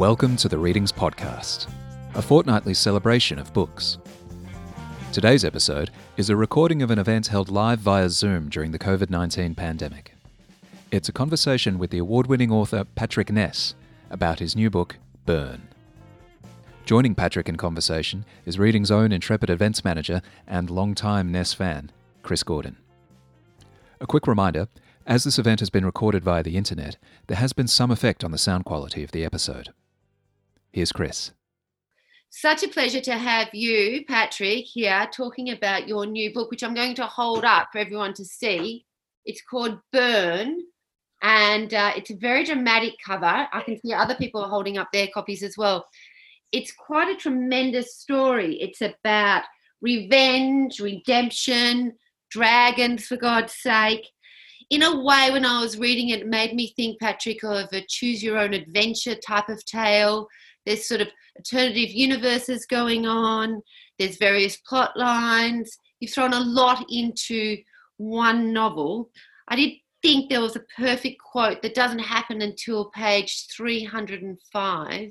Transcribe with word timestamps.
Welcome 0.00 0.36
to 0.36 0.48
the 0.48 0.56
Readings 0.56 0.92
Podcast, 0.92 1.70
a 2.14 2.22
fortnightly 2.22 2.72
celebration 2.72 3.38
of 3.38 3.52
books. 3.52 3.98
Today's 5.12 5.44
episode 5.44 5.90
is 6.16 6.30
a 6.30 6.36
recording 6.36 6.80
of 6.80 6.90
an 6.90 6.98
event 6.98 7.26
held 7.26 7.50
live 7.50 7.80
via 7.80 8.08
Zoom 8.08 8.48
during 8.48 8.72
the 8.72 8.78
COVID 8.78 9.10
19 9.10 9.54
pandemic. 9.54 10.14
It's 10.90 11.10
a 11.10 11.12
conversation 11.12 11.78
with 11.78 11.90
the 11.90 11.98
award 11.98 12.28
winning 12.28 12.50
author 12.50 12.84
Patrick 12.94 13.30
Ness 13.30 13.74
about 14.08 14.38
his 14.38 14.56
new 14.56 14.70
book, 14.70 14.96
Burn. 15.26 15.68
Joining 16.86 17.14
Patrick 17.14 17.50
in 17.50 17.56
conversation 17.56 18.24
is 18.46 18.58
Readings' 18.58 18.90
own 18.90 19.12
intrepid 19.12 19.50
events 19.50 19.84
manager 19.84 20.22
and 20.46 20.70
long-time 20.70 21.30
Ness 21.30 21.52
fan, 21.52 21.90
Chris 22.22 22.42
Gordon. 22.42 22.78
A 24.00 24.06
quick 24.06 24.26
reminder 24.26 24.66
as 25.06 25.24
this 25.24 25.38
event 25.38 25.60
has 25.60 25.68
been 25.68 25.84
recorded 25.84 26.24
via 26.24 26.42
the 26.42 26.56
internet, 26.56 26.96
there 27.26 27.36
has 27.36 27.52
been 27.52 27.68
some 27.68 27.90
effect 27.90 28.24
on 28.24 28.30
the 28.30 28.38
sound 28.38 28.64
quality 28.64 29.04
of 29.04 29.10
the 29.10 29.26
episode. 29.26 29.74
Here's 30.72 30.92
Chris. 30.92 31.32
Such 32.30 32.62
a 32.62 32.68
pleasure 32.68 33.00
to 33.00 33.18
have 33.18 33.48
you, 33.52 34.04
Patrick, 34.06 34.64
here 34.64 35.08
talking 35.12 35.50
about 35.50 35.88
your 35.88 36.06
new 36.06 36.32
book, 36.32 36.50
which 36.50 36.62
I'm 36.62 36.74
going 36.74 36.94
to 36.94 37.06
hold 37.06 37.44
up 37.44 37.70
for 37.72 37.78
everyone 37.78 38.14
to 38.14 38.24
see. 38.24 38.86
It's 39.24 39.42
called 39.42 39.80
Burn, 39.92 40.58
and 41.22 41.74
uh, 41.74 41.92
it's 41.96 42.10
a 42.10 42.16
very 42.16 42.44
dramatic 42.44 42.94
cover. 43.04 43.48
I 43.52 43.62
can 43.64 43.80
see 43.80 43.92
other 43.92 44.14
people 44.14 44.42
are 44.42 44.48
holding 44.48 44.78
up 44.78 44.92
their 44.92 45.08
copies 45.12 45.42
as 45.42 45.56
well. 45.58 45.86
It's 46.52 46.72
quite 46.72 47.08
a 47.08 47.18
tremendous 47.18 47.96
story. 47.96 48.60
It's 48.60 48.80
about 48.80 49.42
revenge, 49.82 50.78
redemption, 50.78 51.94
dragons, 52.30 53.06
for 53.06 53.16
God's 53.16 53.54
sake. 53.54 54.08
In 54.70 54.84
a 54.84 55.02
way, 55.02 55.30
when 55.32 55.44
I 55.44 55.60
was 55.60 55.78
reading 55.78 56.10
it, 56.10 56.20
it 56.20 56.28
made 56.28 56.54
me 56.54 56.72
think, 56.76 57.00
Patrick, 57.00 57.42
of 57.42 57.72
a 57.72 57.84
choose 57.88 58.22
your 58.22 58.38
own 58.38 58.54
adventure 58.54 59.16
type 59.16 59.48
of 59.48 59.64
tale 59.64 60.28
there's 60.66 60.86
sort 60.86 61.00
of 61.00 61.08
alternative 61.36 61.90
universes 61.90 62.66
going 62.66 63.06
on. 63.06 63.62
There's 63.98 64.16
various 64.16 64.56
plot 64.56 64.96
lines. 64.96 65.78
You've 66.00 66.12
thrown 66.12 66.32
a 66.32 66.40
lot 66.40 66.84
into 66.90 67.58
one 67.96 68.52
novel. 68.52 69.10
I 69.48 69.56
did 69.56 69.72
think 70.02 70.28
there 70.28 70.40
was 70.40 70.56
a 70.56 70.64
perfect 70.76 71.20
quote 71.20 71.62
that 71.62 71.74
doesn't 71.74 71.98
happen 71.98 72.42
until 72.42 72.90
page 72.90 73.46
305 73.54 75.10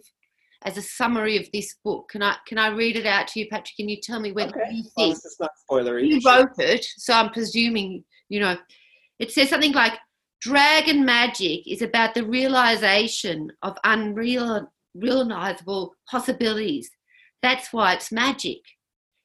as 0.65 0.77
a 0.77 0.81
summary 0.81 1.37
of 1.37 1.47
this 1.53 1.75
book. 1.83 2.09
Can 2.09 2.21
I 2.21 2.35
can 2.47 2.57
I 2.57 2.69
read 2.69 2.97
it 2.97 3.05
out 3.05 3.27
to 3.29 3.39
you, 3.39 3.47
Patrick? 3.49 3.77
Can 3.77 3.89
you 3.89 3.99
tell 4.01 4.19
me 4.19 4.31
whether 4.31 4.61
okay. 4.61 4.73
you 4.73 4.83
think 4.95 5.15
this 5.15 5.25
is 5.25 5.37
not 5.39 5.51
spoilery. 5.69 6.07
you 6.07 6.19
wrote 6.25 6.57
it? 6.57 6.85
So 6.97 7.13
I'm 7.13 7.31
presuming 7.31 8.03
you 8.29 8.39
know. 8.39 8.57
It 9.19 9.31
says 9.31 9.49
something 9.49 9.73
like 9.73 9.93
Dragon 10.39 11.03
magic 11.03 11.67
is 11.67 11.81
about 11.81 12.13
the 12.13 12.23
realization 12.23 13.51
of 13.61 13.77
unreal 13.83 14.71
realizable 14.95 15.95
possibilities. 16.09 16.89
That's 17.41 17.71
why 17.71 17.93
it's 17.93 18.11
magic. 18.11 18.59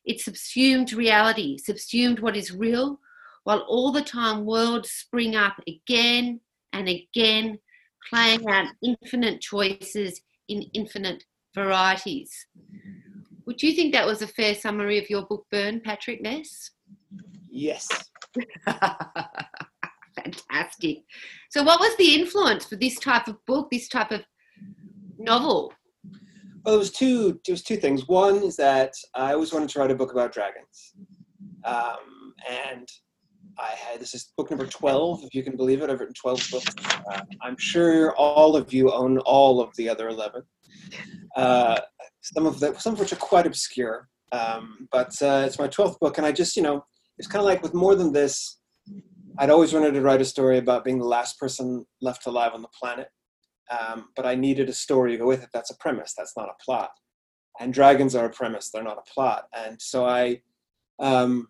It 0.05 0.21
subsumed 0.21 0.93
reality, 0.93 1.59
subsumed 1.59 2.21
what 2.21 2.37
is 2.37 2.53
real, 2.53 3.01
while 3.45 3.61
all 3.61 3.93
the 3.93 4.03
time 4.03 4.45
worlds 4.45 4.91
spring 4.91 5.35
up 5.35 5.57
again 5.67 6.41
and 6.73 6.89
again, 6.89 7.59
playing 8.11 8.49
out 8.49 8.67
infinite 8.83 9.41
choices 9.41 10.21
in 10.49 10.63
infinite 10.75 11.25
varieties. 11.55 12.31
Would 13.47 13.63
you 13.63 13.73
think 13.73 13.93
that 13.93 14.07
was 14.07 14.23
a 14.23 14.27
fair 14.27 14.55
summary 14.55 14.99
of 14.99 15.09
your 15.11 15.23
book, 15.27 15.47
Burn, 15.51 15.81
Patrick 15.81 16.23
Ness? 16.23 16.71
Yes. 17.51 17.89
Fantastic. 20.17 21.05
So, 21.51 21.63
what 21.63 21.81
was 21.81 21.97
the 21.97 22.15
influence 22.15 22.65
for 22.65 22.77
this 22.77 22.99
type 22.99 23.29
of 23.29 23.37
book, 23.47 23.71
this 23.71 23.89
type 23.89 24.11
of 24.11 24.23
novel? 25.19 25.73
Well, 26.65 26.75
there 26.75 26.79
was 26.79 26.91
two. 26.91 27.41
There 27.45 27.53
was 27.53 27.63
two 27.63 27.77
things. 27.77 28.09
One 28.09 28.37
is 28.37 28.57
that 28.57 28.93
I 29.15 29.33
always 29.35 29.53
wanted 29.53 29.69
to 29.71 29.79
write 29.79 29.91
a 29.91 29.95
book 29.95 30.13
about 30.13 30.33
dragons, 30.33 30.95
um, 31.65 32.35
and 32.49 32.89
I 33.59 33.73
had 33.77 34.01
this 34.01 34.15
is 34.15 34.33
book 34.37 34.51
number 34.51 34.67
twelve, 34.67 35.23
if 35.25 35.35
you 35.35 35.43
can 35.43 35.57
believe 35.57 35.83
it. 35.83 35.91
I've 35.91 36.01
written 36.01 36.15
twelve 36.15 36.43
books. 36.51 36.75
Uh, 37.11 37.21
I'm 37.43 37.57
sure 37.59 38.15
all 38.17 38.57
of 38.57 38.73
you 38.73 38.91
own 38.91 39.19
all 39.19 39.61
of 39.61 39.71
the 39.77 39.89
other 39.89 40.09
eleven. 40.09 40.43
Uh, 41.37 41.81
some 42.23 42.47
of 42.47 42.61
the 42.61 42.75
some 42.79 42.95
of 42.95 43.01
which 43.01 43.13
are 43.13 43.17
quite 43.17 43.47
obscure. 43.47 44.09
Um, 44.33 44.89
but 44.91 45.13
uh, 45.23 45.45
it's 45.47 45.59
my 45.59 45.69
twelfth 45.69 46.01
book, 46.01 46.19
and 46.19 46.27
I 46.27 46.33
just, 46.33 46.57
you 46.57 46.63
know, 46.63 46.85
it's 47.19 47.29
kind 47.29 47.41
of 47.41 47.47
like 47.47 47.63
with 47.63 47.75
more 47.75 47.95
than 47.95 48.13
this. 48.13 48.59
I'd 49.39 49.51
always 49.51 49.73
wanted 49.73 49.95
to 49.95 50.01
write 50.01 50.21
a 50.21 50.25
story 50.25 50.59
about 50.59 50.85
being 50.85 50.99
the 50.99 51.05
last 51.05 51.39
person 51.39 51.85
left 52.01 52.27
alive 52.27 52.53
on 52.55 52.63
the 52.63 52.69
planet 52.69 53.09
um, 53.71 54.09
but 54.17 54.27
I 54.27 54.35
needed 54.35 54.69
a 54.69 54.75
story 54.75 55.13
to 55.13 55.19
go 55.19 55.27
with 55.27 55.43
it. 55.43 55.51
That's 55.53 55.71
a 55.71 55.77
premise. 55.77 56.15
That's 56.17 56.37
not 56.37 56.49
a 56.49 56.65
plot. 56.65 56.91
And 57.61 57.73
dragons 57.73 58.15
are 58.15 58.27
a 58.27 58.31
premise. 58.31 58.71
They're 58.71 58.83
not 58.83 58.99
a 58.99 59.11
plot. 59.11 59.49
And 59.57 59.81
so 59.81 60.05
I 60.05 60.43
um, 60.99 61.49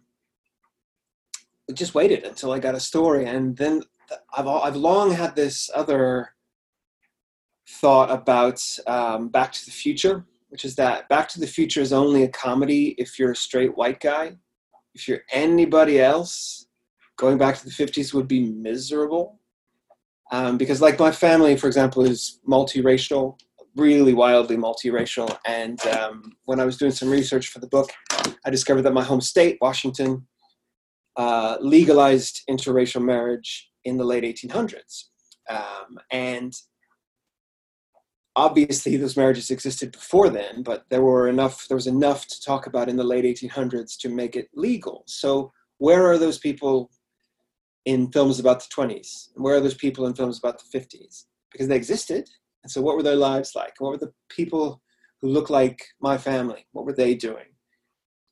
just 1.73 1.95
waited 1.95 2.25
until 2.25 2.53
I 2.53 2.59
got 2.59 2.75
a 2.75 2.81
story. 2.81 3.27
And 3.27 3.57
then 3.57 3.83
I've 4.37 4.47
I've 4.47 4.77
long 4.77 5.13
had 5.13 5.35
this 5.35 5.71
other 5.75 6.31
thought 7.69 8.11
about 8.11 8.63
um, 8.87 9.29
Back 9.29 9.53
to 9.53 9.65
the 9.65 9.71
Future, 9.71 10.27
which 10.51 10.65
is 10.65 10.77
that 10.77 11.09
Back 11.09 11.29
to 11.31 11.41
the 11.41 11.47
Future 11.47 11.81
is 11.81 11.93
only 11.93 12.23
a 12.23 12.29
comedy 12.29 12.95
if 12.99 13.19
you're 13.19 13.33
a 13.33 13.37
straight 13.37 13.77
white 13.77 14.01
guy. 14.01 14.37
If 14.95 15.09
you're 15.09 15.23
anybody 15.31 16.01
else, 16.01 16.67
going 17.17 17.39
back 17.39 17.57
to 17.57 17.65
the 17.65 17.71
50s 17.71 18.15
would 18.15 18.29
be 18.29 18.45
miserable 18.53 19.41
um, 20.35 20.59
because 20.59 20.81
like 20.81 20.99
my 20.99 21.13
family 21.13 21.57
for 21.57 21.67
example 21.67 22.05
is 22.05 22.41
multiracial 22.49 23.39
really 23.77 24.15
wildly 24.15 24.57
multiracial. 24.57 25.37
And 25.47 25.85
um, 25.89 26.37
when 26.45 26.61
i 26.61 26.65
was 26.65 26.77
doing 26.77 26.93
some 26.93 27.11
research 27.11 27.49
for 27.49 27.61
the 27.61 27.73
book 27.77 27.91
i 28.45 28.51
discovered 28.51 28.83
that 28.83 28.99
my 29.01 29.05
home 29.05 29.21
state 29.21 29.59
washington 29.61 30.27
uh, 31.17 31.57
legalized 31.61 32.43
interracial 32.51 33.03
marriage 33.03 33.71
in 33.85 33.97
the 33.97 34.05
late 34.05 34.25
1800s 34.25 35.05
um, 35.49 35.99
and 36.11 36.53
obviously 38.37 38.97
those 38.97 39.17
marriages 39.17 39.51
existed 39.51 39.93
before 39.93 40.29
then 40.29 40.63
but 40.63 40.85
there 40.91 41.03
were 41.03 41.29
enough 41.29 41.67
there 41.69 41.77
was 41.77 41.87
enough 41.87 42.27
to 42.27 42.41
talk 42.43 42.67
about 42.67 42.89
in 42.89 42.97
the 42.97 43.05
late 43.05 43.25
1800s 43.25 43.97
to 43.99 44.09
make 44.09 44.35
it 44.37 44.49
legal. 44.55 45.05
So 45.07 45.53
where 45.79 46.07
are 46.07 46.19
those 46.19 46.39
people 46.39 46.91
in 47.85 48.11
films 48.11 48.41
about 48.41 48.61
the 48.61 48.75
20s? 48.75 49.29
Where 49.35 49.57
are 49.57 49.61
those 49.61 49.75
people 49.75 50.07
in 50.07 50.15
films 50.15 50.39
about 50.39 50.59
the 50.59 50.79
50s? 50.79 51.25
Because 51.53 51.69
they 51.69 51.77
existed. 51.77 52.29
And 52.63 52.71
so, 52.71 52.81
what 52.81 52.97
were 52.97 53.03
their 53.03 53.17
lives 53.17 53.55
like? 53.55 53.75
What 53.79 53.91
were 53.91 53.99
the 53.99 54.13
people 54.29 54.83
who 55.21 55.29
look 55.29 55.51
like 55.51 55.85
my 56.01 56.19
family? 56.19 56.67
What 56.73 56.87
were 56.87 56.95
they 56.95 57.15
doing? 57.15 57.47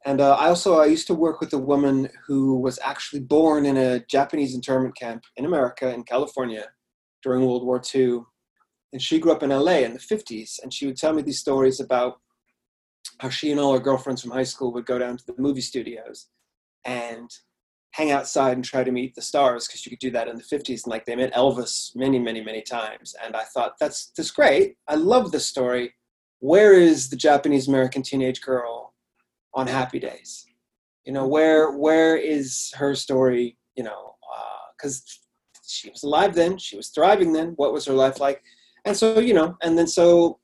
And 0.04 0.20
uh, 0.20 0.34
I 0.34 0.48
also 0.48 0.80
I 0.80 0.86
used 0.86 1.06
to 1.08 1.14
work 1.14 1.40
with 1.40 1.52
a 1.52 1.58
woman 1.58 2.08
who 2.26 2.58
was 2.58 2.78
actually 2.82 3.20
born 3.20 3.66
in 3.66 3.76
a 3.76 4.00
Japanese 4.06 4.54
internment 4.54 4.96
camp 4.96 5.22
in 5.36 5.44
America, 5.44 5.92
in 5.92 6.02
California, 6.02 6.66
during 7.22 7.46
World 7.46 7.64
War 7.64 7.80
II. 7.94 8.20
And 8.92 9.00
she 9.00 9.20
grew 9.20 9.32
up 9.32 9.42
in 9.42 9.50
LA 9.50 9.78
in 9.78 9.92
the 9.92 10.00
50s. 10.00 10.62
And 10.62 10.74
she 10.74 10.86
would 10.86 10.96
tell 10.96 11.12
me 11.12 11.22
these 11.22 11.38
stories 11.38 11.78
about 11.78 12.20
how 13.20 13.28
she 13.28 13.50
and 13.50 13.60
all 13.60 13.72
her 13.72 13.80
girlfriends 13.80 14.22
from 14.22 14.32
high 14.32 14.42
school 14.42 14.72
would 14.72 14.86
go 14.86 14.98
down 14.98 15.16
to 15.16 15.24
the 15.26 15.34
movie 15.38 15.60
studios 15.60 16.28
and 16.84 17.30
hang 17.92 18.10
outside 18.10 18.52
and 18.52 18.64
try 18.64 18.82
to 18.82 18.90
meet 18.90 19.14
the 19.14 19.22
stars 19.22 19.66
because 19.66 19.84
you 19.84 19.90
could 19.90 19.98
do 19.98 20.10
that 20.10 20.28
in 20.28 20.36
the 20.36 20.42
50s 20.42 20.84
and 20.84 20.90
like 20.90 21.04
they 21.04 21.14
met 21.14 21.32
elvis 21.34 21.94
many 21.94 22.18
many 22.18 22.42
many 22.42 22.62
times 22.62 23.14
and 23.24 23.36
i 23.36 23.44
thought 23.44 23.74
that's 23.78 24.12
that's 24.16 24.30
great. 24.30 24.76
I 24.88 24.96
love 24.96 25.30
this 25.30 25.46
story. 25.46 25.94
Where 26.40 26.72
is 26.72 27.08
the 27.08 27.16
japanese 27.16 27.68
american 27.68 28.02
teenage 28.02 28.40
girl 28.40 28.94
on 29.54 29.66
happy 29.66 29.98
days? 29.98 30.46
You 31.04 31.12
know 31.12 31.26
where 31.26 31.72
where 31.72 32.16
is 32.16 32.72
her 32.76 32.94
story 32.94 33.56
you 33.76 33.84
know 33.84 34.14
because 34.76 35.04
uh, 35.54 35.60
she 35.66 35.90
was 35.90 36.02
alive 36.02 36.34
then 36.34 36.58
she 36.58 36.76
was 36.76 36.88
thriving 36.88 37.32
then 37.32 37.52
what 37.56 37.72
was 37.72 37.86
her 37.86 37.94
life 37.94 38.18
like? 38.20 38.42
And 38.84 38.96
so 38.96 39.18
you 39.18 39.34
know 39.34 39.56
and 39.62 39.76
then 39.76 39.86
so 39.86 40.38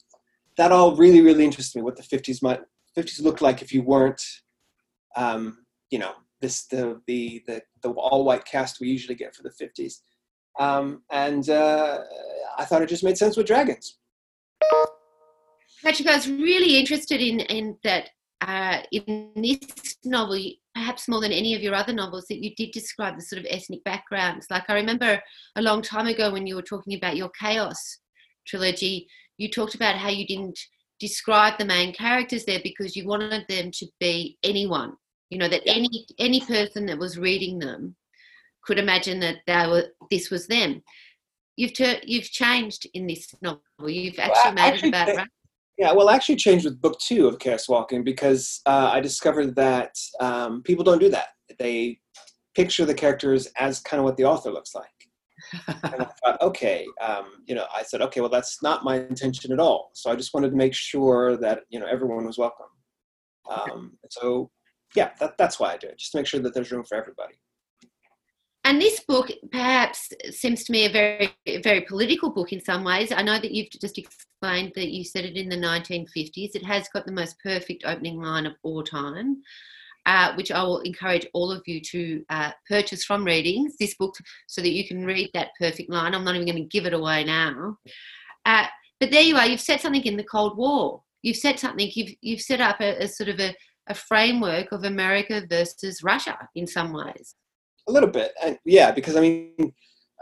that 0.58 0.72
all 0.72 0.96
really 0.96 1.22
really 1.22 1.44
interested 1.44 1.78
me 1.78 1.82
what 1.82 1.96
the 1.96 2.02
50s 2.02 2.42
might 2.42 2.60
50s 2.96 3.22
looked 3.22 3.40
like 3.40 3.62
if 3.62 3.72
you 3.72 3.82
weren't 3.82 4.22
um, 5.16 5.58
you 5.90 5.98
know 5.98 6.12
this 6.40 6.67
the 6.67 7.00
the 7.06 7.43
the, 7.46 7.62
the 7.82 7.90
all 7.90 8.25
white 8.25 8.44
cast 8.44 8.81
we 8.81 8.88
usually 8.88 9.14
get 9.14 9.35
for 9.35 9.43
the 9.43 9.50
50s 9.50 10.00
um, 10.58 11.02
and 11.11 11.49
uh, 11.50 12.00
i 12.58 12.64
thought 12.64 12.82
it 12.82 12.88
just 12.88 13.05
made 13.05 13.19
sense 13.19 13.37
with 13.37 13.46
dragons. 13.46 13.99
Patrick 15.82 16.08
i 16.08 16.17
was 16.17 16.29
really 16.29 16.79
interested 16.79 17.20
in 17.20 17.40
in 17.40 17.76
that 17.85 18.11
uh, 18.40 18.82
in 18.93 19.32
this 19.37 19.96
novel 20.05 20.40
perhaps 20.75 21.08
more 21.08 21.20
than 21.20 21.32
any 21.32 21.56
of 21.56 21.62
your 21.62 21.75
other 21.75 21.93
novels 21.93 22.26
that 22.29 22.38
you 22.38 22.55
did 22.55 22.70
describe 22.70 23.17
the 23.17 23.23
sort 23.23 23.40
of 23.40 23.46
ethnic 23.50 23.82
backgrounds. 23.85 24.46
Like 24.50 24.64
i 24.69 24.75
remember 24.75 25.20
a 25.56 25.62
long 25.62 25.82
time 25.82 26.06
ago 26.06 26.32
when 26.32 26.46
you 26.46 26.56
were 26.56 26.62
talking 26.62 26.94
about 26.96 27.17
your 27.17 27.31
chaos 27.31 27.99
trilogy 28.46 29.06
you 29.38 29.49
talked 29.49 29.75
about 29.75 29.96
how 29.96 30.08
you 30.08 30.26
didn't 30.26 30.58
describe 30.99 31.56
the 31.58 31.64
main 31.64 31.93
characters 31.93 32.44
there 32.44 32.61
because 32.62 32.96
you 32.96 33.06
wanted 33.06 33.44
them 33.49 33.70
to 33.73 33.87
be 34.00 34.37
anyone 34.43 34.94
you 35.30 35.38
know 35.38 35.48
that 35.48 35.62
any 35.66 36.06
any 36.19 36.40
person 36.40 36.86
that 36.86 36.98
was 36.98 37.19
reading 37.19 37.58
them 37.58 37.94
could 38.64 38.78
imagine 38.78 39.20
that 39.20 39.36
they 39.46 39.66
were 39.66 39.88
this 40.10 40.30
was 40.30 40.46
them 40.46 40.82
you've 41.58 41.75
ter- 41.75 42.00
you've 42.04 42.30
changed 42.30 42.86
in 42.94 43.06
this 43.06 43.34
novel. 43.42 43.60
You've 43.86 44.19
actually 44.19 44.54
well, 44.54 44.54
made 44.54 44.75
actually, 44.75 44.88
it 44.88 44.94
about 44.94 45.16
right. 45.16 45.28
Yeah, 45.76 45.92
well, 45.92 46.08
I 46.08 46.14
actually 46.14 46.36
changed 46.36 46.64
with 46.64 46.80
book 46.80 46.98
two 46.98 47.28
of 47.28 47.38
Chaos 47.38 47.69
Walking 47.69 48.02
because 48.02 48.60
uh, 48.66 48.90
I 48.92 49.00
discovered 49.00 49.54
that 49.56 49.94
um, 50.19 50.62
people 50.62 50.82
don't 50.82 50.98
do 50.98 51.08
that. 51.10 51.28
They 51.58 52.00
picture 52.56 52.84
the 52.84 52.94
characters 52.94 53.46
as 53.58 53.78
kind 53.80 54.00
of 54.00 54.04
what 54.04 54.16
the 54.16 54.25
author 54.25 54.50
looks 54.50 54.75
like. 54.75 54.86
and 55.69 56.02
I 56.02 56.08
thought, 56.25 56.42
okay, 56.42 56.84
um, 57.00 57.26
you 57.46 57.54
know, 57.54 57.66
I 57.75 57.84
said, 57.84 58.02
okay, 58.02 58.20
well, 58.20 58.30
that's 58.30 58.60
not 58.60 58.82
my 58.82 58.96
intention 58.96 59.52
at 59.52 59.60
all. 59.60 59.90
So 59.94 60.10
I 60.10 60.16
just 60.16 60.34
wanted 60.34 60.50
to 60.50 60.56
make 60.56 60.75
sure 60.75 61.36
that 61.36 61.60
you 61.69 61.78
know 61.78 61.86
everyone 61.86 62.26
was 62.26 62.38
welcome. 62.38 62.66
Um, 63.48 63.96
so 64.10 64.50
yeah, 64.94 65.11
that, 65.20 65.37
that's 65.38 65.61
why 65.61 65.75
I 65.75 65.76
do 65.76 65.88
it, 65.88 65.99
just 65.99 66.12
to 66.12 66.19
make 66.19 66.26
sure 66.26 66.40
that 66.40 66.55
there's 66.55 66.73
room 66.73 66.85
for 66.85 66.96
everybody. 66.96 67.40
And 68.64 68.82
this 68.82 69.00
book 69.00 69.31
perhaps 69.50 70.11
seems 70.31 70.64
to 70.64 70.73
me 70.73 70.85
a 70.85 70.93
very, 70.93 71.35
very 71.62 71.82
political 71.82 72.31
book 72.31 72.52
in 72.52 72.61
some 72.61 72.85
ways. 72.85 73.12
I 73.12 73.23
know 73.23 73.38
that 73.38 73.52
you've 73.52 73.70
just 73.70 73.96
explained 73.96 74.73
that 74.75 74.88
you 74.88 75.05
said 75.05 75.25
it 75.25 75.37
in 75.37 75.49
the 75.49 75.56
1950s. 75.56 76.55
It 76.55 76.64
has 76.64 76.88
got 76.93 77.06
the 77.06 77.12
most 77.12 77.37
perfect 77.43 77.85
opening 77.87 78.20
line 78.20 78.46
of 78.46 78.55
all 78.62 78.82
time. 78.82 79.43
Uh, 80.06 80.32
which 80.37 80.50
I 80.50 80.62
will 80.62 80.81
encourage 80.81 81.26
all 81.35 81.52
of 81.52 81.62
you 81.67 81.82
to 81.82 82.25
uh, 82.31 82.52
purchase 82.67 83.05
from 83.05 83.25
Readings, 83.25 83.76
this 83.79 83.94
book, 83.94 84.14
so 84.46 84.62
that 84.62 84.70
you 84.70 84.88
can 84.88 85.05
read 85.05 85.29
that 85.35 85.50
perfect 85.58 85.90
line. 85.90 86.14
I'm 86.14 86.25
not 86.25 86.35
even 86.35 86.46
going 86.46 86.62
to 86.62 86.69
give 86.69 86.87
it 86.87 86.94
away 86.94 87.25
now. 87.25 87.76
Uh, 88.46 88.67
but 89.00 89.11
there 89.11 89.20
you 89.20 89.37
are, 89.37 89.46
you've 89.46 89.61
set 89.61 89.82
something 89.82 90.05
in 90.05 90.17
the 90.17 90.25
Cold 90.25 90.56
War. 90.56 91.02
You've 91.20 91.37
set 91.37 91.58
something, 91.58 91.90
you've, 91.94 92.14
you've 92.23 92.40
set 92.40 92.62
up 92.62 92.81
a, 92.81 93.02
a 93.02 93.08
sort 93.08 93.29
of 93.29 93.38
a, 93.38 93.55
a 93.88 93.94
framework 93.94 94.73
of 94.73 94.85
America 94.85 95.43
versus 95.49 96.02
Russia 96.02 96.37
in 96.55 96.67
some 96.67 96.93
ways. 96.93 97.35
A 97.88 97.93
little 97.93 98.11
bit, 98.11 98.32
and 98.43 98.58
yeah, 98.64 98.90
because 98.90 99.17
I 99.17 99.20
mean, 99.20 99.73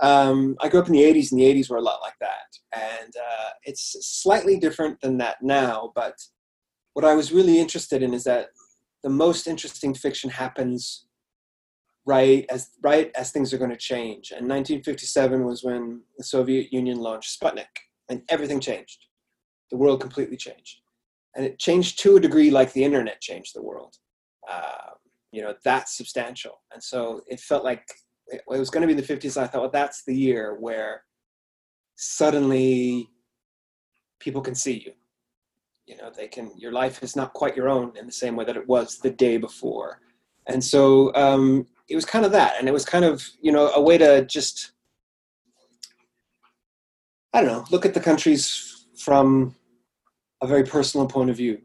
um, 0.01 0.57
I 0.61 0.69
grew 0.69 0.81
up 0.81 0.87
in 0.87 0.93
the 0.93 1.03
'80s, 1.03 1.33
and 1.33 1.41
the 1.41 1.45
'80s 1.45 1.69
were 1.69 1.79
a 1.79 1.83
lot 1.83 2.01
like 2.01 2.15
that, 2.21 2.49
and 2.75 3.13
uh, 3.17 3.51
it's 3.65 3.97
slightly 4.23 4.59
different 4.59 5.01
than 5.01 5.19
that 5.19 5.37
now. 5.43 5.93
But 5.95 6.15
what 6.95 7.05
I 7.05 7.15
was 7.15 7.33
really 7.33 7.59
interested 7.59 8.03
in 8.03 8.15
is 8.15 8.25
that 8.25 8.49
the 9.03 9.11
most 9.11 9.47
interesting 9.47 9.95
fiction 9.95 10.31
happens 10.31 11.07
right 12.07 12.47
as 12.49 12.71
right 12.83 13.11
as 13.17 13.33
things 13.33 13.53
are 13.53 13.59
going 13.59 13.71
to 13.71 13.77
change. 13.77 14.31
And 14.31 14.49
1957 14.49 15.45
was 15.45 15.65
when 15.65 16.03
the 16.17 16.25
Soviet 16.25 16.73
Union 16.73 16.99
launched 16.99 17.39
Sputnik, 17.39 17.67
and 18.09 18.23
everything 18.29 18.61
changed. 18.61 19.07
The 19.71 19.77
world 19.77 20.01
completely 20.01 20.37
changed, 20.37 20.81
and 21.37 21.45
it 21.45 21.59
changed 21.59 22.01
to 22.01 22.17
a 22.17 22.21
degree 22.21 22.51
like 22.51 22.73
the 22.73 22.83
internet 22.83 23.21
changed 23.21 23.55
the 23.55 23.63
world. 23.63 23.95
Uh, 24.51 24.87
you 25.37 25.43
know 25.43 25.55
that's 25.65 25.97
substantial 25.97 26.63
and 26.73 26.83
so 26.83 27.21
it 27.27 27.39
felt 27.39 27.63
like 27.63 27.87
it, 28.29 28.43
was 28.47 28.71
going 28.71 28.81
to 28.81 28.93
be 28.93 28.99
the 28.99 29.15
50s 29.15 29.37
i 29.37 29.47
thought 29.47 29.61
well 29.61 29.71
that's 29.71 30.03
the 30.05 30.15
year 30.15 30.57
where 30.59 31.03
suddenly 31.95 33.09
people 34.19 34.41
can 34.41 34.55
see 34.55 34.83
you 34.87 34.93
you 35.87 35.97
know 35.99 36.11
they 36.11 36.27
can 36.27 36.51
your 36.57 36.73
life 36.73 37.03
is 37.03 37.15
not 37.15 37.35
quite 37.35 37.55
your 37.55 37.69
own 37.69 37.93
in 37.99 38.07
the 38.07 38.13
same 38.13 38.35
way 38.35 38.47
that 38.47 38.57
it 38.57 38.67
was 38.67 38.99
the 38.99 39.11
day 39.11 39.37
before 39.37 40.01
and 40.49 40.65
so 40.65 41.13
um, 41.15 41.67
it 41.89 41.97
was 41.97 42.05
kind 42.05 42.25
of 42.25 42.33
that 42.33 42.55
and 42.59 42.69
it 42.69 42.73
was 42.73 42.85
kind 42.85 43.05
of 43.05 43.23
you 43.43 43.53
know 43.53 43.71
a 43.73 43.81
way 43.81 43.99
to 43.99 44.25
just 44.25 44.73
i 47.35 47.43
don't 47.43 47.53
know 47.53 47.65
look 47.71 47.85
at 47.85 47.93
the 47.93 48.01
countries 48.01 48.87
from 48.97 49.55
a 50.43 50.47
very 50.47 50.65
personal 50.65 51.07
point 51.07 51.31
of 51.31 51.37
view 51.37 51.61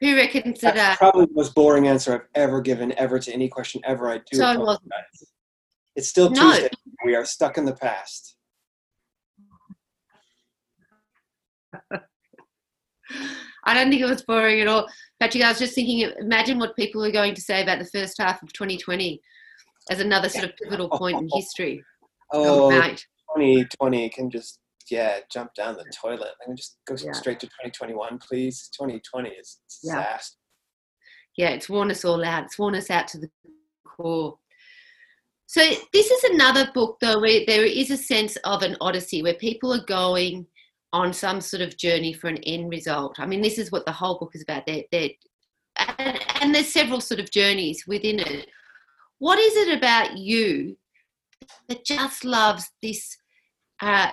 who 0.00 0.14
reckons 0.14 0.60
that? 0.60 0.74
That's 0.74 0.98
probably 0.98 1.26
the 1.26 1.34
most 1.34 1.54
boring 1.54 1.88
answer 1.88 2.14
I've 2.14 2.26
ever 2.34 2.60
given 2.60 2.92
ever 2.92 3.18
to 3.18 3.32
any 3.32 3.48
question 3.48 3.80
ever 3.84 4.10
I 4.10 4.18
do. 4.18 4.36
So 4.36 4.50
it 4.52 4.60
wasn't. 4.60 4.92
It's 5.96 6.08
still 6.08 6.30
no. 6.30 6.52
Tuesday. 6.52 6.70
We 7.04 7.16
are 7.16 7.24
stuck 7.24 7.58
in 7.58 7.64
the 7.64 7.74
past. 7.74 8.36
I 13.64 13.74
don't 13.74 13.90
think 13.90 14.02
it 14.02 14.08
was 14.08 14.22
boring 14.22 14.60
at 14.60 14.68
all. 14.68 14.86
Patrick, 15.18 15.42
I 15.42 15.48
was 15.48 15.58
just 15.58 15.74
thinking, 15.74 16.10
imagine 16.18 16.58
what 16.58 16.76
people 16.76 17.04
are 17.04 17.10
going 17.10 17.34
to 17.34 17.40
say 17.40 17.62
about 17.62 17.80
the 17.80 17.84
first 17.86 18.16
half 18.18 18.42
of 18.42 18.52
2020 18.52 19.20
as 19.90 20.00
another 20.00 20.28
sort 20.28 20.44
of 20.44 20.56
pivotal 20.56 20.88
point 20.88 21.18
in 21.18 21.28
history. 21.34 21.82
Oh, 22.32 22.66
oh 22.66 22.80
2020 23.36 24.08
can 24.10 24.30
just 24.30 24.60
yeah, 24.90 25.18
jump 25.30 25.54
down 25.54 25.74
the 25.74 25.84
toilet. 25.94 26.30
Let 26.40 26.48
me 26.48 26.54
just 26.56 26.78
go 26.86 26.96
yeah. 26.98 27.12
straight 27.12 27.40
to 27.40 27.46
2021, 27.46 28.18
please. 28.18 28.70
2020 28.78 29.30
is 29.30 29.58
disaster. 29.82 30.36
Yeah. 31.36 31.48
yeah, 31.48 31.54
it's 31.54 31.68
worn 31.68 31.90
us 31.90 32.04
all 32.04 32.24
out. 32.24 32.44
It's 32.44 32.58
worn 32.58 32.74
us 32.74 32.90
out 32.90 33.08
to 33.08 33.18
the 33.18 33.30
core. 33.84 34.38
So 35.46 35.62
this 35.92 36.10
is 36.10 36.24
another 36.24 36.70
book, 36.74 36.98
though, 37.00 37.20
where 37.20 37.40
there 37.46 37.64
is 37.64 37.90
a 37.90 37.96
sense 37.96 38.36
of 38.44 38.62
an 38.62 38.76
odyssey, 38.80 39.22
where 39.22 39.34
people 39.34 39.72
are 39.72 39.84
going 39.86 40.46
on 40.92 41.12
some 41.12 41.40
sort 41.40 41.62
of 41.62 41.76
journey 41.76 42.12
for 42.12 42.28
an 42.28 42.38
end 42.44 42.70
result. 42.70 43.18
I 43.18 43.26
mean, 43.26 43.40
this 43.40 43.58
is 43.58 43.72
what 43.72 43.86
the 43.86 43.92
whole 43.92 44.18
book 44.18 44.32
is 44.34 44.42
about. 44.42 44.66
They're, 44.66 44.84
they're, 44.92 45.10
and, 45.98 46.18
and 46.40 46.54
there's 46.54 46.72
several 46.72 47.00
sort 47.00 47.20
of 47.20 47.30
journeys 47.30 47.84
within 47.86 48.20
it. 48.20 48.48
What 49.18 49.38
is 49.38 49.56
it 49.56 49.76
about 49.76 50.16
you 50.16 50.76
that 51.68 51.84
just 51.84 52.24
loves 52.24 52.70
this 52.82 53.16
uh, 53.80 54.10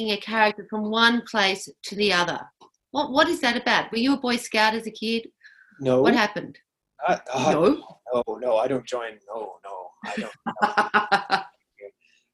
a 0.00 0.16
character 0.18 0.66
from 0.68 0.90
one 0.90 1.22
place 1.22 1.68
to 1.84 1.96
the 1.96 2.12
other. 2.12 2.40
What 2.90 3.12
what 3.12 3.28
is 3.28 3.40
that 3.40 3.56
about? 3.56 3.90
Were 3.90 3.98
you 3.98 4.14
a 4.14 4.16
Boy 4.18 4.36
Scout 4.36 4.74
as 4.74 4.86
a 4.86 4.90
kid? 4.90 5.28
No. 5.80 6.02
What 6.02 6.14
happened? 6.14 6.58
Uh, 7.06 7.18
uh, 7.32 7.52
no. 7.52 7.98
No, 8.12 8.38
no, 8.40 8.56
I 8.56 8.68
don't 8.68 8.86
join. 8.86 9.18
No, 9.26 9.54
no, 9.64 9.88
I 10.04 11.44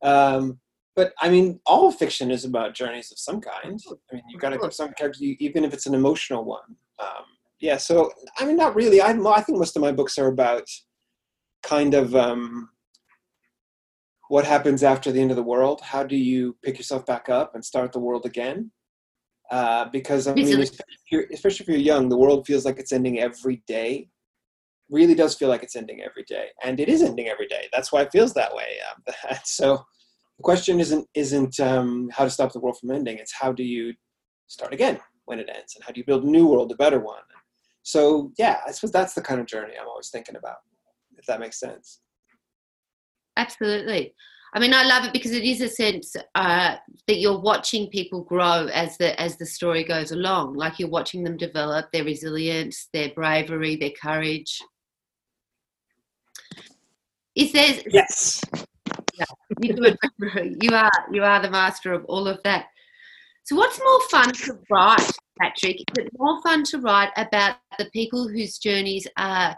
don't. 0.02 0.10
um, 0.10 0.60
but 0.94 1.12
I 1.20 1.30
mean, 1.30 1.60
all 1.66 1.90
fiction 1.90 2.30
is 2.30 2.44
about 2.44 2.74
journeys 2.74 3.10
of 3.10 3.18
some 3.18 3.40
kind. 3.40 3.80
I 4.10 4.14
mean, 4.14 4.22
you've 4.28 4.40
got 4.40 4.50
to 4.50 4.58
have 4.58 4.74
some 4.74 4.92
characters, 4.92 5.22
even 5.22 5.64
if 5.64 5.72
it's 5.72 5.86
an 5.86 5.94
emotional 5.94 6.44
one. 6.44 6.76
Um, 6.98 7.24
yeah. 7.60 7.78
So 7.78 8.12
I 8.38 8.44
mean, 8.44 8.56
not 8.56 8.74
really. 8.74 9.00
I 9.00 9.12
I 9.12 9.40
think 9.40 9.58
most 9.58 9.76
of 9.76 9.82
my 9.82 9.92
books 9.92 10.18
are 10.18 10.26
about 10.26 10.68
kind 11.62 11.94
of 11.94 12.14
um, 12.14 12.68
what 14.30 14.46
happens 14.46 14.84
after 14.84 15.10
the 15.10 15.20
end 15.20 15.32
of 15.32 15.36
the 15.36 15.42
world? 15.42 15.80
How 15.80 16.04
do 16.04 16.14
you 16.14 16.56
pick 16.62 16.78
yourself 16.78 17.04
back 17.04 17.28
up 17.28 17.56
and 17.56 17.64
start 17.64 17.90
the 17.90 17.98
world 17.98 18.24
again? 18.24 18.70
Uh, 19.50 19.86
because 19.92 20.28
I 20.28 20.34
mean, 20.34 20.44
especially 20.60 20.84
if, 20.94 21.10
you're, 21.10 21.26
especially 21.32 21.64
if, 21.64 21.68
you're, 21.68 21.78
young, 21.78 22.08
the 22.08 22.16
world 22.16 22.46
feels 22.46 22.64
like 22.64 22.78
it's 22.78 22.92
ending 22.92 23.18
every 23.18 23.64
day. 23.66 24.08
Really 24.88 25.16
does 25.16 25.34
feel 25.34 25.48
like 25.48 25.64
it's 25.64 25.74
ending 25.74 26.02
every 26.02 26.22
day, 26.22 26.46
and 26.62 26.78
it 26.78 26.88
is 26.88 27.02
ending 27.02 27.26
every 27.26 27.48
day. 27.48 27.66
That's 27.72 27.90
why 27.90 28.02
it 28.02 28.12
feels 28.12 28.32
that 28.34 28.54
way. 28.54 28.78
Um, 28.88 29.14
so, 29.44 29.84
the 30.38 30.44
question 30.44 30.78
isn't 30.78 31.08
isn't 31.14 31.58
um, 31.58 32.08
how 32.12 32.22
to 32.22 32.30
stop 32.30 32.52
the 32.52 32.60
world 32.60 32.78
from 32.78 32.92
ending. 32.92 33.18
It's 33.18 33.34
how 33.34 33.50
do 33.50 33.64
you 33.64 33.94
start 34.46 34.72
again 34.72 35.00
when 35.24 35.40
it 35.40 35.50
ends, 35.52 35.74
and 35.74 35.82
how 35.84 35.90
do 35.90 35.98
you 35.98 36.06
build 36.06 36.22
a 36.22 36.30
new 36.30 36.46
world, 36.46 36.70
a 36.70 36.76
better 36.76 37.00
one. 37.00 37.26
So, 37.82 38.30
yeah, 38.38 38.60
I 38.64 38.70
suppose 38.70 38.92
that's 38.92 39.14
the 39.14 39.22
kind 39.22 39.40
of 39.40 39.46
journey 39.46 39.74
I'm 39.76 39.88
always 39.88 40.10
thinking 40.10 40.36
about. 40.36 40.58
If 41.18 41.26
that 41.26 41.40
makes 41.40 41.58
sense 41.58 41.98
absolutely. 43.40 44.14
I 44.52 44.58
mean, 44.58 44.74
I 44.74 44.82
love 44.84 45.04
it 45.04 45.12
because 45.12 45.30
it 45.30 45.44
is 45.44 45.60
a 45.60 45.68
sense 45.68 46.16
uh, 46.34 46.76
that 47.06 47.18
you're 47.18 47.38
watching 47.38 47.88
people 47.88 48.24
grow 48.24 48.66
as 48.66 48.98
the 48.98 49.20
as 49.20 49.36
the 49.36 49.46
story 49.46 49.84
goes 49.84 50.10
along. 50.10 50.54
Like 50.54 50.78
you're 50.78 50.88
watching 50.88 51.22
them 51.22 51.36
develop 51.36 51.92
their 51.92 52.04
resilience, 52.04 52.88
their 52.92 53.10
bravery, 53.10 53.76
their 53.76 53.92
courage. 54.02 54.60
Is 57.36 57.52
there? 57.52 57.74
Yes. 57.90 58.42
Yeah, 59.14 59.24
you, 59.60 59.94
you 60.60 60.74
are 60.74 60.90
you 61.12 61.22
are 61.22 61.40
the 61.40 61.50
master 61.50 61.92
of 61.92 62.04
all 62.06 62.26
of 62.26 62.40
that. 62.42 62.66
So, 63.44 63.54
what's 63.54 63.78
more 63.78 64.00
fun 64.10 64.32
to 64.32 64.58
write, 64.68 65.12
Patrick? 65.40 65.76
Is 65.76 66.06
it 66.06 66.10
more 66.18 66.42
fun 66.42 66.64
to 66.64 66.78
write 66.78 67.10
about 67.16 67.56
the 67.78 67.88
people 67.92 68.28
whose 68.28 68.58
journeys 68.58 69.06
are 69.16 69.56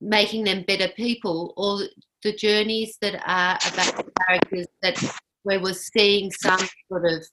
making 0.00 0.44
them 0.44 0.64
better 0.66 0.88
people, 0.96 1.54
or 1.56 1.80
the 2.22 2.34
journeys 2.34 2.96
that 3.00 3.14
are 3.26 3.58
about 3.72 3.96
the 3.96 4.12
characters 4.26 4.66
that 4.82 5.18
where 5.42 5.60
we're 5.60 5.72
seeing 5.72 6.30
some 6.32 6.58
sort 6.88 7.06
of 7.06 7.24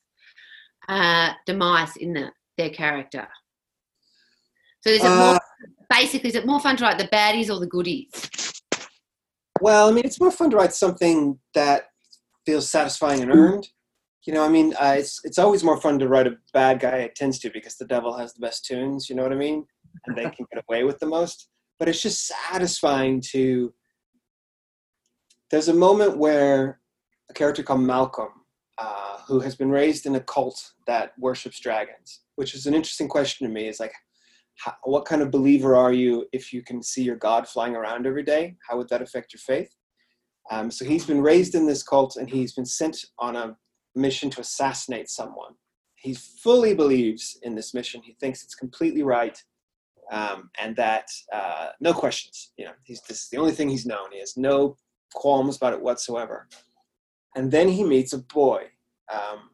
uh, 0.87 1.33
demise 1.45 1.95
in 1.97 2.13
the, 2.13 2.31
their 2.57 2.69
character. 2.69 3.27
So 4.81 4.89
is 4.89 5.03
it 5.03 5.07
uh, 5.07 5.17
more 5.17 5.39
basically 5.89 6.29
is 6.29 6.35
it 6.35 6.45
more 6.45 6.59
fun 6.59 6.75
to 6.77 6.83
write 6.83 6.97
the 6.97 7.07
baddies 7.07 7.49
or 7.49 7.59
the 7.59 7.67
goodies? 7.67 8.09
Well, 9.61 9.87
I 9.87 9.91
mean, 9.91 10.03
it's 10.05 10.19
more 10.19 10.31
fun 10.31 10.49
to 10.49 10.57
write 10.57 10.73
something 10.73 11.39
that 11.53 11.85
feels 12.45 12.69
satisfying 12.69 13.21
and 13.21 13.31
earned. 13.31 13.67
You 14.25 14.33
know, 14.33 14.43
I 14.43 14.49
mean, 14.49 14.73
uh, 14.73 14.95
it's 14.97 15.19
it's 15.23 15.39
always 15.39 15.63
more 15.63 15.79
fun 15.79 15.99
to 15.99 16.07
write 16.07 16.27
a 16.27 16.37
bad 16.53 16.79
guy. 16.79 16.97
It 16.97 17.15
tends 17.15 17.39
to 17.39 17.49
because 17.49 17.77
the 17.77 17.85
devil 17.85 18.17
has 18.17 18.33
the 18.33 18.41
best 18.41 18.65
tunes. 18.65 19.09
You 19.09 19.15
know 19.15 19.23
what 19.23 19.31
I 19.31 19.37
mean? 19.37 19.65
And 20.05 20.17
they 20.17 20.23
can 20.23 20.45
get 20.53 20.63
away 20.67 20.83
with 20.83 20.99
the 20.99 21.05
most. 21.05 21.49
But 21.79 21.87
it's 21.87 22.01
just 22.01 22.27
satisfying 22.27 23.21
to 23.31 23.73
there's 25.53 25.67
a 25.67 25.73
moment 25.73 26.17
where 26.17 26.79
a 27.29 27.33
character 27.33 27.61
called 27.61 27.81
Malcolm, 27.81 28.29
uh, 28.79 29.17
who 29.27 29.39
has 29.39 29.55
been 29.55 29.69
raised 29.69 30.07
in 30.07 30.15
a 30.15 30.19
cult 30.19 30.71
that 30.87 31.13
worships 31.19 31.59
dragons, 31.59 32.21
which 32.37 32.55
is 32.55 32.65
an 32.65 32.73
interesting 32.73 33.07
question 33.07 33.45
to 33.45 33.53
me. 33.53 33.67
Is 33.67 33.79
like, 33.79 33.93
how, 34.57 34.73
what 34.83 35.05
kind 35.05 35.21
of 35.21 35.29
believer 35.29 35.75
are 35.75 35.93
you 35.93 36.25
if 36.33 36.51
you 36.53 36.63
can 36.63 36.81
see 36.81 37.03
your 37.03 37.17
God 37.17 37.47
flying 37.47 37.75
around 37.75 38.07
every 38.07 38.23
day? 38.23 38.55
How 38.67 38.77
would 38.77 38.89
that 38.89 39.03
affect 39.03 39.31
your 39.31 39.41
faith? 39.41 39.69
Um, 40.49 40.71
so 40.71 40.85
he's 40.85 41.05
been 41.05 41.21
raised 41.21 41.53
in 41.53 41.67
this 41.67 41.83
cult, 41.83 42.15
and 42.15 42.27
he's 42.27 42.53
been 42.53 42.65
sent 42.65 42.97
on 43.19 43.35
a 43.35 43.55
mission 43.93 44.31
to 44.31 44.41
assassinate 44.41 45.07
someone. 45.07 45.53
He 45.97 46.15
fully 46.15 46.73
believes 46.73 47.37
in 47.43 47.53
this 47.53 47.75
mission. 47.75 48.01
He 48.03 48.17
thinks 48.19 48.43
it's 48.43 48.55
completely 48.55 49.03
right, 49.03 49.39
um, 50.11 50.49
and 50.59 50.75
that 50.77 51.05
uh, 51.31 51.67
no 51.79 51.93
questions. 51.93 52.53
You 52.57 52.65
know, 52.65 52.71
he's, 52.85 53.01
this 53.01 53.21
is 53.21 53.29
the 53.29 53.37
only 53.37 53.51
thing 53.51 53.69
he's 53.69 53.85
known. 53.85 54.11
He 54.11 54.19
has 54.19 54.35
no 54.35 54.77
qualms 55.13 55.57
about 55.57 55.73
it 55.73 55.81
whatsoever. 55.81 56.47
And 57.35 57.51
then 57.51 57.69
he 57.69 57.83
meets 57.83 58.13
a 58.13 58.19
boy, 58.19 58.65
um, 59.11 59.49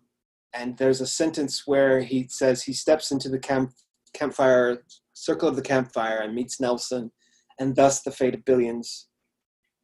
and 0.54 0.78
there's 0.78 1.01
a 1.01 1.08
sentence 1.08 1.63
where 1.66 2.01
he 2.01 2.28
says 2.30 2.63
he 2.63 2.74
steps 2.74 3.12
into 3.12 3.30
the 3.30 3.39
camp 3.39 3.72
campfire 4.13 4.84
circle 5.13 5.48
of 5.48 5.56
the 5.56 5.62
campfire 5.62 6.20
and 6.20 6.34
meets 6.34 6.60
Nelson, 6.60 7.12
and 7.60 7.75
thus 7.75 8.01
the 8.01 8.12
fate 8.12 8.34
of 8.34 8.44
billions 8.46 9.08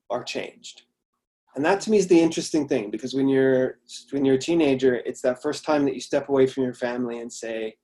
are 0.09 0.23
changed 0.23 0.83
and 1.55 1.63
that 1.63 1.81
to 1.81 1.89
me 1.89 1.97
is 1.97 2.07
the 2.07 2.19
interesting 2.19 2.67
thing 2.67 2.91
because 2.91 3.13
when 3.13 3.27
you're 3.27 3.79
when 4.11 4.25
you're 4.25 4.35
a 4.35 4.39
teenager 4.39 4.95
it's 5.05 5.21
that 5.21 5.41
first 5.41 5.65
time 5.65 5.85
that 5.85 5.93
you 5.93 6.01
step 6.01 6.29
away 6.29 6.45
from 6.45 6.63
your 6.63 6.73
family 6.73 7.19
and 7.19 7.31
say 7.31 7.75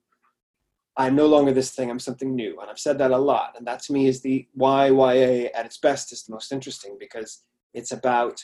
i'm 0.98 1.15
no 1.15 1.25
longer 1.25 1.53
this 1.53 1.71
thing 1.71 1.89
i'm 1.89 2.00
something 2.00 2.36
new 2.36 2.60
and 2.60 2.69
i've 2.69 2.79
said 2.79 2.98
that 2.98 3.12
a 3.12 3.17
lot 3.17 3.55
and 3.57 3.65
that 3.65 3.81
to 3.81 3.93
me 3.93 4.07
is 4.07 4.21
the 4.21 4.48
why 4.53 4.88
ya 4.88 5.48
at 5.55 5.65
its 5.65 5.77
best 5.77 6.12
is 6.12 6.24
the 6.24 6.33
most 6.33 6.51
interesting 6.51 6.98
because 7.00 7.43
it's 7.73 7.91
about 7.91 8.43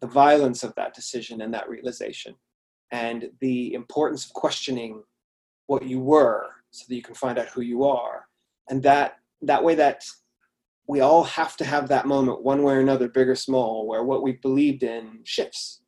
the 0.00 0.06
violence 0.06 0.62
of 0.62 0.74
that 0.74 0.94
decision 0.94 1.40
and 1.40 1.52
that 1.54 1.68
realization 1.68 2.34
and 2.90 3.30
the 3.40 3.74
importance 3.74 4.24
of 4.26 4.32
questioning 4.32 5.02
what 5.66 5.84
you 5.84 6.00
were 6.00 6.46
so 6.70 6.84
that 6.88 6.94
you 6.94 7.02
can 7.02 7.14
find 7.14 7.38
out 7.38 7.48
who 7.48 7.62
you 7.62 7.84
are 7.84 8.26
and 8.68 8.82
that 8.82 9.16
that 9.42 9.62
way 9.62 9.74
that 9.74 10.04
we 10.86 11.00
all 11.00 11.24
have 11.24 11.56
to 11.56 11.64
have 11.64 11.88
that 11.88 12.06
moment, 12.06 12.42
one 12.42 12.62
way 12.62 12.74
or 12.74 12.80
another, 12.80 13.08
big 13.08 13.28
or 13.28 13.34
small, 13.34 13.86
where 13.86 14.04
what 14.04 14.22
we 14.22 14.32
believed 14.32 14.82
in 14.82 15.20
shifts. 15.24 15.80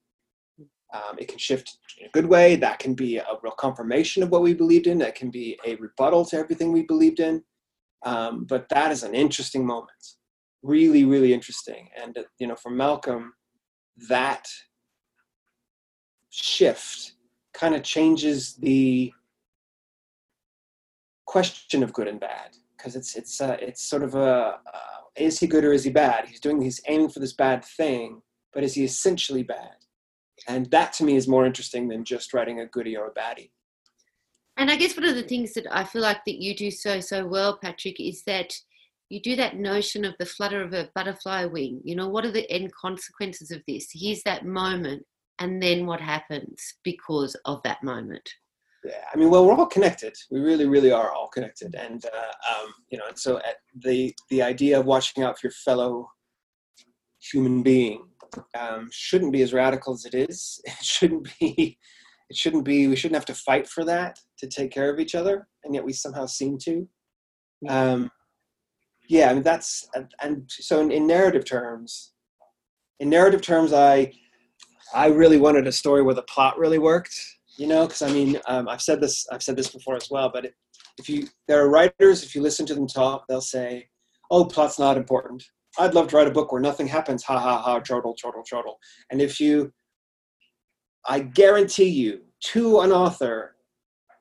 Um, 0.94 1.18
it 1.18 1.28
can 1.28 1.38
shift 1.38 1.78
in 2.00 2.06
a 2.06 2.10
good 2.10 2.26
way. 2.26 2.56
That 2.56 2.78
can 2.78 2.94
be 2.94 3.18
a 3.18 3.24
real 3.42 3.52
confirmation 3.52 4.22
of 4.22 4.30
what 4.30 4.42
we 4.42 4.54
believed 4.54 4.86
in. 4.86 4.98
That 4.98 5.14
can 5.14 5.30
be 5.30 5.58
a 5.66 5.74
rebuttal 5.76 6.24
to 6.26 6.36
everything 6.36 6.72
we 6.72 6.82
believed 6.82 7.20
in. 7.20 7.42
Um, 8.04 8.44
but 8.44 8.68
that 8.70 8.92
is 8.92 9.02
an 9.02 9.14
interesting 9.14 9.66
moment, 9.66 9.90
really, 10.66 11.04
really 11.04 11.32
interesting. 11.32 11.88
And 12.00 12.16
uh, 12.18 12.22
you 12.38 12.46
know, 12.46 12.56
for 12.56 12.70
Malcolm, 12.70 13.32
that 14.08 14.46
shift 16.30 17.12
kind 17.54 17.74
of 17.74 17.82
changes 17.82 18.56
the 18.56 19.12
question 21.26 21.82
of 21.82 21.92
good 21.92 22.08
and 22.08 22.20
bad 22.20 22.56
because 22.76 22.96
it's 22.96 23.16
it's 23.16 23.40
uh, 23.40 23.56
it's 23.60 23.88
sort 23.88 24.02
of 24.02 24.14
a 24.14 24.58
uh, 24.66 24.76
is 25.16 25.40
he 25.40 25.46
good 25.46 25.64
or 25.64 25.72
is 25.72 25.84
he 25.84 25.90
bad? 25.90 26.26
He's 26.26 26.40
doing 26.40 26.60
he's 26.60 26.80
aiming 26.88 27.10
for 27.10 27.20
this 27.20 27.32
bad 27.32 27.64
thing, 27.64 28.20
but 28.52 28.64
is 28.64 28.74
he 28.74 28.84
essentially 28.84 29.42
bad? 29.42 29.76
And 30.48 30.70
that 30.70 30.92
to 30.94 31.04
me 31.04 31.16
is 31.16 31.26
more 31.26 31.46
interesting 31.46 31.88
than 31.88 32.04
just 32.04 32.34
writing 32.34 32.60
a 32.60 32.66
goody 32.66 32.96
or 32.96 33.06
a 33.06 33.14
baddie. 33.14 33.50
And 34.58 34.70
I 34.70 34.76
guess 34.76 34.96
one 34.96 35.06
of 35.06 35.14
the 35.14 35.22
things 35.22 35.52
that 35.54 35.66
I 35.70 35.84
feel 35.84 36.02
like 36.02 36.24
that 36.24 36.40
you 36.42 36.54
do 36.54 36.70
so 36.70 37.00
so 37.00 37.26
well, 37.26 37.58
Patrick, 37.62 38.00
is 38.00 38.22
that 38.24 38.54
you 39.08 39.20
do 39.20 39.36
that 39.36 39.56
notion 39.56 40.04
of 40.04 40.14
the 40.18 40.26
flutter 40.26 40.62
of 40.62 40.72
a 40.72 40.90
butterfly 40.94 41.44
wing. 41.44 41.80
You 41.84 41.96
know, 41.96 42.08
what 42.08 42.24
are 42.24 42.32
the 42.32 42.50
end 42.50 42.72
consequences 42.74 43.50
of 43.50 43.62
this? 43.68 43.88
Here's 43.92 44.22
that 44.24 44.44
moment, 44.44 45.04
and 45.38 45.62
then 45.62 45.86
what 45.86 46.00
happens 46.00 46.74
because 46.82 47.36
of 47.44 47.62
that 47.64 47.82
moment 47.82 48.28
yeah, 48.86 49.04
I 49.12 49.16
mean, 49.16 49.30
well, 49.30 49.44
we're 49.44 49.54
all 49.54 49.66
connected. 49.66 50.14
We 50.30 50.40
really, 50.40 50.66
really 50.66 50.92
are 50.92 51.12
all 51.12 51.28
connected, 51.28 51.74
and 51.74 52.04
uh, 52.04 52.62
um, 52.62 52.72
you 52.88 52.98
know, 52.98 53.04
and 53.08 53.18
so 53.18 53.38
uh, 53.38 53.52
the 53.84 54.14
the 54.30 54.42
idea 54.42 54.78
of 54.78 54.86
watching 54.86 55.24
out 55.24 55.38
for 55.38 55.48
your 55.48 55.52
fellow 55.64 56.08
human 57.20 57.62
being 57.62 58.06
um, 58.58 58.88
shouldn't 58.92 59.32
be 59.32 59.42
as 59.42 59.52
radical 59.52 59.94
as 59.94 60.04
it 60.04 60.14
is. 60.14 60.60
It 60.66 60.84
shouldn't 60.84 61.28
be. 61.40 61.78
It 62.28 62.36
shouldn't 62.36 62.64
be. 62.64 62.86
We 62.86 62.96
shouldn't 62.96 63.16
have 63.16 63.26
to 63.26 63.42
fight 63.42 63.68
for 63.68 63.84
that 63.84 64.18
to 64.38 64.46
take 64.46 64.70
care 64.70 64.92
of 64.92 65.00
each 65.00 65.14
other, 65.14 65.48
and 65.64 65.74
yet 65.74 65.84
we 65.84 65.92
somehow 65.92 66.26
seem 66.26 66.58
to. 66.58 66.88
Um, 67.68 68.10
yeah, 69.08 69.30
I 69.30 69.34
mean 69.34 69.42
that's 69.42 69.88
and, 69.94 70.12
and 70.20 70.44
so 70.48 70.80
in, 70.80 70.90
in 70.90 71.06
narrative 71.06 71.44
terms, 71.44 72.12
in 73.00 73.08
narrative 73.08 73.42
terms, 73.42 73.72
I 73.72 74.12
I 74.94 75.06
really 75.08 75.38
wanted 75.38 75.66
a 75.66 75.72
story 75.72 76.02
where 76.02 76.14
the 76.14 76.22
plot 76.22 76.58
really 76.58 76.78
worked 76.78 77.18
you 77.58 77.66
know 77.66 77.86
because 77.86 78.02
i 78.02 78.12
mean 78.12 78.38
um, 78.48 78.68
i've 78.68 78.82
said 78.82 79.00
this 79.00 79.26
i've 79.32 79.42
said 79.42 79.56
this 79.56 79.70
before 79.70 79.96
as 79.96 80.10
well 80.10 80.30
but 80.30 80.44
if 80.98 81.08
you 81.08 81.26
there 81.48 81.58
are 81.58 81.70
writers 81.70 82.22
if 82.22 82.34
you 82.34 82.42
listen 82.42 82.66
to 82.66 82.74
them 82.74 82.86
talk 82.86 83.24
they'll 83.26 83.40
say 83.40 83.88
oh 84.30 84.44
plot's 84.44 84.78
not 84.78 84.96
important. 84.96 85.44
I'd 85.78 85.94
love 85.94 86.08
to 86.08 86.16
write 86.16 86.26
a 86.26 86.32
book 86.32 86.52
where 86.52 86.60
nothing 86.60 86.86
happens. 86.86 87.22
Ha 87.24 87.38
ha 87.38 87.60
ha 87.60 87.80
chortle 87.80 88.14
chortle 88.14 88.42
chortle. 88.42 88.78
And 89.10 89.20
if 89.20 89.40
you 89.40 89.72
i 91.08 91.20
guarantee 91.20 91.88
you 91.88 92.22
to 92.40 92.80
an 92.80 92.92
author 92.92 93.56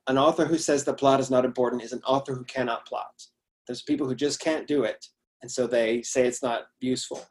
an 0.08 0.18
author 0.18 0.46
who 0.46 0.58
says 0.58 0.84
the 0.84 0.94
plot 0.94 1.20
is 1.20 1.32
not 1.32 1.46
important 1.46 1.82
is 1.82 1.94
an 1.94 2.02
author 2.06 2.36
who 2.36 2.44
cannot 2.44 2.86
plot 2.86 3.24
there's 3.68 3.82
people 3.82 4.08
who 4.08 4.16
just 4.16 4.40
can't 4.40 4.68
do 4.68 4.84
it 4.84 5.06
and 5.42 5.52
so 5.52 5.68
they 5.68 6.02
say 6.02 6.26
it's 6.26 6.44
not 6.44 6.64
useful 6.80 7.26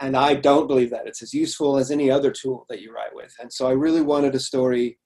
and 0.00 0.16
i 0.16 0.34
don't 0.34 0.68
believe 0.68 0.90
that 0.90 1.06
it's 1.06 1.22
as 1.22 1.34
useful 1.34 1.76
as 1.76 1.90
any 1.90 2.10
other 2.10 2.30
tool 2.30 2.66
that 2.68 2.80
you 2.80 2.92
write 2.92 3.14
with 3.14 3.34
and 3.40 3.52
so 3.52 3.66
i 3.66 3.72
really 3.72 4.02
wanted 4.02 4.34
a 4.34 4.40
story 4.40 4.98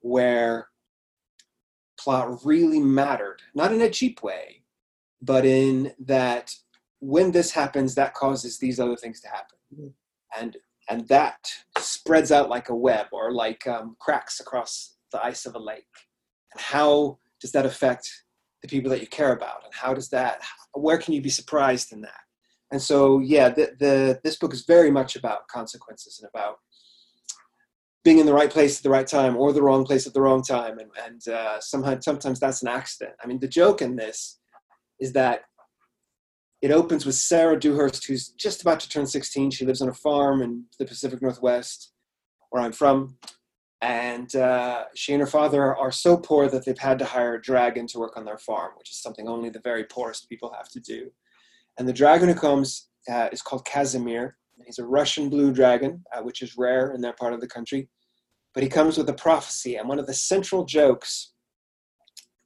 where 0.00 0.68
plot 1.98 2.44
really 2.44 2.80
mattered, 2.80 3.42
not 3.54 3.72
in 3.72 3.80
a 3.80 3.90
cheap 3.90 4.22
way, 4.22 4.62
but 5.20 5.44
in 5.44 5.92
that 5.98 6.54
when 7.00 7.32
this 7.32 7.50
happens, 7.50 7.94
that 7.94 8.14
causes 8.14 8.58
these 8.58 8.78
other 8.78 8.96
things 8.96 9.20
to 9.20 9.28
happen. 9.28 9.58
Mm-hmm. 9.74 10.40
And 10.40 10.56
and 10.88 11.08
that 11.08 11.50
spreads 11.78 12.30
out 12.30 12.48
like 12.48 12.68
a 12.68 12.76
web 12.76 13.06
or 13.10 13.32
like 13.32 13.66
um, 13.66 13.96
cracks 13.98 14.38
across 14.38 14.94
the 15.10 15.24
ice 15.24 15.44
of 15.44 15.56
a 15.56 15.58
lake. 15.58 15.84
And 16.52 16.60
how 16.60 17.18
does 17.40 17.50
that 17.52 17.66
affect 17.66 18.08
the 18.66 18.76
people 18.76 18.90
that 18.90 19.00
you 19.00 19.06
care 19.06 19.32
about? 19.32 19.64
And 19.64 19.72
how 19.72 19.94
does 19.94 20.08
that, 20.10 20.42
where 20.74 20.98
can 20.98 21.14
you 21.14 21.20
be 21.20 21.30
surprised 21.30 21.92
in 21.92 22.00
that? 22.02 22.20
And 22.72 22.82
so, 22.82 23.20
yeah, 23.20 23.48
the, 23.48 23.76
the, 23.78 24.20
this 24.24 24.36
book 24.36 24.52
is 24.52 24.64
very 24.64 24.90
much 24.90 25.16
about 25.16 25.46
consequences 25.48 26.20
and 26.20 26.28
about 26.34 26.56
being 28.06 28.18
in 28.20 28.26
the 28.26 28.32
right 28.32 28.50
place 28.50 28.76
at 28.76 28.84
the 28.84 28.90
right 28.90 29.08
time 29.08 29.36
or 29.36 29.52
the 29.52 29.60
wrong 29.60 29.84
place 29.84 30.06
at 30.06 30.14
the 30.14 30.20
wrong 30.20 30.40
time 30.40 30.78
and, 30.78 30.90
and 31.04 31.26
uh, 31.26 31.58
sometimes, 31.58 32.04
sometimes 32.04 32.38
that's 32.38 32.62
an 32.62 32.68
accident 32.68 33.12
i 33.20 33.26
mean 33.26 33.40
the 33.40 33.48
joke 33.48 33.82
in 33.82 33.96
this 33.96 34.38
is 35.00 35.12
that 35.12 35.40
it 36.62 36.70
opens 36.70 37.04
with 37.04 37.16
sarah 37.16 37.58
dewhurst 37.58 38.06
who's 38.06 38.28
just 38.28 38.62
about 38.62 38.78
to 38.78 38.88
turn 38.88 39.08
16 39.08 39.50
she 39.50 39.66
lives 39.66 39.82
on 39.82 39.88
a 39.88 39.92
farm 39.92 40.40
in 40.40 40.62
the 40.78 40.84
pacific 40.84 41.20
northwest 41.20 41.90
where 42.50 42.62
i'm 42.62 42.70
from 42.70 43.18
and 43.82 44.34
uh, 44.36 44.84
she 44.94 45.12
and 45.12 45.20
her 45.20 45.26
father 45.26 45.76
are 45.76 45.92
so 45.92 46.16
poor 46.16 46.48
that 46.48 46.64
they've 46.64 46.78
had 46.78 46.98
to 46.98 47.04
hire 47.04 47.34
a 47.34 47.42
dragon 47.42 47.86
to 47.86 47.98
work 47.98 48.16
on 48.16 48.24
their 48.24 48.38
farm 48.38 48.72
which 48.76 48.90
is 48.90 49.02
something 49.02 49.28
only 49.28 49.50
the 49.50 49.60
very 49.60 49.84
poorest 49.84 50.28
people 50.28 50.52
have 50.56 50.68
to 50.68 50.80
do 50.80 51.10
and 51.78 51.88
the 51.88 51.92
dragon 51.92 52.28
who 52.28 52.34
comes 52.34 52.88
uh, 53.10 53.28
is 53.32 53.42
called 53.42 53.66
Kazimir 53.66 54.32
He's 54.64 54.78
a 54.78 54.86
Russian 54.86 55.28
blue 55.28 55.52
dragon, 55.52 56.02
uh, 56.16 56.22
which 56.22 56.40
is 56.40 56.56
rare 56.56 56.92
in 56.92 57.02
that 57.02 57.18
part 57.18 57.34
of 57.34 57.42
the 57.42 57.46
country 57.46 57.90
but 58.56 58.62
he 58.62 58.70
comes 58.70 58.96
with 58.96 59.10
a 59.10 59.12
prophecy. 59.12 59.76
And 59.76 59.86
one 59.86 59.98
of 59.98 60.06
the 60.06 60.14
central 60.14 60.64
jokes 60.64 61.34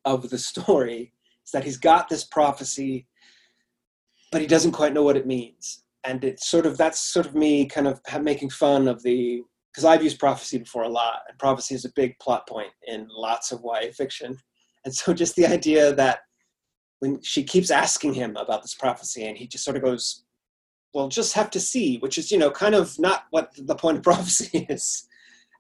of 0.05 0.29
the 0.29 0.39
story 0.39 1.13
is 1.47 1.53
that 1.53 1.63
he's 1.63 1.79
got 1.79 2.09
this 2.09 2.25
prophecy, 2.25 3.07
but 4.33 4.41
he 4.41 4.49
doesn't 4.49 4.73
quite 4.73 4.93
know 4.93 5.05
what 5.05 5.17
it 5.17 5.29
means. 5.29 5.85
And 6.03 6.25
it's 6.25 6.51
sort 6.51 6.67
of 6.67 6.77
that's 6.77 6.99
sort 6.99 7.27
of 7.27 7.37
me 7.37 7.65
kind 7.67 7.87
of 7.87 8.01
making 8.23 8.51
fun 8.51 8.89
of 8.89 9.05
the 9.05 9.43
because 9.81 9.95
I've 9.95 10.05
used 10.05 10.19
prophecy 10.19 10.59
before 10.59 10.83
a 10.83 10.89
lot, 10.91 11.21
and 11.27 11.39
prophecy 11.39 11.75
is 11.75 11.87
a 11.87 11.93
big 11.97 12.19
plot 12.19 12.47
point 12.47 12.69
in 12.87 13.09
lots 13.11 13.51
of 13.51 13.63
YA 13.65 13.93
fiction. 13.97 14.37
And 14.85 14.95
so 14.95 15.15
just 15.15 15.37
the 15.37 15.47
idea 15.47 15.95
that 15.95 16.21
when 16.99 17.23
she 17.23 17.43
keeps 17.43 17.71
asking 17.71 18.13
him 18.13 18.37
about 18.37 18.61
this 18.61 18.75
prophecy, 18.75 19.25
and 19.25 19.39
he 19.39 19.47
just 19.47 19.65
sort 19.65 19.79
of 19.79 19.83
goes, 19.83 20.25
"Well, 20.93 21.09
just 21.09 21.33
have 21.33 21.51
to 21.53 21.61
see," 21.61 21.97
which 21.99 22.19
is 22.19 22.31
you 22.31 22.37
know 22.37 22.51
kind 22.51 22.75
of 22.75 22.99
not 22.99 23.25
what 23.31 23.53
the 23.57 23.75
point 23.75 23.97
of 23.97 24.03
prophecy 24.11 24.67
is. 24.69 25.09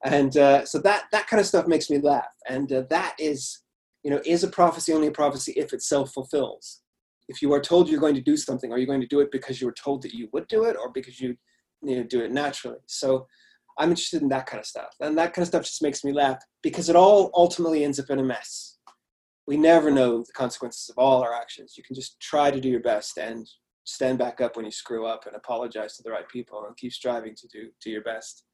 And 0.04 0.36
uh, 0.36 0.66
so 0.66 0.78
that 0.80 1.04
that 1.12 1.26
kind 1.26 1.40
of 1.40 1.46
stuff 1.46 1.66
makes 1.66 1.88
me 1.88 1.98
laugh. 1.98 2.34
And 2.46 2.70
uh, 2.70 2.82
that 2.90 3.14
is 3.18 3.62
you 4.04 4.10
know 4.10 4.20
is 4.26 4.44
a 4.44 4.48
prophecy 4.48 4.92
only 4.92 5.06
a 5.06 5.12
prophecy 5.12 5.52
if 5.56 5.72
it 5.72 5.82
self-fulfills? 5.82 6.82
If 7.28 7.40
you 7.40 7.54
are 7.54 7.60
told 7.60 7.88
you're 7.88 8.00
going 8.00 8.16
to 8.16 8.20
do 8.20 8.36
something 8.36 8.70
are 8.70 8.78
you 8.78 8.86
going 8.86 9.00
to 9.00 9.06
do 9.06 9.20
it 9.20 9.30
because 9.30 9.60
you 9.60 9.66
were 9.66 9.82
told 9.84 10.02
that 10.02 10.12
you 10.12 10.28
would 10.32 10.46
do 10.48 10.64
it 10.64 10.76
or 10.76 10.90
because 10.90 11.20
you, 11.20 11.36
you 11.80 11.96
know, 11.96 12.02
do 12.02 12.20
it 12.20 12.32
naturally? 12.32 12.80
So 12.86 13.26
i'm 13.78 13.90
interested 13.90 14.22
in 14.22 14.28
that 14.28 14.46
kind 14.46 14.60
of 14.60 14.66
stuff. 14.66 14.94
And 15.00 15.16
that 15.18 15.32
kind 15.32 15.42
of 15.42 15.48
stuff 15.48 15.64
just 15.64 15.82
makes 15.82 16.04
me 16.04 16.12
laugh 16.12 16.42
because 16.62 16.88
it 16.88 16.96
all 16.96 17.30
ultimately 17.34 17.84
ends 17.84 18.00
up 18.00 18.10
in 18.10 18.18
a 18.18 18.24
mess. 18.24 18.78
We 19.46 19.56
never 19.56 19.90
know 19.90 20.18
the 20.18 20.32
consequences 20.32 20.88
of 20.88 20.98
all 20.98 21.22
our 21.22 21.34
actions. 21.34 21.74
You 21.76 21.82
can 21.82 21.96
just 21.96 22.20
try 22.20 22.50
to 22.50 22.60
do 22.60 22.68
your 22.68 22.80
best 22.80 23.16
and 23.18 23.48
stand 23.84 24.18
back 24.18 24.40
up 24.40 24.56
when 24.56 24.64
you 24.64 24.70
screw 24.70 25.06
up 25.06 25.26
and 25.26 25.34
apologize 25.34 25.96
to 25.96 26.02
the 26.02 26.10
right 26.10 26.28
people 26.28 26.64
and 26.66 26.76
keep 26.76 26.92
striving 26.92 27.34
to 27.34 27.48
do 27.48 27.70
do 27.82 27.90
your 27.90 28.02
best 28.02 28.44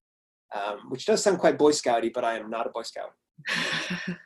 um, 0.54 0.88
which 0.88 1.06
does 1.06 1.23
sound 1.23 1.38
quite 1.38 1.58
Boy 1.58 1.70
Scouty, 1.73 2.12
but 2.12 2.25
I 2.25 2.38
am 2.38 2.50
not 2.50 2.66
a 2.66 2.70
Boy 2.70 2.82
Scout. 2.82 3.12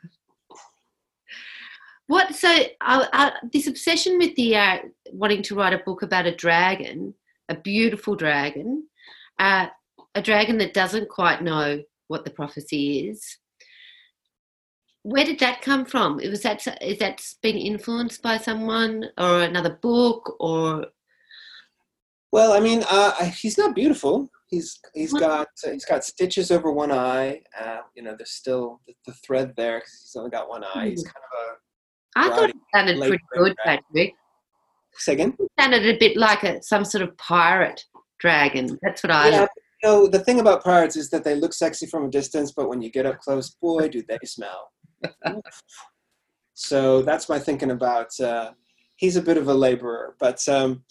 what 2.07 2.35
so 2.35 2.55
uh, 2.81 3.05
uh, 3.13 3.31
this 3.51 3.67
obsession 3.67 4.17
with 4.17 4.35
the 4.35 4.55
uh, 4.55 4.77
wanting 5.11 5.41
to 5.43 5.55
write 5.55 5.73
a 5.73 5.79
book 5.79 6.01
about 6.01 6.25
a 6.25 6.35
dragon, 6.35 7.13
a 7.49 7.55
beautiful 7.55 8.15
dragon, 8.15 8.87
uh, 9.39 9.67
a 10.15 10.21
dragon 10.21 10.57
that 10.59 10.73
doesn't 10.73 11.09
quite 11.09 11.41
know 11.41 11.81
what 12.07 12.25
the 12.25 12.31
prophecy 12.31 13.09
is. 13.09 13.37
Where 15.03 15.25
did 15.25 15.39
that 15.39 15.61
come 15.61 15.85
from? 15.85 16.17
Was 16.17 16.43
that 16.43 16.67
is 16.81 16.99
that 16.99 17.21
been 17.41 17.57
influenced 17.57 18.21
by 18.21 18.37
someone 18.37 19.05
or 19.17 19.41
another 19.41 19.79
book 19.81 20.35
or? 20.39 20.87
Well, 22.31 22.53
I 22.53 22.59
mean, 22.59 22.83
uh, 22.89 23.25
he's 23.25 23.57
not 23.57 23.73
beautiful. 23.73 24.29
He's 24.47 24.79
he's 24.93 25.13
got 25.13 25.47
uh, 25.65 25.71
he's 25.71 25.85
got 25.85 26.03
stitches 26.03 26.51
over 26.51 26.71
one 26.71 26.91
eye. 26.91 27.41
Uh, 27.59 27.79
you 27.95 28.03
know, 28.03 28.15
there's 28.15 28.31
still 28.31 28.81
the, 28.85 28.93
the 29.07 29.13
thread 29.13 29.53
there 29.57 29.79
because 29.79 30.01
he's 30.03 30.15
only 30.15 30.29
got 30.29 30.49
one 30.49 30.63
eye. 30.63 30.89
He's 30.89 31.01
hmm. 31.01 31.07
kind 31.07 31.25
of 31.25 32.29
a. 32.29 32.33
I 32.33 32.35
thought 32.35 32.49
it 32.49 32.55
sounded 32.75 32.99
pretty 32.99 33.23
good, 33.33 33.55
Patrick. 33.63 34.13
Say 34.93 35.13
again. 35.13 35.35
It 35.39 35.51
sounded 35.59 35.87
a 35.87 35.97
bit 35.97 36.17
like 36.17 36.43
a 36.43 36.61
some 36.61 36.83
sort 36.83 37.01
of 37.01 37.17
pirate 37.17 37.83
dragon. 38.19 38.77
That's 38.83 39.01
what 39.01 39.11
I. 39.11 39.29
Yeah, 39.29 39.47
you 39.83 39.89
know, 39.89 40.07
the 40.07 40.19
thing 40.19 40.39
about 40.39 40.63
pirates 40.63 40.95
is 40.95 41.09
that 41.09 41.23
they 41.23 41.35
look 41.35 41.53
sexy 41.53 41.85
from 41.85 42.05
a 42.05 42.09
distance, 42.09 42.51
but 42.51 42.69
when 42.69 42.81
you 42.81 42.91
get 42.91 43.05
up 43.05 43.19
close, 43.19 43.49
boy, 43.49 43.89
do 43.89 44.03
they 44.07 44.19
smell. 44.25 44.71
so 46.53 47.01
that's 47.01 47.29
my 47.29 47.39
thinking 47.39 47.71
about. 47.71 48.07
Uh, 48.19 48.51
he's 48.97 49.15
a 49.15 49.21
bit 49.21 49.37
of 49.37 49.47
a 49.47 49.53
laborer, 49.53 50.15
but 50.19 50.47
um, 50.47 50.83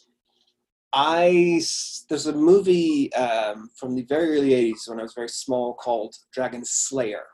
I 0.93 1.63
there's 2.09 2.27
a 2.27 2.33
movie 2.33 3.13
um, 3.15 3.71
from 3.77 3.95
the 3.95 4.03
very 4.03 4.37
early 4.37 4.51
'80s 4.51 4.89
when 4.89 4.99
I 4.99 5.03
was 5.03 5.15
very 5.15 5.29
small 5.29 5.75
called 5.75 6.15
Dragon 6.33 6.65
Slayer. 6.65 7.27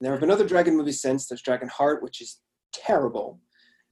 There 0.00 0.12
have 0.12 0.20
been 0.20 0.30
other 0.30 0.48
dragon 0.48 0.76
movies 0.76 1.02
since. 1.02 1.26
There's 1.26 1.42
Dragon 1.42 1.68
Heart, 1.68 2.02
which 2.02 2.22
is 2.22 2.40
terrible, 2.72 3.38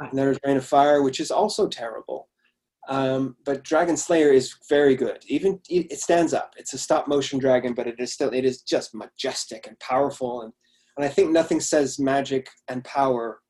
and 0.01 0.17
there's 0.19 0.39
Reign 0.47 0.57
of 0.57 0.65
Fire, 0.65 1.03
which 1.03 1.21
is 1.21 1.31
also 1.31 1.69
terrible. 1.69 2.31
Um, 2.89 3.37
but 3.45 3.65
Dragon 3.65 3.99
Slayer 3.99 4.33
is 4.33 4.55
very 4.69 4.97
good. 4.97 5.19
Even 5.27 5.61
it 5.69 6.01
stands 6.01 6.33
up. 6.33 6.55
It's 6.57 6.73
a 6.73 6.79
stop 6.79 7.07
motion 7.07 7.39
dragon, 7.39 7.75
but 7.75 7.87
it 7.87 7.97
is 7.99 8.13
still 8.13 8.31
it 8.33 8.47
is 8.47 8.63
just 8.63 8.95
majestic 8.95 9.67
and 9.67 9.79
powerful. 9.79 10.43
And 10.43 10.53
and 10.97 11.05
I 11.05 11.09
think 11.09 11.31
nothing 11.31 11.61
says 11.61 11.99
magic 11.99 12.49
and 12.67 12.83
power 12.85 13.41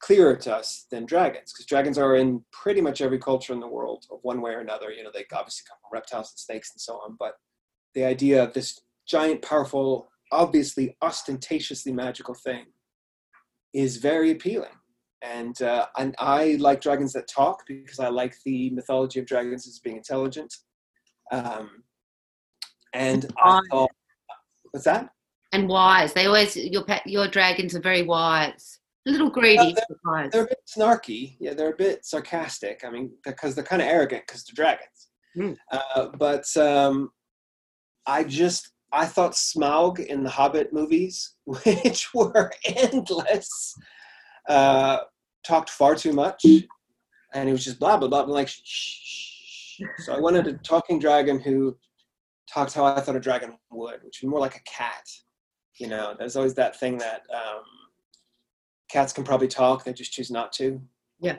clearer 0.00 0.36
to 0.36 0.56
us 0.56 0.86
than 0.90 1.06
dragons, 1.06 1.52
because 1.52 1.64
dragons 1.66 1.96
are 1.96 2.16
in 2.16 2.44
pretty 2.52 2.80
much 2.80 3.00
every 3.00 3.18
culture 3.18 3.52
in 3.52 3.60
the 3.60 3.68
world, 3.68 4.04
of 4.10 4.18
one 4.22 4.40
way 4.42 4.50
or 4.50 4.58
another. 4.58 4.90
You 4.90 5.04
know, 5.04 5.10
they 5.14 5.24
obviously 5.32 5.64
come 5.68 5.78
from 5.80 5.94
reptiles 5.96 6.32
and 6.32 6.38
snakes 6.38 6.72
and 6.74 6.80
so 6.80 6.94
on. 6.94 7.16
But 7.18 7.34
the 7.94 8.04
idea 8.04 8.42
of 8.42 8.52
this 8.52 8.80
giant, 9.06 9.42
powerful, 9.42 10.08
obviously 10.32 10.96
ostentatiously 11.00 11.92
magical 11.92 12.34
thing 12.34 12.66
is 13.72 13.98
very 13.98 14.32
appealing 14.32 14.74
and 15.22 15.60
uh, 15.62 15.86
and 15.98 16.14
I 16.18 16.56
like 16.58 16.80
dragons 16.80 17.12
that 17.14 17.28
talk 17.28 17.62
because 17.66 17.98
I 17.98 18.08
like 18.08 18.34
the 18.44 18.70
mythology 18.70 19.20
of 19.20 19.26
dragons 19.26 19.66
as 19.66 19.78
being 19.78 19.96
intelligent. 19.96 20.52
Um, 21.30 21.84
and 22.92 23.32
I 23.42 23.60
thought, 23.70 23.90
what's 24.70 24.84
that? 24.84 25.10
And 25.52 25.68
wise. 25.68 26.12
They 26.12 26.26
always 26.26 26.56
your 26.56 26.84
your 27.06 27.28
dragons 27.28 27.74
are 27.74 27.80
very 27.80 28.02
wise. 28.02 28.78
A 29.06 29.10
little 29.10 29.30
greedy. 29.30 29.74
they're, 29.74 30.28
they're, 30.30 30.44
a 30.44 30.46
bit 30.46 30.60
snarky. 30.78 31.36
Yeah, 31.40 31.54
they're 31.54 31.72
a 31.72 31.76
bit 31.76 32.04
sarcastic. 32.04 32.82
I 32.86 32.90
mean, 32.90 33.10
because 33.24 33.54
they're 33.54 33.64
kind 33.64 33.82
of 33.82 33.88
arrogant 33.88 34.24
because 34.26 34.44
they're 34.44 34.64
dragons. 34.64 35.08
Mm. 35.36 35.56
Uh, 35.72 36.08
but 36.16 36.44
um, 36.56 37.10
I 38.06 38.22
just 38.22 38.72
I 38.92 39.06
thought 39.06 39.32
Smaug 39.32 40.04
in 40.04 40.22
the 40.22 40.30
Hobbit 40.30 40.72
movies, 40.72 41.34
which 41.44 42.12
were 42.14 42.52
endless, 42.66 43.74
uh, 44.48 44.98
talked 45.44 45.70
far 45.70 45.94
too 45.94 46.12
much, 46.12 46.44
and 47.34 47.48
he 47.48 47.52
was 47.52 47.64
just 47.64 47.78
blah 47.78 47.96
blah 47.96 48.08
blah. 48.08 48.22
I'm 48.22 48.30
like, 48.30 48.48
shh, 48.48 48.60
shh. 48.64 49.80
so 49.98 50.14
I 50.14 50.20
wanted 50.20 50.46
a 50.46 50.54
talking 50.54 50.98
dragon 50.98 51.40
who 51.40 51.76
talked 52.52 52.74
how 52.74 52.84
I 52.84 53.00
thought 53.00 53.16
a 53.16 53.20
dragon 53.20 53.56
would, 53.70 54.02
which 54.02 54.20
was 54.22 54.30
more 54.30 54.40
like 54.40 54.56
a 54.56 54.62
cat. 54.62 55.06
You 55.78 55.88
know, 55.88 56.14
there's 56.18 56.36
always 56.36 56.54
that 56.54 56.78
thing 56.78 56.98
that 56.98 57.22
um, 57.34 57.62
cats 58.90 59.12
can 59.12 59.24
probably 59.24 59.48
talk; 59.48 59.84
they 59.84 59.92
just 59.92 60.12
choose 60.12 60.30
not 60.30 60.52
to. 60.54 60.80
Yeah. 61.20 61.36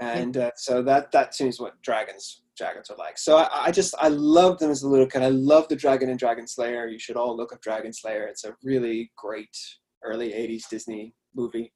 And 0.00 0.36
uh, 0.38 0.50
so 0.56 0.82
that 0.82 1.12
that 1.12 1.34
seems 1.34 1.60
what 1.60 1.80
dragons 1.82 2.42
dragons 2.56 2.90
are 2.90 2.96
like. 2.96 3.18
So 3.18 3.38
I, 3.38 3.66
I, 3.66 3.70
just 3.70 3.94
I 3.98 4.08
love 4.08 4.58
them 4.58 4.70
as 4.70 4.82
a 4.82 4.88
little 4.88 5.06
kid. 5.06 5.22
I 5.22 5.28
love 5.28 5.68
the 5.68 5.76
Dragon 5.76 6.10
and 6.10 6.18
Dragon 6.18 6.46
Slayer. 6.46 6.86
You 6.86 6.98
should 6.98 7.16
all 7.16 7.36
look 7.36 7.52
up 7.52 7.62
Dragon 7.62 7.92
Slayer. 7.92 8.26
It's 8.26 8.44
a 8.44 8.54
really 8.62 9.10
great 9.16 9.56
early 10.04 10.30
'80s 10.30 10.68
Disney 10.68 11.14
movie. 11.34 11.72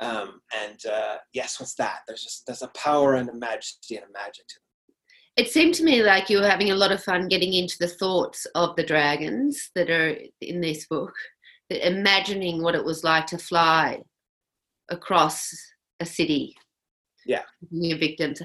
Um, 0.00 0.40
and 0.54 0.78
uh, 0.86 1.16
yes, 1.32 1.58
what's 1.58 1.74
that? 1.76 2.00
There's 2.06 2.22
just 2.22 2.44
there's 2.46 2.62
a 2.62 2.68
power 2.68 3.14
and 3.14 3.28
a 3.28 3.34
majesty 3.34 3.96
and 3.96 4.04
a 4.04 4.12
magic 4.12 4.46
to 4.48 4.54
them. 4.56 4.62
It 5.36 5.50
seemed 5.50 5.74
to 5.74 5.84
me 5.84 6.02
like 6.02 6.30
you 6.30 6.38
were 6.38 6.48
having 6.48 6.70
a 6.70 6.76
lot 6.76 6.92
of 6.92 7.02
fun 7.02 7.28
getting 7.28 7.52
into 7.52 7.76
the 7.78 7.88
thoughts 7.88 8.46
of 8.54 8.74
the 8.76 8.84
dragons 8.84 9.70
that 9.74 9.90
are 9.90 10.16
in 10.40 10.60
this 10.60 10.86
book, 10.86 11.12
imagining 11.70 12.62
what 12.62 12.74
it 12.74 12.84
was 12.84 13.04
like 13.04 13.26
to 13.26 13.38
fly 13.38 14.00
across 14.90 15.50
a 16.00 16.06
city. 16.06 16.54
Yeah, 17.24 17.42
your 17.70 17.98
victims. 17.98 18.40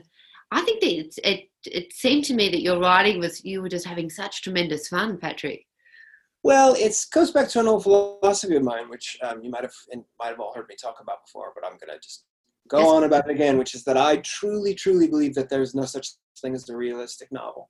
I 0.51 0.61
think 0.61 0.81
that 0.81 0.91
it, 0.91 1.13
it 1.23 1.49
it 1.65 1.93
seemed 1.93 2.25
to 2.25 2.33
me 2.33 2.49
that 2.49 2.61
your 2.61 2.79
writing 2.79 3.19
was 3.19 3.43
you 3.45 3.61
were 3.61 3.69
just 3.69 3.85
having 3.85 4.09
such 4.09 4.41
tremendous 4.41 4.87
fun, 4.87 5.17
Patrick. 5.17 5.65
Well, 6.43 6.73
it 6.73 6.95
goes 7.13 7.31
back 7.31 7.49
to 7.49 7.59
an 7.59 7.67
old 7.67 7.83
philosophy 7.83 8.55
of 8.55 8.63
mine, 8.63 8.89
which 8.89 9.17
um, 9.21 9.43
you 9.43 9.51
might 9.51 9.63
have 9.63 9.73
might 10.19 10.29
have 10.29 10.39
all 10.39 10.53
heard 10.53 10.67
me 10.67 10.75
talk 10.75 10.97
about 10.99 11.25
before, 11.25 11.51
but 11.53 11.63
I'm 11.63 11.77
going 11.77 11.95
to 11.95 11.99
just 12.01 12.25
go 12.67 12.79
yes. 12.79 12.87
on 12.87 13.03
about 13.03 13.29
it 13.29 13.33
again, 13.33 13.57
which 13.57 13.75
is 13.75 13.83
that 13.83 13.97
I 13.97 14.17
truly, 14.17 14.73
truly 14.73 15.07
believe 15.07 15.35
that 15.35 15.49
there's 15.49 15.75
no 15.75 15.85
such 15.85 16.09
thing 16.41 16.55
as 16.55 16.67
a 16.69 16.75
realistic 16.75 17.31
novel. 17.31 17.69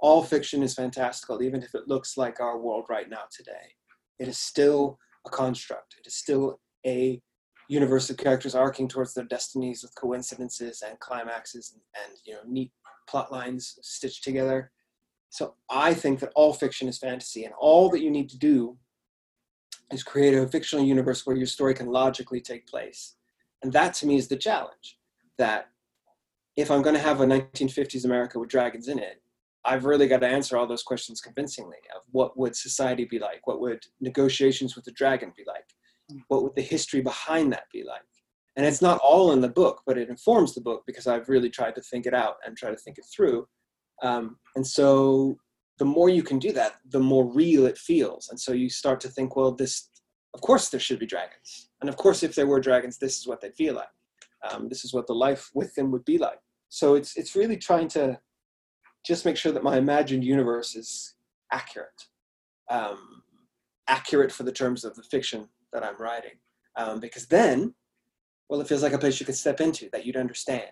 All 0.00 0.22
fiction 0.22 0.62
is 0.62 0.74
fantastical, 0.74 1.42
even 1.42 1.62
if 1.62 1.74
it 1.74 1.88
looks 1.88 2.16
like 2.16 2.40
our 2.40 2.58
world 2.58 2.86
right 2.88 3.08
now 3.08 3.24
today. 3.34 3.74
It 4.18 4.28
is 4.28 4.38
still 4.38 4.98
a 5.26 5.30
construct. 5.30 5.94
It 5.98 6.06
is 6.06 6.14
still 6.14 6.60
a 6.86 7.20
universe 7.68 8.10
of 8.10 8.16
characters 8.16 8.54
arcing 8.54 8.88
towards 8.88 9.14
their 9.14 9.24
destinies 9.24 9.82
with 9.82 9.94
coincidences 9.94 10.82
and 10.86 10.98
climaxes 10.98 11.72
and, 11.72 11.82
and 12.04 12.18
you 12.26 12.34
know 12.34 12.40
neat 12.46 12.72
plot 13.08 13.32
lines 13.32 13.78
stitched 13.82 14.24
together. 14.24 14.70
So 15.30 15.54
I 15.70 15.94
think 15.94 16.20
that 16.20 16.32
all 16.34 16.52
fiction 16.52 16.88
is 16.88 16.98
fantasy, 16.98 17.44
and 17.44 17.54
all 17.58 17.88
that 17.90 18.02
you 18.02 18.10
need 18.10 18.28
to 18.30 18.38
do 18.38 18.76
is 19.92 20.02
create 20.02 20.34
a 20.34 20.46
fictional 20.46 20.84
universe 20.84 21.26
where 21.26 21.36
your 21.36 21.46
story 21.46 21.74
can 21.74 21.86
logically 21.86 22.40
take 22.40 22.66
place. 22.66 23.14
And 23.62 23.72
that 23.72 23.94
to 23.94 24.06
me 24.06 24.16
is 24.16 24.28
the 24.28 24.36
challenge. 24.36 24.98
That 25.38 25.68
if 26.56 26.70
I'm 26.70 26.82
going 26.82 26.96
to 26.96 27.00
have 27.00 27.20
a 27.20 27.26
1950s 27.26 28.04
America 28.04 28.38
with 28.38 28.50
dragons 28.50 28.88
in 28.88 28.98
it, 28.98 29.22
I've 29.64 29.84
really 29.84 30.08
got 30.08 30.20
to 30.20 30.26
answer 30.26 30.56
all 30.56 30.66
those 30.66 30.82
questions 30.82 31.20
convincingly 31.20 31.76
of 31.94 32.02
what 32.10 32.36
would 32.38 32.56
society 32.56 33.04
be 33.04 33.18
like? 33.18 33.46
What 33.46 33.60
would 33.60 33.84
negotiations 34.00 34.74
with 34.74 34.84
the 34.84 34.92
dragon 34.92 35.32
be 35.36 35.44
like? 35.46 35.64
Hmm. 36.10 36.18
What 36.28 36.42
would 36.42 36.56
the 36.56 36.62
history 36.62 37.02
behind 37.02 37.52
that 37.52 37.64
be 37.72 37.84
like? 37.84 38.02
And 38.56 38.66
it's 38.66 38.82
not 38.82 38.98
all 38.98 39.32
in 39.32 39.40
the 39.40 39.48
book, 39.48 39.82
but 39.86 39.96
it 39.96 40.08
informs 40.08 40.54
the 40.54 40.60
book 40.60 40.82
because 40.86 41.06
I've 41.06 41.28
really 41.28 41.50
tried 41.50 41.74
to 41.76 41.82
think 41.82 42.06
it 42.06 42.14
out 42.14 42.36
and 42.44 42.56
try 42.56 42.70
to 42.70 42.76
think 42.76 42.98
it 42.98 43.04
through. 43.14 43.46
Um, 44.02 44.36
and 44.56 44.66
so 44.66 45.38
the 45.78 45.84
more 45.84 46.08
you 46.08 46.22
can 46.22 46.38
do 46.38 46.52
that, 46.52 46.74
the 46.90 47.00
more 47.00 47.24
real 47.24 47.66
it 47.66 47.78
feels. 47.78 48.28
And 48.28 48.38
so 48.38 48.52
you 48.52 48.68
start 48.68 49.00
to 49.00 49.08
think, 49.08 49.36
well, 49.36 49.52
this, 49.52 49.88
of 50.34 50.40
course, 50.40 50.68
there 50.68 50.80
should 50.80 50.98
be 50.98 51.06
dragons. 51.06 51.70
And 51.80 51.88
of 51.88 51.96
course, 51.96 52.22
if 52.22 52.34
there 52.34 52.46
were 52.46 52.60
dragons, 52.60 52.98
this 52.98 53.18
is 53.18 53.26
what 53.26 53.40
they'd 53.40 53.54
feel 53.54 53.74
like. 53.74 53.88
Um, 54.50 54.68
this 54.68 54.84
is 54.84 54.92
what 54.92 55.06
the 55.06 55.14
life 55.14 55.50
with 55.54 55.74
them 55.74 55.90
would 55.90 56.04
be 56.04 56.18
like. 56.18 56.38
So 56.68 56.94
it's, 56.94 57.16
it's 57.16 57.34
really 57.34 57.56
trying 57.56 57.88
to 57.88 58.18
just 59.04 59.24
make 59.24 59.36
sure 59.36 59.52
that 59.52 59.64
my 59.64 59.76
imagined 59.76 60.24
universe 60.24 60.76
is 60.76 61.14
accurate. 61.52 61.88
Um, 62.68 63.22
accurate 63.88 64.30
for 64.30 64.44
the 64.44 64.52
terms 64.52 64.84
of 64.84 64.94
the 64.94 65.02
fiction 65.02 65.48
that 65.72 65.84
I'm 65.84 65.96
writing. 65.98 66.38
Um, 66.76 67.00
because 67.00 67.26
then, 67.26 67.74
well, 68.48 68.60
it 68.60 68.68
feels 68.68 68.82
like 68.82 68.92
a 68.92 68.98
place 68.98 69.18
you 69.18 69.26
could 69.26 69.36
step 69.36 69.60
into 69.60 69.88
that 69.92 70.06
you'd 70.06 70.16
understand 70.16 70.70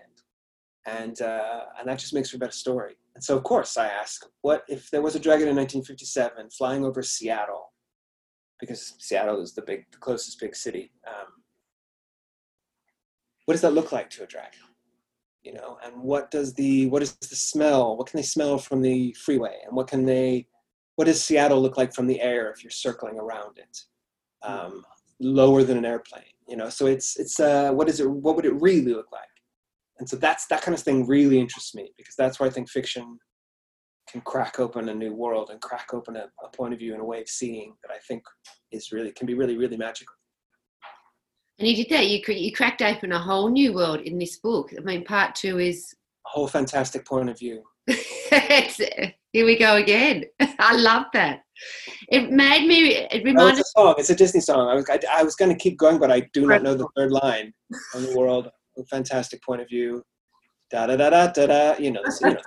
and 0.85 1.21
uh, 1.21 1.65
and 1.77 1.87
that 1.87 1.99
just 1.99 2.13
makes 2.13 2.29
for 2.29 2.37
a 2.37 2.39
better 2.39 2.51
story. 2.51 2.95
And 3.15 3.23
so, 3.23 3.35
of 3.35 3.43
course, 3.43 3.77
I 3.77 3.87
ask, 3.87 4.25
what 4.41 4.63
if 4.69 4.89
there 4.91 5.01
was 5.01 5.15
a 5.15 5.19
dragon 5.19 5.47
in 5.47 5.55
1957 5.55 6.49
flying 6.51 6.85
over 6.85 7.03
Seattle, 7.03 7.73
because 8.59 8.95
Seattle 8.99 9.41
is 9.41 9.53
the 9.53 9.61
big, 9.61 9.85
the 9.91 9.97
closest 9.97 10.39
big 10.39 10.55
city. 10.55 10.91
Um, 11.07 11.27
what 13.45 13.53
does 13.53 13.61
that 13.61 13.73
look 13.73 13.91
like 13.91 14.09
to 14.11 14.23
a 14.23 14.27
dragon? 14.27 14.59
You 15.43 15.53
know, 15.53 15.77
and 15.83 16.01
what 16.01 16.29
does 16.31 16.53
the 16.53 16.87
what 16.87 17.01
is 17.01 17.13
the 17.13 17.35
smell? 17.35 17.97
What 17.97 18.07
can 18.07 18.17
they 18.17 18.23
smell 18.23 18.57
from 18.57 18.81
the 18.81 19.13
freeway? 19.13 19.57
And 19.65 19.75
what 19.75 19.87
can 19.87 20.05
they? 20.05 20.47
What 20.97 21.05
does 21.05 21.23
Seattle 21.23 21.61
look 21.61 21.77
like 21.77 21.93
from 21.93 22.07
the 22.07 22.19
air 22.19 22.51
if 22.51 22.63
you're 22.63 22.71
circling 22.71 23.17
around 23.17 23.57
it? 23.57 23.79
Um, 24.43 24.83
lower 25.21 25.63
than 25.63 25.77
an 25.77 25.85
airplane, 25.85 26.23
you 26.47 26.57
know. 26.57 26.69
So 26.69 26.87
it's 26.87 27.17
it's 27.17 27.39
uh, 27.39 27.71
what 27.71 27.89
is 27.89 27.99
it? 27.99 28.09
What 28.09 28.35
would 28.35 28.45
it 28.45 28.61
really 28.61 28.93
look 28.93 29.11
like? 29.11 29.23
And 29.99 30.07
so 30.09 30.15
that's 30.15 30.47
that 30.47 30.61
kind 30.61 30.75
of 30.75 30.81
thing 30.81 31.05
really 31.05 31.39
interests 31.39 31.75
me 31.75 31.91
because 31.97 32.15
that's 32.17 32.39
where 32.39 32.49
I 32.49 32.51
think 32.51 32.69
fiction 32.69 33.17
can 34.09 34.21
crack 34.21 34.59
open 34.59 34.89
a 34.89 34.95
new 34.95 35.13
world 35.13 35.49
and 35.51 35.61
crack 35.61 35.93
open 35.93 36.15
a, 36.15 36.27
a 36.43 36.49
point 36.55 36.73
of 36.73 36.79
view 36.79 36.93
and 36.93 37.01
a 37.01 37.05
way 37.05 37.21
of 37.21 37.29
seeing 37.29 37.75
that 37.83 37.93
I 37.93 37.99
think 38.07 38.23
is 38.71 38.91
really 38.91 39.11
can 39.11 39.27
be 39.27 39.33
really 39.35 39.57
really 39.57 39.77
magical. 39.77 40.13
And 41.59 41.67
you 41.67 41.75
did 41.75 41.89
that. 41.89 42.07
You 42.07 42.21
you 42.33 42.53
cracked 42.53 42.81
open 42.81 43.11
a 43.11 43.19
whole 43.19 43.49
new 43.49 43.73
world 43.73 43.99
in 44.01 44.17
this 44.17 44.39
book. 44.39 44.71
I 44.77 44.81
mean, 44.81 45.03
part 45.03 45.35
two 45.35 45.59
is 45.59 45.93
a 46.25 46.29
whole 46.29 46.47
fantastic 46.47 47.05
point 47.05 47.29
of 47.29 47.37
view. 47.37 47.63
Here 49.31 49.45
we 49.45 49.57
go 49.59 49.75
again. 49.75 50.23
I 50.59 50.75
love 50.75 51.05
that. 51.13 51.41
It 52.07 52.31
made 52.31 52.67
me. 52.67 52.95
It 52.95 53.07
Oh, 53.11 53.15
it's 53.15 53.25
reminded. 53.25 53.59
a 53.61 53.63
song. 53.65 53.95
It's 53.97 54.09
a 54.09 54.15
Disney 54.15 54.39
song. 54.39 54.69
I 54.69 54.75
was 54.75 54.89
I, 54.89 54.99
I 55.11 55.23
was 55.23 55.35
going 55.35 55.51
to 55.51 55.57
keep 55.57 55.77
going, 55.77 55.99
but 55.99 56.09
I 56.11 56.21
do 56.33 56.47
not 56.47 56.63
know 56.63 56.73
the 56.73 56.87
third 56.95 57.11
line 57.11 57.53
on 57.93 58.03
the 58.05 58.17
world. 58.17 58.49
A 58.79 58.85
fantastic 58.85 59.43
point 59.43 59.61
of 59.61 59.67
view. 59.67 60.03
Da 60.71 60.87
da 60.87 60.95
da 60.95 61.09
da 61.09 61.27
da 61.27 61.47
da. 61.47 61.77
You 61.77 61.91
know, 61.91 62.01
you 62.21 62.29
know, 62.29 62.41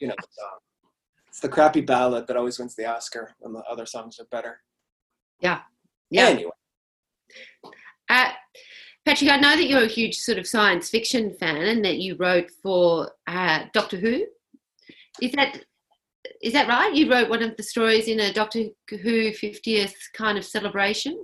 you 0.00 0.08
know 0.08 0.14
the 0.18 0.26
song. 0.30 0.58
It's 1.28 1.40
the 1.40 1.48
crappy 1.48 1.80
ballad 1.80 2.26
that 2.26 2.36
always 2.36 2.58
wins 2.58 2.76
the 2.76 2.86
Oscar 2.86 3.34
when 3.38 3.52
the 3.52 3.60
other 3.60 3.86
songs 3.86 4.20
are 4.20 4.26
better. 4.30 4.58
Yeah. 5.40 5.60
Yeah. 6.10 6.26
Anyway, 6.28 6.50
Uh, 8.08 8.32
Patrick, 9.04 9.30
I 9.30 9.38
know 9.38 9.56
that 9.56 9.66
you're 9.66 9.82
a 9.84 9.88
huge 9.88 10.16
sort 10.16 10.38
of 10.38 10.46
science 10.46 10.90
fiction 10.90 11.34
fan, 11.40 11.56
and 11.56 11.84
that 11.84 11.98
you 11.98 12.16
wrote 12.16 12.50
for 12.62 13.10
uh, 13.26 13.64
Doctor 13.72 13.96
Who. 13.96 14.26
Is 15.20 15.32
that 15.32 15.58
is 16.42 16.52
that 16.52 16.68
right? 16.68 16.94
You 16.94 17.10
wrote 17.10 17.30
one 17.30 17.42
of 17.42 17.56
the 17.56 17.62
stories 17.62 18.08
in 18.08 18.20
a 18.20 18.32
Doctor 18.32 18.64
Who 18.90 19.30
50th 19.30 19.94
kind 20.14 20.36
of 20.38 20.44
celebration. 20.44 21.18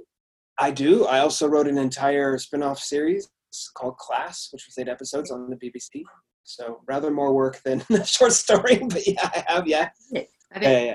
I 0.59 0.71
do. 0.71 1.07
I 1.07 1.21
also 1.21 1.47
wrote 1.47 1.69
an 1.69 1.79
entire 1.79 2.37
spin-off 2.39 2.81
series 2.81 3.29
called 3.75 3.97
Class, 3.99 4.49
which 4.53 4.65
was 4.67 4.79
eight 4.79 4.89
episodes 4.89 5.31
on 5.31 5.49
the 5.51 5.57
BBC. 5.57 6.03
So 6.45 6.81
rather 6.87 7.11
more 7.11 7.33
work 7.35 7.61
than 7.65 7.83
a 7.91 8.05
short 8.05 8.33
story, 8.33 8.79
but 8.89 9.07
yeah, 9.07 9.31
I 9.35 9.45
have. 9.49 9.67
Yeah, 9.67 9.89
yeah, 10.11 10.23
yeah. 10.61 10.81
yeah. 10.85 10.95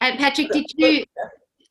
And 0.00 0.18
Patrick, 0.18 0.50
did 0.50 0.66
you? 0.76 1.04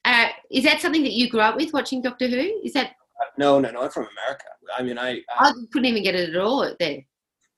Uh, 0.06 0.28
is 0.52 0.64
that 0.64 0.80
something 0.82 1.04
that 1.04 1.14
you 1.14 1.30
grew 1.30 1.42
up 1.42 1.56
with 1.58 1.74
watching 1.74 2.02
Doctor 2.02 2.28
Who? 2.28 2.62
Is 2.64 2.74
that 2.74 2.92
No, 3.38 3.60
no, 3.60 3.72
no. 3.72 3.82
I'm 3.82 3.90
from 3.90 4.08
America. 4.18 4.46
I 4.78 4.84
mean, 4.84 4.98
I, 4.98 5.22
I 5.38 5.50
I 5.50 5.54
couldn't 5.72 5.86
even 5.86 6.04
get 6.04 6.16
it 6.16 6.30
at 6.30 6.42
all 6.42 6.74
there. 6.80 7.00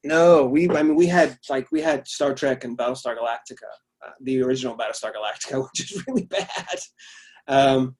no. 0.04 0.46
We, 0.46 0.70
I 0.70 0.82
mean, 0.84 0.96
we 0.96 1.08
had 1.08 1.38
like 1.50 1.68
we 1.72 1.82
had 1.82 2.08
Star 2.08 2.34
Trek 2.34 2.64
and 2.64 2.78
Battlestar 2.78 3.16
Galactica, 3.18 3.70
uh, 4.06 4.12
the 4.22 4.42
original 4.42 4.76
Battlestar 4.78 5.12
Galactica, 5.14 5.64
which 5.72 5.92
is 5.92 6.04
really 6.08 6.26
bad. 6.26 6.80
Um, 7.48 7.96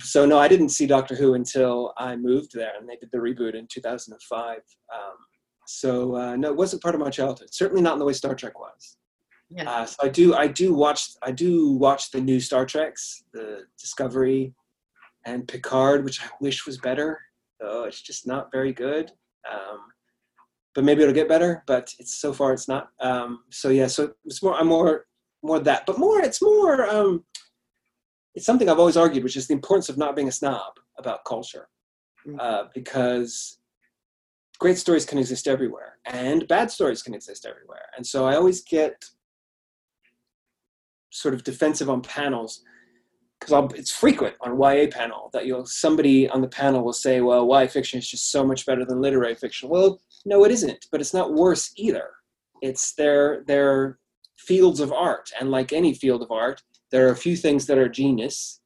so 0.00 0.24
no, 0.26 0.38
I 0.38 0.48
didn't 0.48 0.70
see 0.70 0.86
Doctor 0.86 1.14
Who 1.14 1.34
until 1.34 1.92
I 1.98 2.16
moved 2.16 2.52
there, 2.54 2.72
and 2.78 2.88
they 2.88 2.96
did 2.96 3.10
the 3.12 3.18
reboot 3.18 3.54
in 3.54 3.66
2005. 3.70 4.56
Um, 4.56 4.62
so 5.66 6.16
uh, 6.16 6.36
no, 6.36 6.50
it 6.50 6.56
wasn't 6.56 6.82
part 6.82 6.94
of 6.94 7.00
my 7.00 7.10
childhood. 7.10 7.48
Certainly 7.52 7.82
not 7.82 7.94
in 7.94 7.98
the 7.98 8.04
way 8.04 8.12
Star 8.12 8.34
Trek 8.34 8.58
was. 8.58 8.96
Yeah. 9.50 9.70
Uh, 9.70 9.86
so 9.86 9.96
I 10.02 10.08
do, 10.08 10.34
I 10.34 10.46
do 10.46 10.72
watch, 10.72 11.10
I 11.22 11.30
do 11.30 11.72
watch 11.72 12.10
the 12.10 12.20
new 12.20 12.40
Star 12.40 12.64
Treks, 12.64 13.22
the 13.32 13.64
Discovery, 13.78 14.54
and 15.26 15.46
Picard, 15.46 16.04
which 16.04 16.22
I 16.22 16.28
wish 16.40 16.66
was 16.66 16.78
better. 16.78 17.20
Though 17.60 17.84
it's 17.84 18.00
just 18.00 18.26
not 18.26 18.50
very 18.50 18.72
good. 18.72 19.12
Um, 19.50 19.78
but 20.74 20.84
maybe 20.84 21.02
it'll 21.02 21.14
get 21.14 21.28
better. 21.28 21.62
But 21.66 21.92
it's 21.98 22.18
so 22.18 22.32
far 22.32 22.52
it's 22.52 22.68
not. 22.68 22.88
Um, 23.00 23.40
so 23.50 23.68
yeah, 23.68 23.86
so 23.86 24.12
it's 24.24 24.42
more, 24.42 24.54
I'm 24.54 24.68
more, 24.68 25.06
more 25.42 25.58
that, 25.60 25.86
but 25.86 25.98
more, 25.98 26.20
it's 26.20 26.42
more. 26.42 26.88
It's 28.34 28.46
something 28.46 28.68
I've 28.68 28.78
always 28.78 28.96
argued, 28.96 29.24
which 29.24 29.36
is 29.36 29.46
the 29.46 29.54
importance 29.54 29.88
of 29.88 29.98
not 29.98 30.16
being 30.16 30.28
a 30.28 30.32
snob 30.32 30.74
about 30.98 31.24
culture, 31.24 31.68
Mm. 32.26 32.40
uh, 32.40 32.68
because 32.72 33.58
great 34.60 34.78
stories 34.78 35.04
can 35.04 35.18
exist 35.18 35.48
everywhere, 35.48 35.98
and 36.06 36.46
bad 36.46 36.70
stories 36.70 37.02
can 37.02 37.14
exist 37.14 37.44
everywhere. 37.44 37.86
And 37.96 38.06
so 38.06 38.24
I 38.24 38.36
always 38.36 38.62
get 38.62 39.04
sort 41.10 41.34
of 41.34 41.42
defensive 41.44 41.90
on 41.90 42.00
panels 42.00 42.62
because 43.40 43.72
it's 43.76 43.90
frequent 43.90 44.36
on 44.40 44.56
YA 44.56 44.86
panel 44.86 45.28
that 45.32 45.46
you'll 45.46 45.66
somebody 45.66 46.28
on 46.28 46.40
the 46.40 46.48
panel 46.48 46.84
will 46.84 46.92
say, 46.92 47.20
"Well, 47.20 47.44
YA 47.44 47.66
fiction 47.66 47.98
is 47.98 48.08
just 48.08 48.30
so 48.30 48.44
much 48.46 48.64
better 48.66 48.84
than 48.84 49.00
literary 49.02 49.34
fiction." 49.34 49.68
Well, 49.68 50.00
no, 50.24 50.44
it 50.44 50.52
isn't, 50.52 50.86
but 50.92 51.00
it's 51.00 51.12
not 51.12 51.34
worse 51.34 51.72
either. 51.76 52.08
It's 52.62 52.94
their 52.94 53.42
their 53.48 53.98
fields 54.38 54.78
of 54.78 54.92
art, 54.92 55.32
and 55.40 55.50
like 55.50 55.72
any 55.72 55.92
field 55.92 56.22
of 56.22 56.30
art, 56.30 56.62
there 56.92 57.08
are 57.08 57.12
a 57.12 57.16
few 57.16 57.36
things 57.36 57.66
that 57.66 57.78
are 57.78 57.88
genius. 57.88 58.60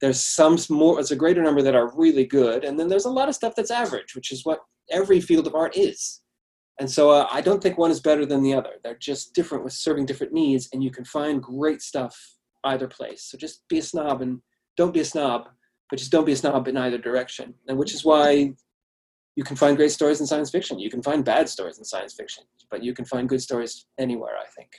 There's 0.00 0.20
some 0.20 0.58
more. 0.70 1.00
It's 1.00 1.10
a 1.10 1.16
greater 1.16 1.42
number 1.42 1.62
that 1.62 1.74
are 1.74 1.96
really 1.96 2.26
good, 2.26 2.64
and 2.64 2.78
then 2.78 2.88
there's 2.88 3.06
a 3.06 3.10
lot 3.10 3.28
of 3.28 3.34
stuff 3.34 3.54
that's 3.56 3.70
average, 3.70 4.14
which 4.14 4.30
is 4.30 4.44
what 4.44 4.60
every 4.90 5.20
field 5.20 5.46
of 5.46 5.54
art 5.54 5.76
is. 5.76 6.20
And 6.78 6.90
so 6.90 7.10
uh, 7.10 7.28
I 7.30 7.40
don't 7.40 7.62
think 7.62 7.78
one 7.78 7.90
is 7.90 8.00
better 8.00 8.26
than 8.26 8.42
the 8.42 8.54
other. 8.54 8.72
They're 8.82 8.96
just 8.96 9.34
different 9.34 9.64
with 9.64 9.72
serving 9.72 10.06
different 10.06 10.32
needs, 10.32 10.68
and 10.72 10.82
you 10.82 10.90
can 10.90 11.04
find 11.04 11.42
great 11.42 11.82
stuff 11.82 12.16
either 12.64 12.88
place. 12.88 13.24
So 13.24 13.38
just 13.38 13.66
be 13.68 13.78
a 13.78 13.82
snob 13.82 14.22
and 14.22 14.40
don't 14.76 14.94
be 14.94 15.00
a 15.00 15.04
snob, 15.04 15.48
but 15.90 15.98
just 15.98 16.12
don't 16.12 16.24
be 16.24 16.32
a 16.32 16.36
snob 16.36 16.68
in 16.68 16.76
either 16.76 16.98
direction. 16.98 17.54
And 17.68 17.78
which 17.78 17.94
is 17.94 18.04
why 18.04 18.54
you 19.36 19.44
can 19.44 19.56
find 19.56 19.76
great 19.76 19.92
stories 19.92 20.20
in 20.20 20.26
science 20.26 20.50
fiction. 20.50 20.78
You 20.78 20.90
can 20.90 21.02
find 21.02 21.24
bad 21.24 21.48
stories 21.48 21.78
in 21.78 21.84
science 21.84 22.14
fiction, 22.14 22.44
but 22.70 22.82
you 22.82 22.94
can 22.94 23.04
find 23.04 23.28
good 23.28 23.42
stories 23.42 23.86
anywhere. 23.98 24.34
I 24.40 24.46
think 24.56 24.70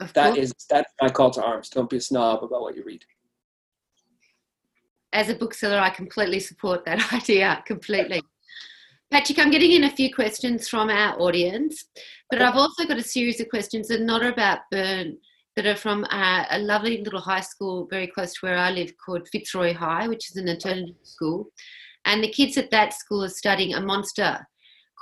Of 0.00 0.12
that 0.14 0.36
is 0.38 0.52
that's 0.68 0.92
my 1.00 1.10
call 1.10 1.30
to 1.32 1.44
arms. 1.44 1.68
Don't 1.68 1.90
be 1.90 1.98
a 1.98 2.00
snob 2.00 2.42
about 2.42 2.62
what 2.62 2.76
you 2.76 2.82
read. 2.84 3.04
as 5.12 5.28
a 5.28 5.34
bookseller, 5.34 5.78
I 5.78 5.90
completely 5.90 6.40
support 6.40 6.84
that 6.84 7.12
idea 7.12 7.62
completely. 7.66 8.22
Patrick, 9.10 9.40
I'm 9.40 9.50
getting 9.50 9.72
in 9.72 9.84
a 9.84 9.90
few 9.90 10.14
questions 10.14 10.68
from 10.68 10.88
our 10.88 11.20
audience, 11.20 11.84
but 12.30 12.40
I've 12.40 12.54
also 12.54 12.86
got 12.86 12.96
a 12.96 13.02
series 13.02 13.40
of 13.40 13.48
questions 13.48 13.88
that 13.88 14.00
are 14.00 14.04
not 14.04 14.24
about 14.24 14.60
Burn, 14.70 15.18
that 15.56 15.66
are 15.66 15.74
from 15.74 16.04
uh, 16.04 16.44
a 16.48 16.60
lovely 16.60 17.02
little 17.02 17.20
high 17.20 17.40
school 17.40 17.88
very 17.90 18.06
close 18.06 18.34
to 18.34 18.46
where 18.46 18.56
I 18.56 18.70
live 18.70 18.92
called 19.04 19.28
Fitzroy 19.28 19.74
High, 19.74 20.06
which 20.06 20.30
is 20.30 20.36
an 20.36 20.48
alternative 20.48 20.94
school. 21.02 21.48
And 22.04 22.22
the 22.22 22.30
kids 22.30 22.56
at 22.56 22.70
that 22.70 22.94
school 22.94 23.24
are 23.24 23.28
studying 23.28 23.74
a 23.74 23.80
monster 23.80 24.46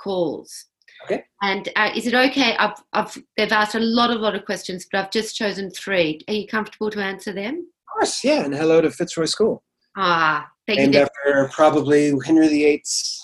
calls. 0.01 0.65
Okay. 1.05 1.23
And 1.41 1.69
uh, 1.75 1.91
is 1.95 2.07
it 2.07 2.13
okay? 2.13 2.55
I've, 2.57 2.81
I've, 2.93 3.17
they've 3.37 3.51
asked 3.51 3.75
a 3.75 3.79
lot, 3.79 4.09
a 4.09 4.15
lot 4.15 4.35
of 4.35 4.45
questions, 4.45 4.85
but 4.91 4.99
I've 4.99 5.11
just 5.11 5.35
chosen 5.35 5.71
three. 5.71 6.19
Are 6.27 6.33
you 6.33 6.47
comfortable 6.47 6.89
to 6.91 6.99
answer 6.99 7.31
them? 7.33 7.55
Of 7.87 7.93
course, 7.93 8.23
yeah. 8.23 8.43
And 8.43 8.53
hello 8.53 8.81
to 8.81 8.91
Fitzroy 8.91 9.25
School, 9.25 9.63
Ah, 9.97 10.47
thank 10.67 10.79
named 10.79 10.95
you. 10.95 11.01
after 11.01 11.49
probably 11.53 12.13
Henry 12.25 12.47
VIII's 12.47 13.21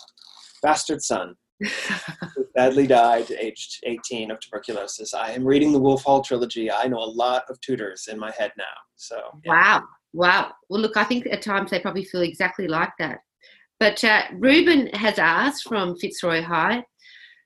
bastard 0.64 1.02
son. 1.02 1.36
who 2.36 2.46
sadly 2.54 2.86
died 2.86 3.32
aged 3.32 3.80
18 3.86 4.30
of 4.30 4.40
tuberculosis. 4.42 5.14
I 5.14 5.32
am 5.32 5.46
reading 5.46 5.72
the 5.72 5.80
Wolf 5.80 6.04
Hall 6.04 6.22
trilogy. 6.22 6.70
I 6.70 6.88
know 6.88 6.98
a 6.98 7.06
lot 7.06 7.44
of 7.50 7.60
Tudors 7.62 8.10
in 8.12 8.20
my 8.20 8.30
head 8.32 8.52
now. 8.58 8.64
So, 8.98 9.22
yeah. 9.46 9.52
Wow. 9.52 9.84
Wow. 10.12 10.52
Well, 10.70 10.82
look, 10.82 10.98
I 10.98 11.06
think 11.06 11.28
at 11.28 11.42
times 11.42 11.72
they 11.72 11.80
probably 11.80 12.04
feel 12.04 12.22
exactly 12.22 12.68
like 12.68 12.92
that. 13.00 13.20
But 13.80 14.04
uh, 14.04 14.24
Ruben 14.34 14.88
has 14.88 15.18
asked 15.18 15.64
from 15.68 15.98
Fitzroy 15.98 16.42
High 16.42 16.84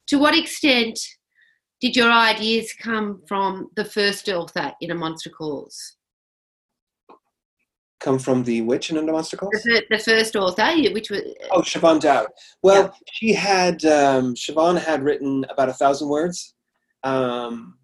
to 0.10 0.18
what 0.18 0.38
extent 0.38 1.00
did 1.82 1.96
your 1.96 2.12
ideas 2.12 2.74
come 2.74 3.22
from 3.28 3.70
the 3.76 3.86
first 3.86 4.28
author 4.28 4.74
in 4.82 4.92
A 4.92 4.96
Monster 4.96 5.30
Calls? 5.30 5.96
come 8.00 8.18
from 8.18 8.44
the 8.44 8.62
Witch 8.62 8.90
in 8.90 8.98
Under 8.98 9.12
Monster 9.12 9.38
Calls? 9.38 9.62
The, 9.64 9.84
the 9.90 10.00
first 10.00 10.36
author, 10.36 10.72
which 10.94 11.10
was. 11.10 11.22
Oh, 11.52 11.62
Siobhan 11.62 12.00
Dowd. 12.00 12.28
Well, 12.64 12.96
she 13.12 13.34
had, 13.34 13.84
um, 13.86 14.36
Siobhan 14.36 14.80
had 14.82 15.04
written 15.04 15.46
about 15.50 15.70
a 15.70 15.74
thousand 15.74 16.10
words, 16.10 16.56
um, 17.04 17.78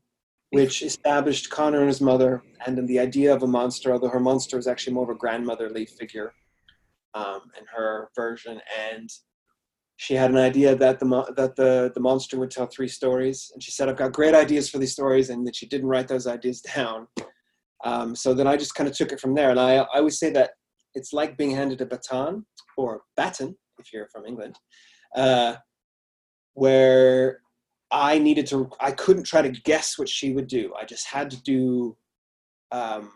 which 0.52 0.84
established 0.84 1.50
Connor 1.50 1.80
and 1.80 1.88
his 1.88 2.02
mother 2.02 2.42
and 2.66 2.78
then 2.78 2.86
the 2.86 3.00
idea 3.00 3.34
of 3.34 3.44
a 3.44 3.48
monster, 3.48 3.92
although 3.92 4.10
her 4.10 4.20
monster 4.20 4.58
was 4.58 4.68
actually 4.68 4.94
more 4.94 5.04
of 5.04 5.10
a 5.10 5.20
grandmotherly 5.20 5.86
figure 5.86 6.34
um, 7.14 7.42
in 7.60 7.66
her 7.76 8.10
version. 8.16 8.60
And 8.90 9.10
she 9.98 10.14
had 10.14 10.32
an 10.32 10.38
idea 10.38 10.76
that 10.76 11.00
the 11.00 11.34
that 11.38 11.56
the, 11.56 11.92
the 11.94 12.02
monster 12.02 12.38
would 12.38 12.52
tell 12.52 12.66
three 12.66 12.88
stories. 12.88 13.52
And 13.54 13.64
she 13.64 13.72
said, 13.72 13.88
I've 13.88 13.98
got 13.98 14.12
great 14.12 14.36
ideas 14.36 14.70
for 14.70 14.78
these 14.78 14.92
stories, 14.92 15.30
and 15.30 15.46
that 15.48 15.56
she 15.56 15.68
didn't 15.68 15.88
write 15.88 16.08
those 16.08 16.28
ideas 16.28 16.62
down. 16.62 17.08
Um, 17.84 18.16
so 18.16 18.34
then 18.34 18.48
I 18.48 18.58
just 18.58 18.76
kind 18.76 18.90
of 18.90 18.96
took 18.96 19.12
it 19.12 19.20
from 19.20 19.36
there. 19.36 19.52
And 19.52 19.60
I, 19.60 19.76
I 19.76 20.00
always 20.00 20.20
say 20.20 20.32
that 20.32 20.52
it's 20.96 21.14
like 21.14 21.38
being 21.38 21.52
handed 21.52 21.82
a 21.82 21.86
baton 21.86 22.46
or 22.78 23.02
baton 23.16 23.56
if 23.80 23.92
you're 23.92 24.08
from 24.08 24.26
England, 24.26 24.58
uh, 25.16 25.56
where 26.54 27.42
I 27.92 28.18
needed 28.18 28.48
to, 28.48 28.70
I 28.80 28.92
couldn't 28.92 29.24
try 29.24 29.42
to 29.42 29.50
guess 29.50 29.98
what 29.98 30.10
she 30.10 30.34
would 30.34 30.48
do. 30.48 30.74
I 30.80 30.86
just 30.86 31.08
had 31.08 31.30
to 31.32 31.42
do 31.44 31.98
um, 32.72 33.12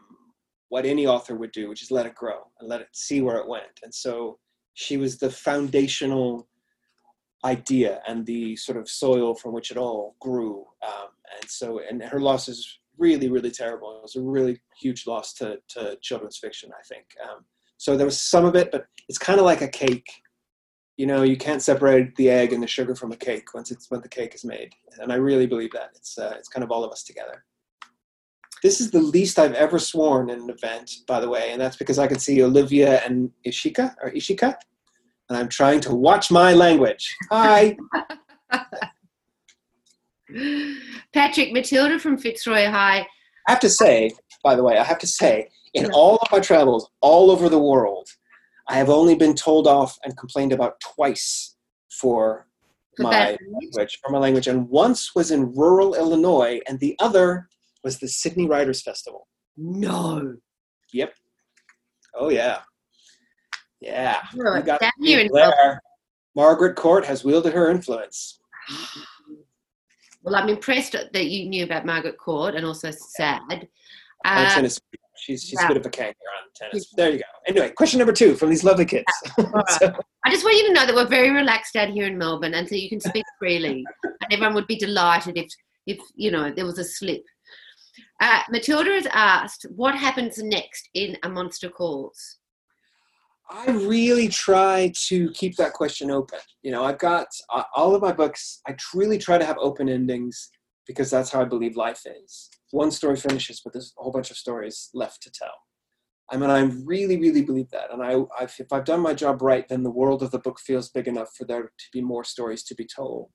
what 0.68 0.86
any 0.86 1.08
author 1.08 1.36
would 1.36 1.54
do, 1.54 1.70
which 1.70 1.82
is 1.82 1.92
let 1.92 2.06
it 2.06 2.16
grow 2.16 2.48
and 2.60 2.70
let 2.70 2.82
it 2.82 2.90
see 2.92 3.22
where 3.22 3.38
it 3.38 3.48
went. 3.48 3.80
And 3.84 3.94
so 3.94 4.38
she 4.74 4.98
was 4.98 5.18
the 5.18 5.32
foundational 5.32 6.49
idea 7.46 8.02
and 8.08 8.26
the 8.26 8.56
sort 8.56 8.78
of 8.78 8.90
soil 8.90 9.34
from 9.36 9.54
which 9.54 9.72
it 9.72 9.78
all 9.78 10.16
grew. 10.20 10.66
Um, 10.86 11.10
and 11.40 11.50
so, 11.50 11.80
and 11.88 12.04
her 12.04 12.20
loss 12.20 12.48
is 12.48 12.80
really, 12.98 13.30
really 13.30 13.52
terrible. 13.52 13.98
It 13.98 14.02
was 14.02 14.16
a 14.16 14.22
really 14.22 14.60
huge 14.80 15.08
loss 15.08 15.34
to, 15.36 15.60
to 15.70 15.98
children's 16.02 16.38
fiction, 16.38 16.70
I 16.78 16.84
think. 16.84 17.06
Um, 17.24 17.46
so 17.78 17.96
there 17.96 18.06
was 18.06 18.20
some 18.20 18.46
of 18.46 18.56
it, 18.56 18.72
but 18.72 18.88
it's 19.08 19.18
kind 19.18 19.40
of 19.40 19.46
like 19.46 19.62
a 19.62 19.68
cake. 19.68 20.10
You 20.98 21.06
know, 21.06 21.24
you 21.24 21.38
can't 21.38 21.62
separate 21.62 22.14
the 22.18 22.30
egg 22.30 22.52
and 22.52 22.62
the 22.62 22.68
sugar 22.68 22.94
from 22.94 23.14
a 23.14 23.18
cake 23.18 23.54
once 23.54 23.72
it's 23.72 23.90
when 23.90 24.02
the 24.02 24.10
cake 24.10 24.36
is 24.36 24.44
made, 24.44 24.74
and 25.00 25.14
I 25.14 25.16
really 25.16 25.48
believe 25.48 25.72
that 25.72 25.92
it's 25.96 26.18
uh, 26.18 26.36
it's 26.38 26.50
kind 26.50 26.62
of 26.62 26.72
all 26.72 26.84
of 26.84 26.92
us 26.92 27.04
together. 27.04 27.46
This 28.62 28.82
is 28.82 28.92
the 28.92 29.02
least 29.02 29.40
I've 29.40 29.54
ever 29.54 29.80
sworn 29.80 30.30
in 30.30 30.42
an 30.42 30.50
event, 30.50 30.92
by 31.08 31.22
the 31.22 31.30
way, 31.30 31.52
and 31.54 31.62
that's 31.62 31.78
because 31.78 32.00
I 32.00 32.08
can 32.08 32.20
see 32.20 32.44
Olivia 32.44 33.00
and 33.06 33.32
Ishika 33.48 33.96
or 34.04 34.12
Ishika, 34.12 34.56
and 35.30 35.38
I'm 35.38 35.48
trying 35.48 35.80
to 35.82 35.94
watch 35.96 36.32
my 36.32 36.54
language. 36.54 37.16
Hi. 37.32 37.78
Patrick, 41.14 41.54
Matilda 41.54 42.00
from 42.00 42.18
Fitzroy 42.18 42.68
High. 42.68 43.08
I 43.48 43.52
have 43.52 43.60
to 43.62 43.70
say, 43.70 44.12
by 44.44 44.56
the 44.56 44.64
way, 44.64 44.78
I 44.78 44.84
have 44.84 45.00
to 45.00 45.08
say, 45.08 45.50
In 45.74 45.90
all 45.92 46.18
of 46.18 46.32
my 46.32 46.40
travels, 46.40 46.90
all 47.02 47.32
over 47.32 47.50
the 47.50 47.60
world, 47.60 48.10
I 48.68 48.76
have 48.76 48.90
only 48.90 49.16
been 49.16 49.36
told 49.36 49.68
off 49.68 49.98
and 50.04 50.18
complained 50.18 50.54
about 50.54 50.80
twice 50.80 51.56
for 51.92 52.48
For 52.98 53.04
my 53.04 53.10
language. 53.12 53.40
language, 53.52 54.00
for 54.04 54.12
my 54.12 54.20
language, 54.20 54.48
and 54.48 54.70
once 54.70 55.16
was 55.16 55.32
in 55.32 55.54
rural 55.54 55.96
Illinois, 55.96 56.60
and 56.68 56.80
the 56.80 56.96
other 57.00 57.50
was 57.84 58.00
the 58.00 58.08
Sydney 58.08 58.48
Writers 58.48 58.82
Festival. 58.82 59.28
No. 59.58 60.38
Yep. 60.94 61.14
Oh 62.16 62.30
yeah, 62.30 62.60
yeah. 63.82 64.22
We 64.34 64.62
got 64.62 64.82
in 65.02 65.30
there. 65.34 65.82
Margaret 66.36 66.76
Court 66.76 67.06
has 67.06 67.24
wielded 67.24 67.54
her 67.54 67.70
influence. 67.70 68.40
Well, 70.24 70.36
I'm 70.36 70.50
impressed 70.50 70.94
that 70.94 71.26
you 71.26 71.50
knew 71.50 71.64
about 71.64 71.86
Margaret 71.86 72.18
Court 72.18 72.56
and 72.56 72.66
also 72.66 72.92
sad. 72.92 73.68
Uh, 74.26 74.54
tennis. 74.54 74.80
She's 75.16 75.44
she's 75.44 75.60
yeah. 75.60 75.66
a 75.66 75.68
bit 75.70 75.78
of 75.78 75.86
a 75.86 75.90
kangaroo 75.90 76.14
on 76.14 76.50
tennis. 76.56 76.92
There 76.96 77.10
you 77.10 77.18
go. 77.20 77.26
Anyway, 77.48 77.72
question 77.72 78.00
number 78.00 78.14
two 78.14 78.36
from 78.36 78.50
these 78.50 78.64
lovely 78.64 78.86
kids. 78.86 79.06
right. 79.38 79.70
So- 79.70 79.94
I 80.26 80.30
just 80.30 80.44
want 80.44 80.58
you 80.58 80.68
to 80.68 80.74
know 80.74 80.86
that 80.86 80.96
we're 80.96 81.08
very 81.08 81.32
relaxed 81.32 81.76
out 81.76 81.90
here 81.90 82.06
in 82.06 82.18
Melbourne, 82.18 82.54
and 82.54 82.68
so 82.68 82.76
you 82.76 82.90
can 82.90 83.00
speak 83.00 83.26
freely, 83.40 83.86
and 84.04 84.32
everyone 84.32 84.54
would 84.56 84.68
be 84.68 84.76
delighted 84.76 85.38
if, 85.38 85.48
if 85.88 86.00
you 86.16 86.32
know, 86.32 86.52
there 86.52 86.66
was 86.66 86.78
a 86.78 86.84
slip. 86.84 87.24
Uh, 88.22 88.42
Matilda 88.50 88.92
has 88.92 89.08
asked, 89.14 89.66
"What 89.76 89.96
happens 89.96 90.38
next 90.38 90.90
in 90.94 91.18
A 91.24 91.30
Monster 91.30 91.70
Calls?" 91.70 92.38
I 93.52 93.72
really 93.72 94.28
try 94.28 94.94
to 95.08 95.32
keep 95.32 95.56
that 95.56 95.74
question 95.74 96.12
open. 96.12 96.40
You 96.62 96.72
know, 96.72 96.84
I've 96.84 97.00
got 97.00 97.28
uh, 97.52 97.64
all 97.76 97.96
of 97.96 98.02
my 98.02 98.12
books. 98.12 98.62
I 98.68 98.74
tr- 98.74 98.98
really 98.98 99.18
try 99.18 99.38
to 99.38 99.46
have 99.46 99.58
open 99.60 99.90
endings 99.90 100.50
because 100.86 101.10
that's 101.10 101.32
how 101.32 101.42
I 101.42 101.46
believe 101.46 101.76
life 101.76 102.04
is. 102.06 102.50
One 102.72 102.92
story 102.92 103.16
finishes, 103.16 103.62
but 103.64 103.74
there's 103.74 103.94
a 103.98 104.04
whole 104.04 104.12
bunch 104.12 104.30
of 104.30 104.38
stories 104.38 104.90
left 104.94 105.24
to 105.24 105.32
tell. 105.32 105.54
I 106.32 106.38
mean, 106.38 106.52
I 106.52 106.60
really, 106.86 107.18
really 107.18 107.42
believe 107.42 107.70
that. 107.72 107.92
And 107.92 108.04
I, 108.04 108.18
I've, 108.40 108.54
if 108.60 108.72
I've 108.72 108.86
done 108.86 109.00
my 109.00 109.16
job 109.16 109.42
right, 109.42 109.68
then 109.68 109.82
the 109.82 109.90
world 109.90 110.22
of 110.22 110.30
the 110.30 110.40
book 110.40 110.60
feels 110.60 110.90
big 110.90 111.08
enough 111.08 111.30
for 111.36 111.46
there 111.46 111.64
to 111.64 111.86
be 111.92 112.02
more 112.02 112.24
stories 112.24 112.64
to 112.66 112.76
be 112.76 112.86
told. 112.86 113.30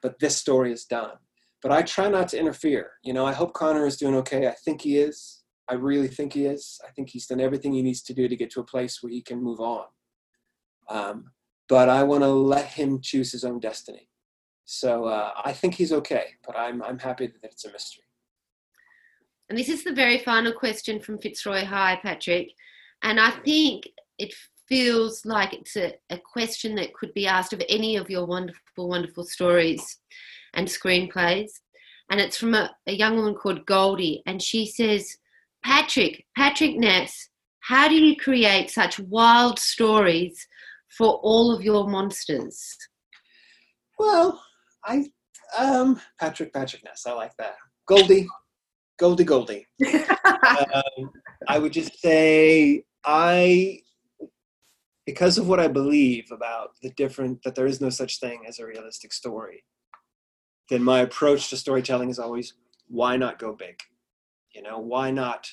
But 0.00 0.20
this 0.20 0.36
story 0.36 0.72
is 0.72 0.84
done. 0.84 1.16
But 1.60 1.72
I 1.72 1.82
try 1.82 2.08
not 2.08 2.28
to 2.28 2.38
interfere. 2.38 2.92
You 3.02 3.14
know, 3.14 3.26
I 3.26 3.32
hope 3.32 3.54
Connor 3.54 3.86
is 3.86 3.96
doing 3.96 4.14
okay. 4.16 4.46
I 4.46 4.54
think 4.64 4.82
he 4.82 4.98
is. 4.98 5.43
I 5.68 5.74
really 5.74 6.08
think 6.08 6.34
he 6.34 6.46
is. 6.46 6.80
I 6.86 6.90
think 6.90 7.10
he's 7.10 7.26
done 7.26 7.40
everything 7.40 7.72
he 7.72 7.82
needs 7.82 8.02
to 8.02 8.14
do 8.14 8.28
to 8.28 8.36
get 8.36 8.50
to 8.52 8.60
a 8.60 8.64
place 8.64 9.02
where 9.02 9.12
he 9.12 9.22
can 9.22 9.42
move 9.42 9.60
on. 9.60 9.86
Um, 10.88 11.32
but 11.68 11.88
I 11.88 12.02
want 12.02 12.22
to 12.22 12.28
let 12.28 12.66
him 12.66 13.00
choose 13.00 13.32
his 13.32 13.44
own 13.44 13.60
destiny. 13.60 14.08
So 14.66 15.04
uh, 15.04 15.32
I 15.44 15.52
think 15.52 15.74
he's 15.74 15.92
okay, 15.92 16.26
but 16.46 16.56
I'm 16.56 16.82
I'm 16.82 16.98
happy 16.98 17.26
that 17.26 17.44
it's 17.44 17.64
a 17.64 17.72
mystery. 17.72 18.04
And 19.48 19.58
this 19.58 19.68
is 19.68 19.84
the 19.84 19.92
very 19.92 20.18
final 20.18 20.52
question 20.52 21.00
from 21.00 21.18
Fitzroy 21.18 21.64
High, 21.64 21.98
Patrick. 22.02 22.52
And 23.02 23.20
I 23.20 23.30
think 23.30 23.88
it 24.18 24.34
feels 24.66 25.26
like 25.26 25.52
it's 25.52 25.76
a, 25.76 25.94
a 26.08 26.18
question 26.18 26.74
that 26.76 26.94
could 26.94 27.12
be 27.12 27.26
asked 27.26 27.52
of 27.52 27.62
any 27.68 27.96
of 27.96 28.08
your 28.08 28.24
wonderful, 28.24 28.88
wonderful 28.88 29.24
stories 29.24 29.98
and 30.54 30.66
screenplays. 30.66 31.50
And 32.10 32.20
it's 32.20 32.38
from 32.38 32.54
a, 32.54 32.74
a 32.86 32.92
young 32.92 33.16
woman 33.16 33.34
called 33.34 33.66
Goldie. 33.66 34.22
And 34.26 34.42
she 34.42 34.66
says, 34.66 35.18
Patrick, 35.64 36.26
Patrick 36.36 36.76
Ness, 36.76 37.30
how 37.60 37.88
do 37.88 37.94
you 37.94 38.16
create 38.16 38.70
such 38.70 38.98
wild 38.98 39.58
stories 39.58 40.46
for 40.96 41.14
all 41.22 41.50
of 41.54 41.62
your 41.62 41.88
monsters? 41.88 42.76
Well, 43.98 44.42
I 44.84 45.06
um 45.56 46.00
Patrick 46.20 46.52
Patrick 46.52 46.84
Ness, 46.84 47.06
I 47.06 47.12
like 47.12 47.32
that. 47.38 47.54
Goldie, 47.86 48.26
Goldie 48.98 49.24
Goldie. 49.24 49.66
um, 49.86 51.10
I 51.48 51.58
would 51.58 51.72
just 51.72 51.98
say 52.00 52.84
I, 53.04 53.80
because 55.06 55.38
of 55.38 55.48
what 55.48 55.60
I 55.60 55.68
believe 55.68 56.30
about 56.30 56.70
the 56.82 56.90
different 56.90 57.42
that 57.42 57.54
there 57.54 57.66
is 57.66 57.80
no 57.80 57.90
such 57.90 58.20
thing 58.20 58.42
as 58.46 58.58
a 58.58 58.66
realistic 58.66 59.12
story. 59.12 59.64
Then 60.70 60.82
my 60.82 61.00
approach 61.00 61.50
to 61.50 61.56
storytelling 61.56 62.10
is 62.10 62.18
always 62.18 62.54
why 62.88 63.16
not 63.16 63.38
go 63.38 63.54
big? 63.54 63.78
You 64.54 64.62
know, 64.62 64.78
why 64.78 65.10
not 65.10 65.50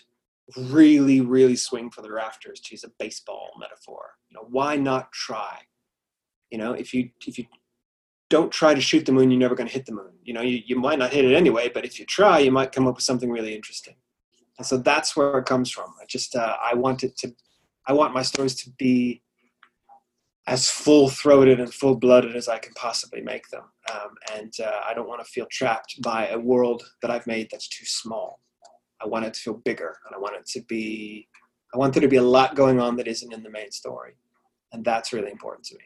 really, 0.56 1.22
really 1.22 1.56
swing 1.56 1.90
for 1.90 2.02
the 2.02 2.12
rafters? 2.12 2.60
To 2.62 2.74
use 2.74 2.84
a 2.84 2.92
baseball 3.00 3.52
metaphor, 3.60 4.12
you 4.30 4.36
know, 4.36 4.48
why 4.50 4.76
not 4.76 5.12
try? 5.12 5.58
You 6.50 6.58
know, 6.58 6.74
if 6.74 6.94
you 6.94 7.10
if 7.26 7.38
you 7.38 7.46
don't 8.30 8.52
try 8.52 8.74
to 8.74 8.82
shoot 8.82 9.06
the 9.06 9.12
moon, 9.12 9.30
you're 9.30 9.40
never 9.40 9.56
going 9.56 9.68
to 9.68 9.74
hit 9.74 9.86
the 9.86 9.92
moon. 9.92 10.14
You 10.24 10.34
know, 10.34 10.42
you, 10.42 10.62
you 10.66 10.78
might 10.78 11.00
not 11.00 11.12
hit 11.12 11.26
it 11.26 11.36
anyway, 11.36 11.70
but 11.74 11.84
if 11.84 12.00
you 12.00 12.06
try, 12.06 12.40
you 12.40 12.52
might 12.52 12.72
come 12.72 12.88
up 12.88 12.96
with 12.96 13.04
something 13.04 13.30
really 13.30 13.54
interesting. 13.54 13.96
And 14.58 14.66
so 14.66 14.78
that's 14.78 15.18
where 15.18 15.38
it 15.40 15.46
comes 15.46 15.70
from. 15.70 15.94
I 16.02 16.06
just 16.08 16.36
uh, 16.36 16.56
I 16.64 16.76
want 16.76 17.04
it 17.04 17.18
to, 17.20 17.34
I 17.88 17.94
want 17.94 18.14
my 18.14 18.22
stories 18.22 18.56
to 18.64 18.70
be 18.78 19.22
as 20.48 20.70
full 20.70 21.10
throated 21.10 21.60
and 21.60 21.74
full 21.74 21.96
blooded 21.96 22.36
as 22.36 22.48
I 22.48 22.58
can 22.58 22.74
possibly 22.74 23.22
make 23.22 23.48
them. 23.50 23.64
Um, 23.94 24.12
and 24.34 24.54
uh, 24.64 24.82
I 24.88 24.94
don't 24.94 25.08
want 25.08 25.24
to 25.24 25.32
feel 25.32 25.46
trapped 25.52 26.02
by 26.02 26.28
a 26.28 26.40
world 26.40 26.84
that 27.02 27.12
I've 27.12 27.28
made 27.28 27.50
that's 27.52 27.68
too 27.68 27.86
small. 27.86 28.40
I 29.04 29.08
want 29.08 29.26
it 29.26 29.34
to 29.34 29.40
feel 29.40 29.54
bigger, 29.56 29.98
and 30.06 30.16
I 30.16 30.20
want 30.20 30.36
it 30.36 30.46
to 30.48 30.62
be, 30.68 31.28
I 31.74 31.78
want 31.78 31.94
there 31.94 32.02
to 32.02 32.08
be 32.08 32.18
a 32.18 32.24
lot 32.24 32.56
going 32.56 32.80
on 32.80 32.96
that 32.98 33.08
isn't 33.08 33.34
in 33.34 33.44
the 33.44 33.50
main 33.50 33.72
story, 33.72 34.14
and 34.74 34.84
that's 34.84 35.14
really 35.14 35.32
important 35.32 35.66
to 35.68 35.76
me. 35.76 35.84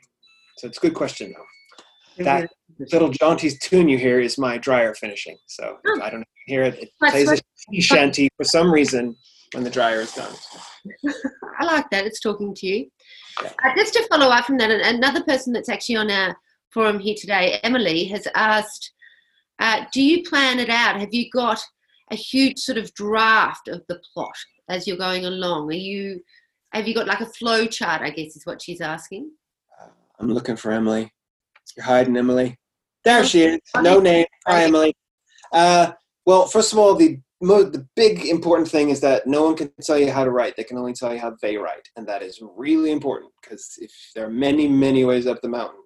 So 0.58 0.68
it's 0.68 0.78
a 0.78 0.82
good 0.82 0.94
question 0.94 1.34
though. 1.36 2.24
That 2.24 2.50
little 2.92 3.10
jaunty 3.10 3.50
tune 3.52 3.90
you 3.90 3.98
hear 3.98 4.20
is 4.20 4.38
my 4.38 4.58
dryer 4.58 4.94
finishing. 4.94 5.38
So 5.48 5.78
Oh. 5.86 6.02
I 6.02 6.10
don't 6.10 6.22
know 6.22 6.26
if 6.34 6.48
you 6.48 6.56
hear 6.56 6.64
it. 6.64 6.80
It 6.82 6.90
That's 7.02 7.12
plays 7.14 7.42
a 7.42 7.82
shanty 7.82 8.30
for 8.38 8.46
some 8.46 8.72
reason 8.72 9.16
when 9.54 9.64
the 9.64 9.70
dryer 9.70 10.02
is 10.02 10.14
done. 10.14 10.34
I 11.60 11.66
like 11.66 11.90
that. 11.92 12.06
It's 12.06 12.20
talking 12.20 12.54
to 12.56 12.68
you. 12.68 12.88
Yeah. 13.44 13.52
Uh, 13.64 13.76
just 13.76 13.94
to 13.94 14.08
follow 14.10 14.28
up 14.28 14.46
from 14.46 14.58
that, 14.60 14.72
another 14.72 15.24
person 15.24 15.52
that's 15.52 15.70
actually 15.70 15.98
on 15.98 16.10
our 16.10 16.36
forum 16.72 17.00
here 17.00 17.16
today, 17.18 17.60
Emily, 17.64 18.06
has 18.06 18.28
asked 18.34 18.94
uh, 19.60 19.86
Do 19.92 20.02
you 20.02 20.24
plan 20.24 20.60
it 20.60 20.70
out? 20.70 21.00
Have 21.00 21.14
you 21.14 21.30
got 21.32 21.62
a 22.12 22.16
huge 22.16 22.60
sort 22.60 22.78
of 22.78 22.94
draft 22.94 23.68
of 23.68 23.82
the 23.88 24.00
plot 24.14 24.36
as 24.70 24.88
you're 24.88 24.98
going 24.98 25.26
along? 25.26 25.70
Are 25.70 25.74
you. 25.74 26.22
Have 26.74 26.88
you 26.88 26.94
got 26.94 27.08
like 27.08 27.22
a 27.22 27.26
flow 27.26 27.66
chart? 27.66 28.02
I 28.02 28.10
guess 28.10 28.36
is 28.36 28.46
what 28.46 28.62
she's 28.62 28.82
asking. 28.82 29.32
Uh, 29.82 29.88
I'm 30.20 30.32
looking 30.32 30.58
for 30.58 30.72
Emily. 30.72 31.12
You're 31.78 31.86
hiding, 31.86 32.18
Emily. 32.18 32.58
There 33.04 33.24
she 33.24 33.44
is. 33.44 33.60
No 33.82 34.00
name. 34.00 34.26
Hi, 34.48 34.64
Emily. 34.64 34.94
Uh, 35.54 35.92
well, 36.26 36.48
first 36.48 36.74
of 36.74 36.80
all, 36.80 36.96
the 36.96 37.20
mo- 37.42 37.64
the 37.64 37.88
big 37.96 38.26
important 38.26 38.68
thing 38.68 38.90
is 38.90 39.00
that 39.02 39.28
no 39.28 39.44
one 39.44 39.56
can 39.56 39.72
tell 39.82 39.98
you 39.98 40.12
how 40.12 40.24
to 40.24 40.32
write. 40.32 40.56
They 40.56 40.64
can 40.64 40.78
only 40.78 40.94
tell 40.94 41.14
you 41.14 41.20
how 41.20 41.36
they 41.42 41.58
write, 41.58 41.88
and 41.96 42.08
that 42.08 42.24
is 42.24 42.42
really 42.42 42.92
important 42.92 43.32
because 43.42 43.78
if 43.80 43.92
there 44.16 44.26
are 44.26 44.32
many, 44.32 44.68
many 44.68 45.06
ways 45.06 45.28
up 45.28 45.42
the 45.42 45.50
mountain, 45.50 45.84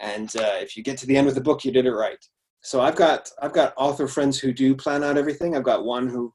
and 0.00 0.34
uh, 0.36 0.58
if 0.60 0.76
you 0.76 0.82
get 0.82 0.98
to 0.98 1.06
the 1.06 1.16
end 1.16 1.28
of 1.28 1.34
the 1.34 1.40
book, 1.40 1.64
you 1.64 1.72
did 1.72 1.86
it 1.86 1.92
right. 1.92 2.24
So 2.64 2.80
I've 2.80 2.96
got 2.96 3.30
I've 3.42 3.52
got 3.52 3.74
author 3.76 4.08
friends 4.08 4.38
who 4.38 4.52
do 4.52 4.74
plan 4.74 5.04
out 5.04 5.18
everything. 5.18 5.54
I've 5.54 5.62
got 5.62 5.84
one 5.84 6.08
who 6.08 6.32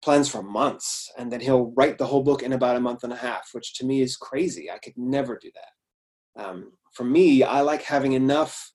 plans 0.00 0.28
for 0.28 0.42
months, 0.42 1.10
and 1.18 1.30
then 1.30 1.40
he'll 1.40 1.72
write 1.76 1.98
the 1.98 2.06
whole 2.06 2.22
book 2.22 2.42
in 2.42 2.52
about 2.52 2.76
a 2.76 2.80
month 2.80 3.02
and 3.02 3.12
a 3.12 3.16
half, 3.16 3.50
which 3.52 3.74
to 3.74 3.84
me 3.84 4.00
is 4.00 4.16
crazy. 4.16 4.70
I 4.70 4.78
could 4.78 4.96
never 4.96 5.36
do 5.36 5.50
that. 5.54 6.42
Um, 6.44 6.72
for 6.92 7.02
me, 7.02 7.42
I 7.42 7.62
like 7.62 7.82
having 7.82 8.12
enough 8.12 8.72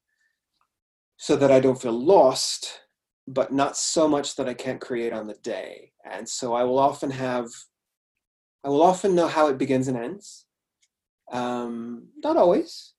so 1.15 1.37
that 1.37 1.49
I 1.49 1.61
don't 1.61 1.81
feel 1.81 1.93
lost, 1.97 2.81
but 3.25 3.53
not 3.53 3.77
so 3.77 4.05
much 4.05 4.35
that 4.35 4.49
I 4.49 4.53
can't 4.53 4.81
create 4.81 5.13
on 5.13 5.27
the 5.27 5.35
day. 5.35 5.93
And 6.03 6.27
so 6.27 6.53
I 6.53 6.63
will 6.63 6.77
often 6.77 7.09
have, 7.09 7.47
I 8.65 8.69
will 8.69 8.83
often 8.83 9.15
know 9.15 9.27
how 9.27 9.47
it 9.47 9.57
begins 9.57 9.87
and 9.87 9.97
ends. 9.97 10.45
Um, 11.31 12.09
not 12.21 12.35
always. 12.35 12.94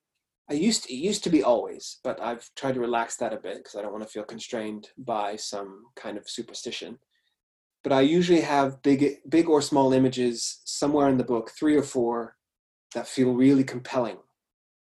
I 0.49 0.55
used 0.55 0.85
to, 0.85 0.93
it 0.95 0.97
used 0.97 1.25
to 1.25 1.31
be 1.31 1.43
always, 1.43 1.99
but 2.05 2.21
I've 2.21 2.49
tried 2.55 2.75
to 2.75 2.81
relax 2.81 3.17
that 3.17 3.33
a 3.33 3.37
bit 3.39 3.59
because 3.59 3.75
I 3.75 3.83
don't 3.83 3.93
want 3.93 4.05
to 4.05 4.11
feel 4.11 4.23
constrained 4.23 4.89
by 4.97 5.37
some 5.37 5.87
kind 5.97 6.17
of 6.17 6.31
superstition. 6.31 6.99
But 7.83 7.93
I 7.93 8.03
usually 8.03 8.43
have 8.43 8.83
big, 8.83 9.19
big 9.29 9.49
or 9.49 9.61
small 9.61 9.93
images 9.93 10.61
somewhere 10.65 11.09
in 11.09 11.19
the 11.19 11.25
book, 11.25 11.51
three 11.51 11.77
or 11.77 11.83
four, 11.83 12.37
that 12.95 13.09
feel 13.09 13.33
really 13.33 13.65
compelling 13.65 14.19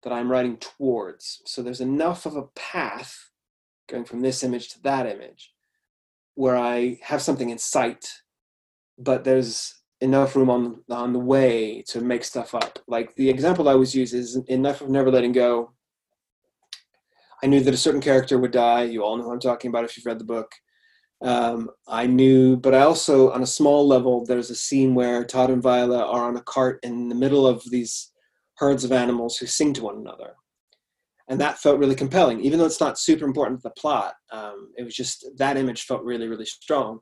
that 0.02 0.12
I'm 0.12 0.30
writing 0.30 0.56
towards. 0.56 1.42
So 1.46 1.62
there's 1.62 1.80
enough 1.80 2.26
of 2.26 2.36
a 2.36 2.48
path 2.56 3.30
going 3.88 4.04
from 4.04 4.20
this 4.20 4.42
image 4.42 4.68
to 4.70 4.82
that 4.82 5.06
image 5.06 5.52
where 6.34 6.56
I 6.56 6.98
have 7.02 7.22
something 7.22 7.50
in 7.50 7.58
sight, 7.58 8.08
but 8.98 9.24
there's 9.24 9.81
enough 10.02 10.34
room 10.36 10.50
on 10.50 10.82
on 10.90 11.12
the 11.12 11.18
way 11.18 11.82
to 11.88 12.00
make 12.00 12.24
stuff 12.24 12.54
up. 12.54 12.78
Like 12.86 13.14
the 13.14 13.30
example 13.30 13.68
I 13.68 13.72
always 13.72 13.94
use 13.94 14.12
is 14.12 14.34
The 14.34 14.56
Knife 14.56 14.82
of 14.82 14.90
Never 14.90 15.10
Letting 15.10 15.32
Go. 15.32 15.72
I 17.42 17.46
knew 17.46 17.60
that 17.60 17.74
a 17.74 17.78
certain 17.78 18.00
character 18.00 18.38
would 18.38 18.50
die. 18.50 18.82
You 18.82 19.02
all 19.02 19.16
know 19.16 19.24
who 19.24 19.32
I'm 19.32 19.40
talking 19.40 19.68
about 19.70 19.84
if 19.84 19.96
you've 19.96 20.06
read 20.06 20.18
the 20.18 20.24
book. 20.24 20.50
Um, 21.22 21.70
I 21.86 22.06
knew, 22.06 22.56
but 22.56 22.74
I 22.74 22.80
also, 22.80 23.30
on 23.30 23.42
a 23.42 23.46
small 23.46 23.86
level, 23.86 24.26
there's 24.26 24.50
a 24.50 24.56
scene 24.56 24.94
where 24.94 25.24
Todd 25.24 25.50
and 25.50 25.62
Viola 25.62 26.04
are 26.04 26.24
on 26.24 26.36
a 26.36 26.42
cart 26.42 26.80
in 26.82 27.08
the 27.08 27.14
middle 27.14 27.46
of 27.46 27.62
these 27.70 28.10
herds 28.56 28.84
of 28.84 28.92
animals 28.92 29.36
who 29.36 29.46
sing 29.46 29.72
to 29.74 29.84
one 29.84 29.98
another. 29.98 30.34
And 31.28 31.40
that 31.40 31.58
felt 31.58 31.78
really 31.78 31.94
compelling, 31.94 32.40
even 32.40 32.58
though 32.58 32.66
it's 32.66 32.80
not 32.80 32.98
super 32.98 33.24
important 33.24 33.60
to 33.60 33.68
the 33.68 33.80
plot. 33.80 34.14
Um, 34.32 34.72
it 34.76 34.82
was 34.82 34.94
just 34.94 35.26
that 35.36 35.56
image 35.56 35.82
felt 35.82 36.02
really, 36.02 36.26
really 36.26 36.44
strong. 36.44 37.00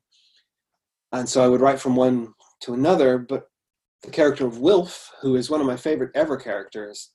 And 1.12 1.28
so 1.28 1.42
I 1.42 1.48
would 1.48 1.62
write 1.62 1.80
from 1.80 1.96
one 1.96 2.34
to 2.62 2.74
another, 2.74 3.18
but 3.18 3.48
the 4.02 4.10
character 4.10 4.46
of 4.46 4.58
Wilf, 4.58 5.10
who 5.20 5.36
is 5.36 5.50
one 5.50 5.60
of 5.60 5.66
my 5.66 5.76
favorite 5.76 6.12
ever 6.14 6.36
characters, 6.36 7.10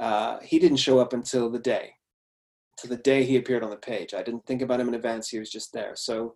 uh, 0.00 0.38
he 0.40 0.58
didn't 0.58 0.78
show 0.78 0.98
up 0.98 1.12
until 1.12 1.50
the 1.50 1.58
day, 1.58 1.92
to 2.78 2.88
the 2.88 2.96
day 2.96 3.24
he 3.24 3.36
appeared 3.36 3.62
on 3.62 3.70
the 3.70 3.76
page. 3.76 4.14
I 4.14 4.22
didn't 4.22 4.46
think 4.46 4.62
about 4.62 4.80
him 4.80 4.88
in 4.88 4.94
advance; 4.94 5.28
he 5.28 5.38
was 5.38 5.50
just 5.50 5.72
there. 5.72 5.92
So 5.94 6.34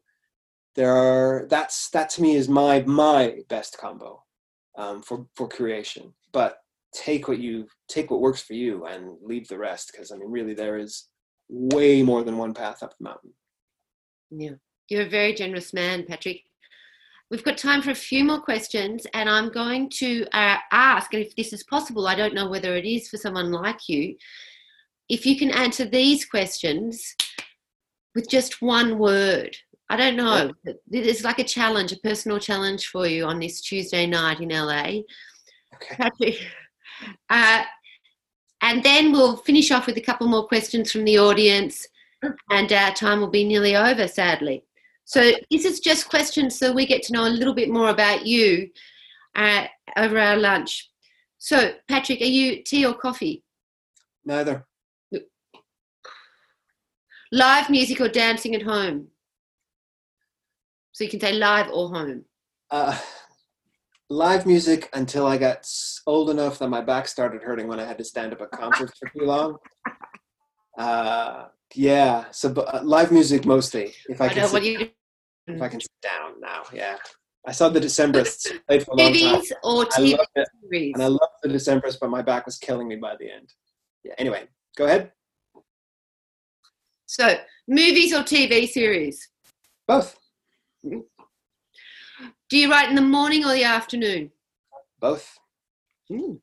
there 0.76 0.94
are 0.94 1.46
that's 1.48 1.90
that 1.90 2.10
to 2.10 2.22
me 2.22 2.36
is 2.36 2.48
my 2.48 2.82
my 2.82 3.40
best 3.48 3.78
combo 3.78 4.22
um, 4.78 5.02
for 5.02 5.26
for 5.34 5.48
creation. 5.48 6.14
But 6.32 6.58
take 6.92 7.28
what 7.28 7.38
you 7.38 7.66
take 7.88 8.10
what 8.10 8.20
works 8.20 8.42
for 8.42 8.54
you 8.54 8.86
and 8.86 9.16
leave 9.22 9.48
the 9.48 9.58
rest 9.58 9.90
because 9.92 10.12
I 10.12 10.16
mean, 10.16 10.30
really, 10.30 10.54
there 10.54 10.78
is 10.78 11.08
way 11.48 12.02
more 12.02 12.22
than 12.22 12.38
one 12.38 12.54
path 12.54 12.82
up 12.82 12.96
the 12.96 13.04
mountain. 13.04 13.32
Yeah, 14.30 14.54
you're 14.88 15.06
a 15.06 15.08
very 15.08 15.34
generous 15.34 15.72
man, 15.72 16.06
Patrick. 16.06 16.44
We've 17.30 17.44
got 17.44 17.58
time 17.58 17.80
for 17.80 17.92
a 17.92 17.94
few 17.94 18.24
more 18.24 18.40
questions, 18.40 19.06
and 19.14 19.28
I'm 19.28 19.50
going 19.50 19.88
to 19.98 20.26
uh, 20.32 20.56
ask, 20.72 21.14
and 21.14 21.24
if 21.24 21.36
this 21.36 21.52
is 21.52 21.62
possible, 21.62 22.08
I 22.08 22.16
don't 22.16 22.34
know 22.34 22.48
whether 22.48 22.74
it 22.74 22.84
is 22.84 23.08
for 23.08 23.18
someone 23.18 23.52
like 23.52 23.88
you, 23.88 24.16
if 25.08 25.24
you 25.24 25.38
can 25.38 25.52
answer 25.52 25.84
these 25.84 26.24
questions 26.24 27.14
with 28.16 28.28
just 28.28 28.60
one 28.60 28.98
word. 28.98 29.56
I 29.88 29.96
don't 29.96 30.16
know. 30.16 30.52
It's 30.90 31.24
like 31.24 31.38
a 31.38 31.44
challenge, 31.44 31.92
a 31.92 31.98
personal 31.98 32.38
challenge 32.38 32.86
for 32.86 33.06
you 33.06 33.24
on 33.24 33.38
this 33.38 33.60
Tuesday 33.60 34.06
night 34.06 34.40
in 34.40 34.48
LA. 34.48 35.00
Okay. 35.74 36.36
Uh, 37.30 37.62
and 38.62 38.82
then 38.82 39.12
we'll 39.12 39.36
finish 39.38 39.70
off 39.70 39.86
with 39.86 39.96
a 39.96 40.02
couple 40.02 40.28
more 40.28 40.46
questions 40.46 40.92
from 40.92 41.04
the 41.04 41.18
audience, 41.18 41.86
and 42.50 42.72
our 42.72 42.92
time 42.92 43.20
will 43.20 43.30
be 43.30 43.44
nearly 43.44 43.74
over, 43.74 44.06
sadly. 44.06 44.64
So 45.10 45.32
this 45.50 45.64
is 45.64 45.80
just 45.80 46.08
questions 46.08 46.56
so 46.56 46.70
we 46.70 46.86
get 46.86 47.02
to 47.02 47.12
know 47.12 47.26
a 47.26 47.36
little 47.36 47.52
bit 47.52 47.68
more 47.68 47.88
about 47.88 48.26
you 48.26 48.70
uh, 49.34 49.64
over 49.96 50.16
our 50.16 50.36
lunch. 50.36 50.88
So, 51.38 51.72
Patrick, 51.88 52.20
are 52.20 52.26
you 52.26 52.62
tea 52.62 52.86
or 52.86 52.94
coffee? 52.94 53.42
Neither. 54.24 54.64
Live 57.32 57.70
music 57.70 58.00
or 58.00 58.08
dancing 58.08 58.54
at 58.54 58.62
home? 58.62 59.08
So 60.92 61.02
you 61.02 61.10
can 61.10 61.18
say 61.18 61.32
live 61.32 61.66
or 61.72 61.88
home. 61.88 62.24
Uh, 62.70 62.96
live 64.10 64.46
music 64.46 64.90
until 64.92 65.26
I 65.26 65.38
got 65.38 65.68
old 66.06 66.30
enough 66.30 66.60
that 66.60 66.68
my 66.68 66.82
back 66.82 67.08
started 67.08 67.42
hurting 67.42 67.66
when 67.66 67.80
I 67.80 67.84
had 67.84 67.98
to 67.98 68.04
stand 68.04 68.32
up 68.32 68.42
at 68.42 68.52
concerts 68.52 68.92
for 68.96 69.08
too 69.08 69.24
long. 69.24 69.56
Uh, 70.78 71.48
yeah, 71.74 72.24
so 72.30 72.50
uh, 72.52 72.80
live 72.82 73.12
music 73.12 73.44
mostly. 73.44 73.92
If 74.08 74.20
I, 74.20 74.26
I 74.26 74.28
can, 74.30 74.48
sit, 74.48 74.62
you... 74.62 74.90
if 75.56 75.62
I 75.62 75.68
can 75.68 75.80
sit 75.80 75.90
down 76.02 76.40
now, 76.40 76.62
yeah. 76.72 76.96
I 77.46 77.52
saw 77.52 77.68
the 77.68 77.80
Decemberists 77.80 78.46
played 78.68 78.84
for 78.84 78.92
a 78.92 78.96
long 78.96 79.12
time. 79.14 79.42
or 79.64 79.84
TV 79.86 80.18
I 80.36 80.44
series. 80.62 80.92
And 80.94 81.02
I 81.02 81.06
loved 81.06 81.32
the 81.42 81.48
Decemberists, 81.48 81.98
but 82.00 82.10
my 82.10 82.22
back 82.22 82.46
was 82.46 82.58
killing 82.58 82.88
me 82.88 82.96
by 82.96 83.16
the 83.18 83.30
end. 83.30 83.52
Yeah. 84.04 84.14
Anyway, 84.18 84.46
go 84.76 84.84
ahead. 84.84 85.12
So, 87.06 87.38
movies 87.66 88.12
or 88.12 88.22
TV 88.22 88.68
series? 88.68 89.28
Both. 89.88 90.18
Mm-hmm. 90.84 91.00
Do 92.48 92.58
you 92.58 92.70
write 92.70 92.88
in 92.88 92.94
the 92.94 93.02
morning 93.02 93.44
or 93.44 93.52
the 93.52 93.64
afternoon? 93.64 94.30
Both. 95.00 95.38
Mm. 96.10 96.40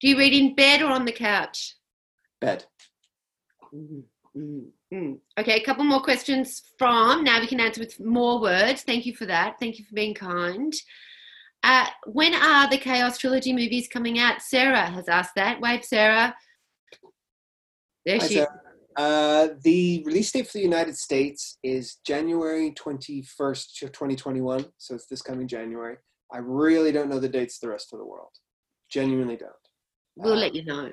Do 0.00 0.08
you 0.08 0.18
read 0.18 0.32
in 0.32 0.54
bed 0.54 0.82
or 0.82 0.90
on 0.90 1.04
the 1.04 1.12
couch? 1.12 1.74
Bed. 2.40 2.64
Mm-hmm. 3.74 4.60
Okay, 5.38 5.60
a 5.60 5.64
couple 5.64 5.84
more 5.84 6.00
questions 6.00 6.62
from. 6.78 7.24
Now 7.24 7.40
we 7.40 7.46
can 7.46 7.60
answer 7.60 7.80
with 7.80 7.98
more 7.98 8.40
words. 8.40 8.82
Thank 8.82 9.04
you 9.04 9.14
for 9.14 9.26
that. 9.26 9.56
Thank 9.58 9.78
you 9.78 9.84
for 9.84 9.94
being 9.94 10.14
kind. 10.14 10.72
Uh, 11.62 11.86
when 12.06 12.34
are 12.34 12.70
the 12.70 12.78
Chaos 12.78 13.18
Trilogy 13.18 13.52
movies 13.52 13.88
coming 13.88 14.18
out? 14.18 14.42
Sarah 14.42 14.86
has 14.86 15.08
asked 15.08 15.34
that. 15.34 15.60
Wave, 15.60 15.84
Sarah. 15.84 16.34
There 18.04 18.18
Hi, 18.20 18.26
she 18.26 18.34
Sarah. 18.34 18.60
Uh, 18.96 19.48
the 19.62 20.02
release 20.06 20.32
date 20.32 20.46
for 20.46 20.54
the 20.54 20.64
United 20.64 20.96
States 20.96 21.58
is 21.62 21.96
January 22.06 22.70
21st, 22.70 23.80
2021. 23.80 24.64
So 24.78 24.94
it's 24.94 25.06
this 25.06 25.20
coming 25.20 25.46
January. 25.46 25.96
I 26.32 26.38
really 26.38 26.92
don't 26.92 27.10
know 27.10 27.18
the 27.18 27.28
dates 27.28 27.58
the 27.58 27.68
rest 27.68 27.92
of 27.92 27.98
the 27.98 28.06
world. 28.06 28.30
Genuinely 28.90 29.36
don't. 29.36 29.52
We'll 30.16 30.32
um, 30.32 30.38
let 30.38 30.54
you 30.54 30.64
know. 30.64 30.92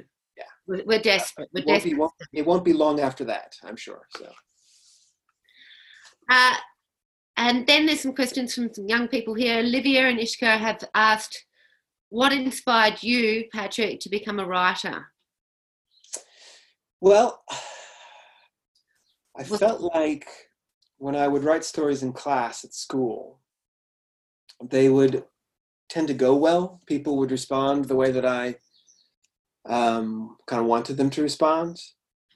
We're, 0.68 1.00
desperate. 1.00 1.50
We're 1.54 1.62
it, 1.62 1.66
won't 1.66 1.84
desperate. 1.84 1.92
Be, 1.92 2.00
won't, 2.00 2.14
it 2.32 2.46
won't 2.46 2.66
be 2.66 2.74
long 2.74 3.00
after 3.00 3.26
that, 3.26 3.56
I'm 3.64 3.76
sure. 3.76 4.08
So. 4.18 4.30
Uh, 6.30 6.56
and 7.38 7.68
then 7.68 7.86
there's 7.86 8.02
some 8.02 8.16
questions 8.16 8.54
from 8.54 8.74
some 8.74 8.88
young 8.88 9.08
people 9.08 9.34
here. 9.34 9.60
Olivia 9.60 10.08
and 10.08 10.20
Ishka 10.20 10.58
have 10.58 10.84
asked, 10.96 11.46
what 12.10 12.32
inspired 12.32 13.02
you, 13.02 13.46
Patrick, 13.52 14.00
to 14.02 14.10
become 14.10 14.40
a 14.40 14.46
writer? 14.46 15.08
Well, 17.02 17.44
I 19.38 19.44
felt 19.44 19.82
like 19.82 20.28
when 20.98 21.16
I 21.16 21.28
would 21.28 21.44
write 21.44 21.66
stories 21.66 22.04
in 22.04 22.14
class 22.14 22.64
at 22.64 22.74
school, 22.74 23.40
they 24.64 24.88
would 24.90 25.26
tend 25.90 26.08
to 26.08 26.14
go 26.14 26.36
well. 26.36 26.80
People 26.86 27.18
would 27.18 27.32
respond 27.32 27.86
the 27.86 27.96
way 27.96 28.12
that 28.12 28.26
I 28.26 28.56
um, 29.68 30.38
kind 30.48 30.62
of 30.62 30.68
wanted 30.68 30.98
them 30.98 31.10
to 31.12 31.22
respond. 31.22 31.80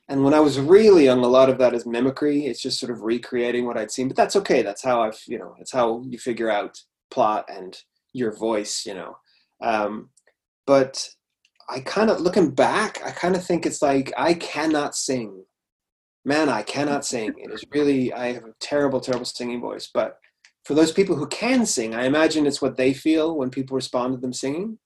And 0.09 0.23
when 0.23 0.33
I 0.33 0.39
was 0.39 0.59
really 0.59 1.05
young, 1.05 1.23
a 1.23 1.27
lot 1.27 1.49
of 1.49 1.57
that 1.57 1.73
is 1.73 1.85
mimicry. 1.85 2.45
It's 2.45 2.61
just 2.61 2.79
sort 2.79 2.91
of 2.91 3.01
recreating 3.01 3.65
what 3.65 3.77
I'd 3.77 3.91
seen. 3.91 4.07
But 4.07 4.15
that's 4.15 4.37
okay. 4.37 4.61
That's 4.61 4.83
how 4.83 5.01
I've, 5.01 5.21
you 5.27 5.37
know, 5.37 5.55
it's 5.59 5.73
how 5.73 6.03
you 6.07 6.17
figure 6.17 6.49
out 6.49 6.79
plot 7.11 7.45
and 7.49 7.77
your 8.13 8.35
voice, 8.35 8.85
you 8.85 8.93
know. 8.93 9.17
Um, 9.61 10.09
but 10.65 11.09
I 11.69 11.81
kind 11.81 12.09
of, 12.09 12.21
looking 12.21 12.51
back, 12.51 13.01
I 13.05 13.11
kind 13.11 13.35
of 13.35 13.43
think 13.43 13.65
it's 13.65 13.81
like 13.81 14.13
I 14.17 14.33
cannot 14.33 14.95
sing 14.95 15.43
man, 16.27 16.49
I 16.49 16.61
cannot 16.61 17.05
sing. 17.05 17.33
It 17.37 17.51
is 17.51 17.63
really, 17.71 18.11
I 18.11 18.33
have 18.33 18.43
a 18.43 18.53
terrible, 18.59 18.99
terrible 18.99 19.25
singing 19.25 19.61
voice. 19.61 19.89
But 19.91 20.19
for 20.65 20.73
those 20.73 20.91
people 20.91 21.15
who 21.15 21.25
can 21.27 21.65
sing, 21.65 21.95
I 21.95 22.03
imagine 22.03 22.45
it's 22.45 22.61
what 22.61 22.75
they 22.75 22.93
feel 22.93 23.37
when 23.37 23.49
people 23.49 23.75
respond 23.75 24.13
to 24.13 24.19
them 24.19 24.33
singing. 24.33 24.77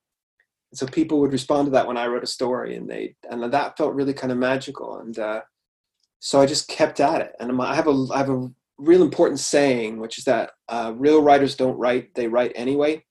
So 0.74 0.86
people 0.86 1.20
would 1.20 1.34
respond 1.34 1.68
to 1.68 1.72
that 1.72 1.88
when 1.88 1.98
I 1.98 2.08
wrote 2.08 2.24
a 2.24 2.28
story, 2.28 2.76
and 2.76 2.90
they 2.90 3.16
and 3.30 3.52
that 3.52 3.78
felt 3.78 3.94
really 3.94 4.14
kind 4.14 4.32
of 4.32 4.38
magical. 4.38 5.00
And 5.00 5.18
uh, 5.20 5.42
so 6.20 6.40
I 6.40 6.46
just 6.46 6.68
kept 6.68 7.00
at 7.00 7.22
it. 7.22 7.34
And 7.40 7.62
I 7.62 7.76
have 7.76 7.88
a 7.88 8.08
I 8.14 8.18
have 8.18 8.30
a 8.30 8.50
real 8.78 9.04
important 9.04 9.40
saying, 9.40 10.00
which 10.00 10.18
is 10.18 10.24
that 10.26 10.52
uh, 10.70 10.94
real 10.96 11.22
writers 11.22 11.56
don't 11.56 11.78
write; 11.78 12.14
they 12.16 12.28
write 12.28 12.54
anyway. 12.56 13.04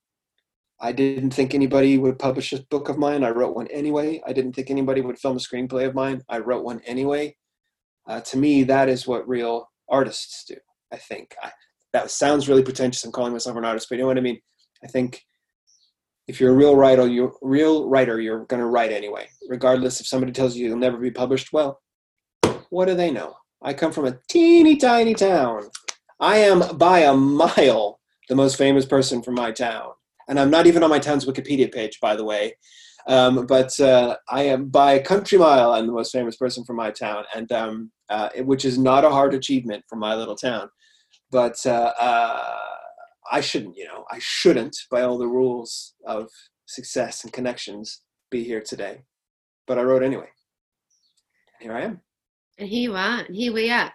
I 0.83 0.93
didn't 0.93 1.33
think 1.33 1.55
anybody 1.55 1.99
would 1.99 2.19
publish 2.19 2.55
a 2.55 2.63
book 2.71 2.89
of 2.89 2.97
mine. 2.97 3.23
I 3.23 3.31
wrote 3.31 3.55
one 3.55 3.67
anyway. 3.67 4.23
I 4.27 4.33
didn't 4.33 4.55
think 4.55 4.71
anybody 4.71 5.03
would 5.03 5.19
film 5.19 5.37
a 5.37 5.41
screenplay 5.41 5.87
of 5.87 5.95
mine. 5.95 6.23
I 6.31 6.39
wrote 6.39 6.65
one 6.65 6.81
anyway 6.87 7.37
uh, 8.11 8.21
to 8.21 8.37
me, 8.37 8.65
that 8.65 8.89
is 8.89 9.07
what 9.07 9.29
real 9.29 9.71
artists 9.89 10.45
do. 10.45 10.57
I 10.93 10.97
think 10.97 11.35
I, 11.43 11.53
that 11.93 12.11
sounds 12.11 12.49
really 12.49 12.65
pretentious. 12.65 13.05
I'm 13.05 13.13
calling 13.13 13.33
myself 13.33 13.57
an 13.57 13.65
artist, 13.65 13.89
but 13.89 13.97
you 13.97 14.03
know 14.03 14.09
what 14.09 14.19
I 14.19 14.23
mean. 14.23 14.41
I 14.83 14.89
think 14.89 15.23
if 16.31 16.41
you're 16.41 16.53
a 16.53 16.57
real 16.57 16.77
writer, 16.77 17.09
you're 17.09 17.35
real 17.43 17.89
writer, 17.89 18.21
you're 18.21 18.45
going 18.45 18.61
to 18.61 18.69
write 18.69 18.93
anyway, 18.93 19.29
regardless 19.49 20.01
if 20.01 20.07
somebody 20.07 20.31
tells 20.31 20.57
you 20.57 20.69
you'll 20.69 20.79
never 20.79 20.97
be 20.97 21.11
published. 21.11 21.53
Well, 21.53 21.81
what 22.71 22.87
do 22.87 22.95
they 22.95 23.11
know? 23.11 23.35
I 23.63 23.75
come 23.75 23.91
from 23.91 24.07
a 24.07 24.17
teeny 24.29 24.77
tiny 24.77 25.15
town. 25.15 25.65
I 26.21 26.37
am 26.37 26.77
by 26.79 27.01
a 27.01 27.15
mile 27.15 27.99
the 28.29 28.37
most 28.37 28.57
famous 28.57 28.87
person 28.87 29.23
from 29.23 29.35
my 29.35 29.51
town, 29.51 29.91
and 30.29 30.39
I'm 30.39 30.51
not 30.51 30.69
even 30.69 30.85
on 30.85 30.91
my 30.91 31.01
town's 31.01 31.27
Wikipedia 31.27 31.73
page, 31.73 31.99
by 32.01 32.15
the 32.15 32.25
way. 32.25 32.55
Um, 33.09 33.47
but 33.47 33.79
uh, 33.81 34.17
I 34.29 34.43
am 34.45 34.69
by 34.69 34.93
a 34.93 35.03
country 35.03 35.37
mile. 35.37 35.73
I'm 35.73 35.89
the 35.89 35.93
most 35.93 36.13
famous 36.13 36.37
person 36.37 36.65
from 36.65 36.77
my 36.77 36.93
town, 36.93 37.25
and 37.35 37.51
um, 37.51 37.91
uh, 38.09 38.29
which 38.45 38.65
is 38.65 38.79
not 38.79 39.05
a 39.05 39.11
hard 39.11 39.35
achievement 39.35 39.83
for 39.89 39.97
my 39.97 40.15
little 40.15 40.37
town. 40.37 40.71
But 41.33 41.57
uh, 41.67 41.93
uh, 41.99 42.59
I 43.31 43.41
shouldn't, 43.41 43.77
you 43.77 43.87
know, 43.87 44.05
I 44.11 44.19
shouldn't, 44.19 44.77
by 44.91 45.03
all 45.03 45.19
the 45.19 45.27
rules 45.27 45.95
of 46.07 46.29
success 46.67 47.25
and 47.25 47.33
connections, 47.33 48.03
be 48.31 48.45
here 48.45 48.61
today. 48.61 49.03
But 49.67 49.79
I 49.79 49.83
wrote 49.83 50.03
anyway. 50.03 50.29
Here 51.61 51.73
I 51.73 51.83
am. 51.83 52.01
And 52.59 52.69
here 52.69 52.91
you 52.91 52.97
are, 52.97 53.21
and 53.21 53.35
here 53.35 53.53
we 53.53 53.71
are. 53.71 53.93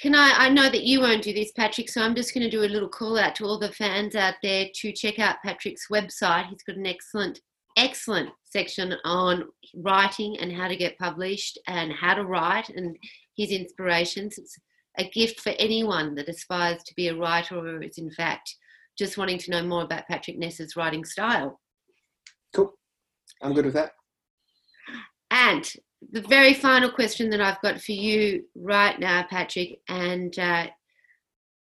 Can 0.00 0.14
I? 0.14 0.32
I 0.36 0.48
know 0.48 0.70
that 0.70 0.84
you 0.84 1.00
won't 1.00 1.24
do 1.24 1.32
this, 1.32 1.50
Patrick, 1.52 1.88
so 1.88 2.02
I'm 2.02 2.14
just 2.14 2.32
going 2.32 2.48
to 2.48 2.50
do 2.50 2.62
a 2.62 2.70
little 2.72 2.88
call 2.88 3.18
out 3.18 3.34
to 3.36 3.44
all 3.44 3.58
the 3.58 3.72
fans 3.72 4.14
out 4.14 4.34
there 4.42 4.66
to 4.76 4.92
check 4.92 5.18
out 5.18 5.42
Patrick's 5.44 5.88
website. 5.90 6.46
He's 6.48 6.62
got 6.62 6.76
an 6.76 6.86
excellent 6.86 7.40
excellent 7.78 8.30
section 8.44 8.94
on 9.04 9.44
writing 9.76 10.36
and 10.40 10.52
how 10.52 10.66
to 10.66 10.76
get 10.76 10.98
published 10.98 11.58
and 11.68 11.92
how 11.92 12.12
to 12.12 12.24
write 12.24 12.68
and 12.70 12.96
his 13.36 13.50
inspirations. 13.50 14.36
It's 14.36 14.58
a 14.98 15.08
gift 15.10 15.40
for 15.40 15.50
anyone 15.58 16.16
that 16.16 16.28
aspires 16.28 16.82
to 16.82 16.94
be 16.94 17.08
a 17.08 17.14
writer 17.14 17.56
or 17.56 17.82
is 17.82 17.98
in 17.98 18.10
fact 18.10 18.56
just 18.98 19.16
wanting 19.16 19.38
to 19.38 19.50
know 19.50 19.62
more 19.62 19.82
about 19.82 20.08
Patrick 20.08 20.38
Ness's 20.38 20.76
writing 20.76 21.04
style. 21.04 21.60
Cool. 22.54 22.72
I'm 23.42 23.54
good 23.54 23.64
with 23.64 23.74
that. 23.74 23.92
And 25.30 25.70
the 26.12 26.22
very 26.22 26.54
final 26.54 26.90
question 26.90 27.30
that 27.30 27.40
I've 27.40 27.60
got 27.60 27.80
for 27.80 27.92
you 27.92 28.44
right 28.54 28.98
now, 28.98 29.24
Patrick, 29.28 29.80
and 29.88 30.36
uh, 30.38 30.66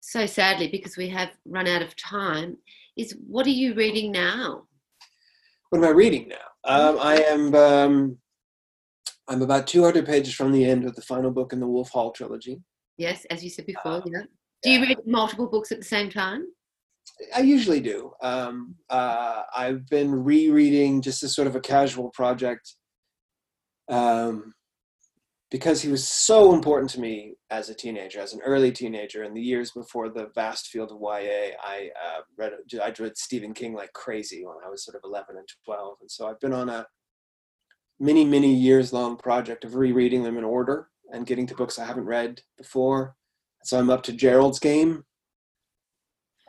so 0.00 0.26
sadly, 0.26 0.68
because 0.68 0.96
we 0.96 1.08
have 1.10 1.30
run 1.44 1.68
out 1.68 1.82
of 1.82 1.94
time, 1.96 2.56
is 2.96 3.16
what 3.26 3.46
are 3.46 3.50
you 3.50 3.74
reading 3.74 4.10
now? 4.10 4.64
What 5.68 5.78
am 5.78 5.84
I 5.84 5.90
reading 5.90 6.28
now? 6.28 6.36
Um, 6.64 6.98
I 7.00 7.16
am. 7.22 7.54
Um, 7.54 8.18
I'm 9.28 9.42
about 9.42 9.68
200 9.68 10.04
pages 10.04 10.34
from 10.34 10.50
the 10.50 10.64
end 10.64 10.84
of 10.84 10.96
the 10.96 11.02
final 11.02 11.30
book 11.30 11.52
in 11.52 11.60
the 11.60 11.66
Wolf 11.66 11.90
Hall 11.90 12.10
trilogy. 12.10 12.60
Yes, 12.98 13.24
as 13.26 13.44
you 13.44 13.50
said 13.50 13.66
before. 13.66 13.92
Uh, 13.92 14.02
yeah. 14.06 14.22
Do 14.62 14.70
you 14.70 14.82
read 14.82 14.98
multiple 15.06 15.46
books 15.46 15.70
at 15.70 15.78
the 15.78 15.84
same 15.84 16.10
time? 16.10 16.46
I 17.34 17.40
usually 17.40 17.80
do. 17.80 18.12
Um, 18.22 18.76
uh, 18.88 19.42
I've 19.54 19.86
been 19.88 20.24
rereading 20.24 21.02
just 21.02 21.22
as 21.22 21.34
sort 21.34 21.48
of 21.48 21.56
a 21.56 21.60
casual 21.60 22.10
project 22.10 22.74
um, 23.88 24.54
because 25.50 25.82
he 25.82 25.90
was 25.90 26.06
so 26.06 26.54
important 26.54 26.90
to 26.90 27.00
me 27.00 27.34
as 27.50 27.68
a 27.68 27.74
teenager, 27.74 28.20
as 28.20 28.32
an 28.32 28.40
early 28.42 28.70
teenager, 28.70 29.24
in 29.24 29.34
the 29.34 29.42
years 29.42 29.72
before 29.72 30.08
the 30.08 30.28
vast 30.34 30.68
field 30.68 30.92
of 30.92 31.00
YA. 31.00 31.56
I 31.62 31.90
uh, 32.02 32.20
read 32.38 32.52
I 32.82 32.92
read 32.98 33.16
Stephen 33.16 33.52
King 33.52 33.74
like 33.74 33.92
crazy 33.92 34.44
when 34.46 34.56
I 34.64 34.70
was 34.70 34.84
sort 34.84 34.96
of 34.96 35.02
11 35.04 35.36
and 35.36 35.48
12, 35.64 35.96
and 36.00 36.10
so 36.10 36.28
I've 36.28 36.40
been 36.40 36.52
on 36.52 36.68
a 36.68 36.86
many 37.98 38.24
many 38.24 38.54
years 38.54 38.92
long 38.92 39.16
project 39.16 39.64
of 39.64 39.74
rereading 39.74 40.22
them 40.22 40.38
in 40.38 40.44
order 40.44 40.88
and 41.12 41.26
getting 41.26 41.46
to 41.48 41.54
books 41.54 41.78
I 41.78 41.84
haven't 41.84 42.06
read 42.06 42.40
before. 42.56 43.16
So 43.64 43.78
I'm 43.78 43.90
up 43.90 44.02
to 44.04 44.12
Gerald's 44.12 44.58
Game. 44.58 45.04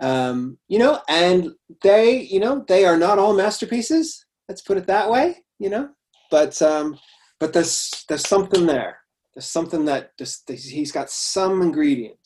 Um, 0.01 0.57
you 0.67 0.79
know, 0.79 0.99
and 1.07 1.51
they, 1.83 2.21
you 2.21 2.39
know, 2.39 2.65
they 2.67 2.85
are 2.85 2.97
not 2.97 3.19
all 3.19 3.33
masterpieces. 3.33 4.25
Let's 4.49 4.61
put 4.61 4.77
it 4.77 4.87
that 4.87 5.09
way. 5.09 5.37
You 5.59 5.69
know, 5.69 5.89
but 6.31 6.59
um, 6.61 6.97
but 7.39 7.53
there's 7.53 8.03
there's 8.09 8.27
something 8.27 8.65
there. 8.65 8.97
There's 9.33 9.45
something 9.45 9.85
that 9.85 10.17
just 10.17 10.49
he's 10.49 10.91
got 10.91 11.09
some 11.09 11.61
ingredient. 11.61 12.17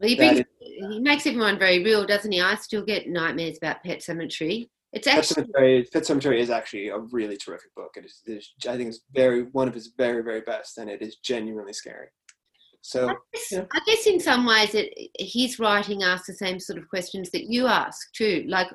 Well, 0.00 0.08
he, 0.08 0.16
brings, 0.16 0.42
he 0.60 1.00
makes 1.00 1.26
everyone 1.26 1.58
very 1.58 1.82
real, 1.82 2.06
doesn't 2.06 2.30
he? 2.30 2.40
I 2.40 2.54
still 2.54 2.84
get 2.84 3.08
nightmares 3.08 3.58
about 3.58 3.82
Pet 3.82 4.00
cemetery 4.00 4.70
It's 4.92 5.08
actually 5.08 5.20
Pet 5.20 5.34
Cemetery, 5.34 5.88
Pet 5.92 6.02
Sematary 6.04 6.38
is 6.38 6.50
actually 6.50 6.88
a 6.88 6.98
really 6.98 7.36
terrific 7.36 7.74
book. 7.74 7.90
It 7.96 8.04
is, 8.04 8.22
it 8.26 8.32
is, 8.32 8.52
I 8.68 8.76
think 8.76 8.90
it's 8.90 9.00
very 9.12 9.42
one 9.52 9.66
of 9.66 9.74
his 9.74 9.92
very 9.98 10.22
very 10.22 10.40
best, 10.42 10.78
and 10.78 10.88
it 10.88 11.02
is 11.02 11.16
genuinely 11.16 11.72
scary. 11.72 12.08
So 12.82 13.08
I 13.08 13.14
guess, 13.32 13.52
yeah. 13.52 13.64
I 13.72 13.80
guess 13.86 14.06
in 14.06 14.20
some 14.20 14.46
ways, 14.46 14.74
it, 14.74 14.92
his 15.18 15.58
writing 15.58 16.02
asks 16.02 16.26
the 16.26 16.34
same 16.34 16.58
sort 16.60 16.78
of 16.78 16.88
questions 16.88 17.30
that 17.30 17.44
you 17.44 17.66
ask 17.66 18.12
too, 18.14 18.44
like 18.48 18.68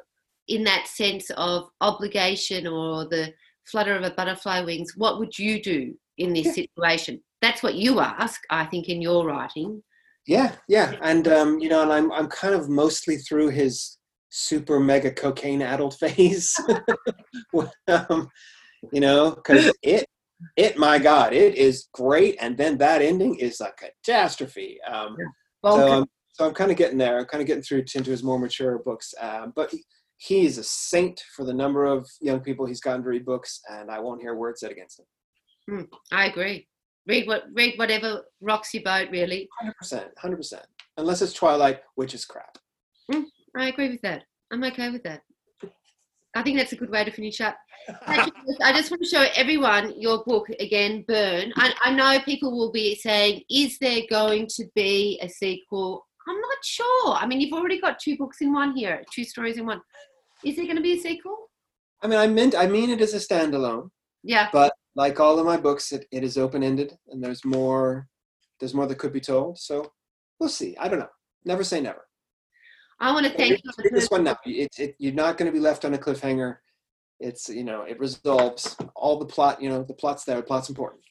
in 0.47 0.63
that 0.65 0.87
sense 0.87 1.29
of 1.37 1.69
obligation 1.81 2.67
or 2.67 3.07
the 3.07 3.33
flutter 3.65 3.95
of 3.95 4.03
a 4.03 4.11
butterfly 4.11 4.61
wings. 4.61 4.93
What 4.95 5.19
would 5.19 5.37
you 5.37 5.61
do 5.61 5.93
in 6.17 6.33
this 6.33 6.47
yeah. 6.47 6.53
situation? 6.53 7.21
That's 7.41 7.63
what 7.63 7.75
you 7.75 7.99
ask, 7.99 8.41
I 8.49 8.65
think, 8.65 8.89
in 8.89 9.01
your 9.01 9.25
writing. 9.25 9.81
Yeah, 10.25 10.55
yeah, 10.69 10.95
and 11.01 11.27
um, 11.27 11.59
you 11.59 11.67
know, 11.67 11.81
and 11.81 11.91
I'm 11.91 12.11
I'm 12.11 12.27
kind 12.29 12.55
of 12.55 12.69
mostly 12.69 13.17
through 13.17 13.49
his 13.49 13.97
super 14.29 14.79
mega 14.79 15.11
cocaine 15.11 15.61
adult 15.61 15.95
phase. 15.99 16.55
um, 17.87 18.29
you 18.91 19.01
know, 19.01 19.31
because 19.31 19.71
it 19.81 20.05
it 20.57 20.77
my 20.77 20.97
god 20.99 21.33
it 21.33 21.55
is 21.55 21.87
great 21.93 22.37
and 22.39 22.57
then 22.57 22.77
that 22.77 23.01
ending 23.01 23.35
is 23.35 23.61
a 23.61 23.71
catastrophe. 23.71 24.79
Um, 24.87 25.15
well, 25.61 25.75
so, 25.75 25.87
I'm, 25.87 26.05
so 26.33 26.47
i'm 26.47 26.53
kind 26.53 26.71
of 26.71 26.77
getting 26.77 26.97
there. 26.97 27.19
I'm 27.19 27.25
kind 27.25 27.41
of 27.41 27.47
getting 27.47 27.63
through 27.63 27.83
into 27.95 28.11
his 28.11 28.23
more 28.23 28.39
mature 28.39 28.79
books 28.79 29.13
um, 29.19 29.53
but 29.55 29.71
he, 29.71 29.83
he 30.17 30.45
is 30.45 30.57
a 30.57 30.63
saint 30.63 31.21
for 31.35 31.45
the 31.45 31.53
number 31.53 31.85
of 31.85 32.07
young 32.21 32.39
people 32.39 32.65
he's 32.65 32.81
gotten 32.81 33.03
to 33.03 33.09
read 33.09 33.25
books 33.25 33.61
and 33.69 33.89
i 33.89 33.99
won't 33.99 34.21
hear 34.21 34.35
words 34.35 34.59
said 34.59 34.71
against 34.71 34.99
him. 34.99 35.05
Hmm, 35.69 35.83
i 36.11 36.25
agree. 36.25 36.67
Read 37.07 37.27
what 37.27 37.43
read 37.53 37.73
whatever 37.77 38.23
rocks 38.41 38.73
your 38.73 38.83
boat 38.83 39.09
really. 39.11 39.49
100% 39.83 40.05
100% 40.23 40.53
unless 40.97 41.21
it's 41.21 41.33
twilight 41.33 41.81
which 41.95 42.13
is 42.13 42.25
crap. 42.25 42.57
Mm, 43.11 43.25
i 43.57 43.67
agree 43.67 43.89
with 43.89 44.01
that. 44.01 44.23
I'm 44.51 44.63
okay 44.65 44.89
with 44.89 45.03
that 45.03 45.21
i 46.35 46.41
think 46.41 46.57
that's 46.57 46.73
a 46.73 46.77
good 46.77 46.89
way 46.89 47.03
to 47.03 47.11
finish 47.11 47.41
up 47.41 47.57
I 48.09 48.71
just 48.73 48.91
want 48.91 49.03
to 49.03 49.09
show 49.09 49.25
everyone 49.35 49.99
your 49.99 50.23
book 50.23 50.47
again, 50.59 51.03
Burn. 51.07 51.51
I, 51.55 51.73
I, 51.81 51.93
know 51.93 52.19
people 52.23 52.57
will 52.57 52.71
be 52.71 52.95
saying, 52.95 53.43
is 53.49 53.77
there 53.79 54.01
going 54.09 54.47
to 54.55 54.65
be 54.75 55.19
a 55.21 55.27
sequel? 55.27 56.07
I'm 56.27 56.39
not 56.39 56.57
sure. 56.63 57.13
I 57.15 57.25
mean, 57.25 57.41
you've 57.41 57.53
already 57.53 57.79
got 57.81 57.99
two 57.99 58.17
books 58.17 58.37
in 58.41 58.53
one 58.53 58.75
here, 58.75 59.03
two 59.13 59.23
stories 59.23 59.57
in 59.57 59.65
one. 59.65 59.81
Is 60.43 60.55
there 60.55 60.65
going 60.65 60.77
to 60.77 60.81
be 60.81 60.93
a 60.93 61.01
sequel? 61.01 61.49
I 62.01 62.07
mean, 62.07 62.19
I 62.19 62.27
meant 62.27 62.55
I 62.55 62.67
mean 62.67 62.89
it 62.89 63.01
as 63.01 63.13
a 63.13 63.17
standalone. 63.17 63.89
Yeah. 64.23 64.49
But 64.51 64.73
like 64.95 65.19
all 65.19 65.39
of 65.39 65.45
my 65.45 65.57
books, 65.57 65.91
it, 65.91 66.05
it 66.11 66.23
is 66.23 66.37
open 66.37 66.63
ended, 66.63 66.97
and 67.09 67.23
there's 67.23 67.43
more. 67.43 68.07
There's 68.59 68.73
more 68.73 68.87
that 68.87 68.97
could 68.97 69.13
be 69.13 69.19
told. 69.19 69.57
So 69.57 69.91
we'll 70.39 70.49
see. 70.49 70.77
I 70.77 70.87
don't 70.87 70.99
know. 70.99 71.09
Never 71.43 71.63
say 71.63 71.81
never. 71.81 72.05
I 73.03 73.11
want 73.11 73.25
to 73.25 73.33
thank 73.33 73.61
you. 73.61 73.71
This. 73.91 74.07
one 74.09 74.23
now. 74.23 74.37
It, 74.45 74.69
it, 74.79 74.95
you're 74.97 75.13
not 75.13 75.37
going 75.37 75.51
to 75.51 75.51
be 75.51 75.59
left 75.59 75.83
on 75.83 75.93
a 75.93 75.97
cliffhanger. 75.97 76.55
It's 77.19 77.49
you 77.49 77.65
know 77.65 77.81
it 77.81 77.99
resolves 77.99 78.77
all 78.95 79.19
the 79.19 79.25
plot 79.25 79.61
you 79.61 79.69
know 79.69 79.83
the 79.83 79.93
plot's 79.93 80.23
there 80.23 80.37
the 80.37 80.43
plot's 80.43 80.69
important. 80.69 81.01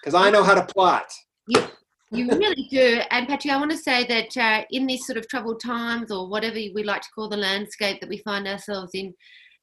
Because 0.00 0.14
i 0.14 0.30
know 0.30 0.42
how 0.42 0.54
to 0.54 0.64
plot. 0.64 1.12
You, 1.46 1.62
you 2.10 2.26
really 2.28 2.66
do. 2.70 3.00
And 3.10 3.28
patrick 3.28 3.52
i 3.52 3.58
want 3.58 3.70
to 3.70 3.76
say 3.76 4.06
that 4.06 4.36
uh, 4.36 4.64
in 4.70 4.86
these 4.86 5.06
sort 5.06 5.18
of 5.18 5.28
troubled 5.28 5.60
times 5.62 6.10
or 6.10 6.28
whatever 6.28 6.56
we 6.56 6.82
like 6.84 7.02
to 7.02 7.08
call 7.14 7.28
the 7.28 7.36
landscape 7.36 8.00
that 8.00 8.08
we 8.08 8.18
find 8.18 8.48
ourselves 8.48 8.92
in 8.94 9.14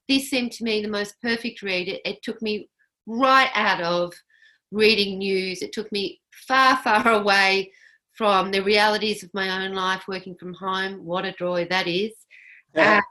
this 0.08 0.30
seemed 0.30 0.52
to 0.54 0.64
me 0.64 0.82
the 0.84 0.88
most 0.88 1.16
perfect 1.24 1.64
read. 1.64 1.88
It, 1.88 2.02
it 2.06 2.20
took 2.22 2.40
me 2.44 2.70
right 3.08 3.50
out 3.56 3.82
of 3.82 4.14
reading 4.72 5.18
news. 5.18 5.64
It 5.64 5.74
took 5.74 5.92
me 5.92 6.22
far 6.48 6.78
far 6.78 7.08
away 7.22 7.72
from 8.18 8.52
the 8.52 8.62
realities 8.62 9.24
of 9.24 9.30
my 9.34 9.66
own 9.66 9.74
life 9.74 10.04
working 10.08 10.36
from 10.36 10.54
home 10.54 11.04
what 11.04 11.26
a 11.26 11.34
joy 11.34 11.66
that 11.70 11.88
is 11.88 12.14
yeah. 12.74 12.98
uh, 12.98 13.02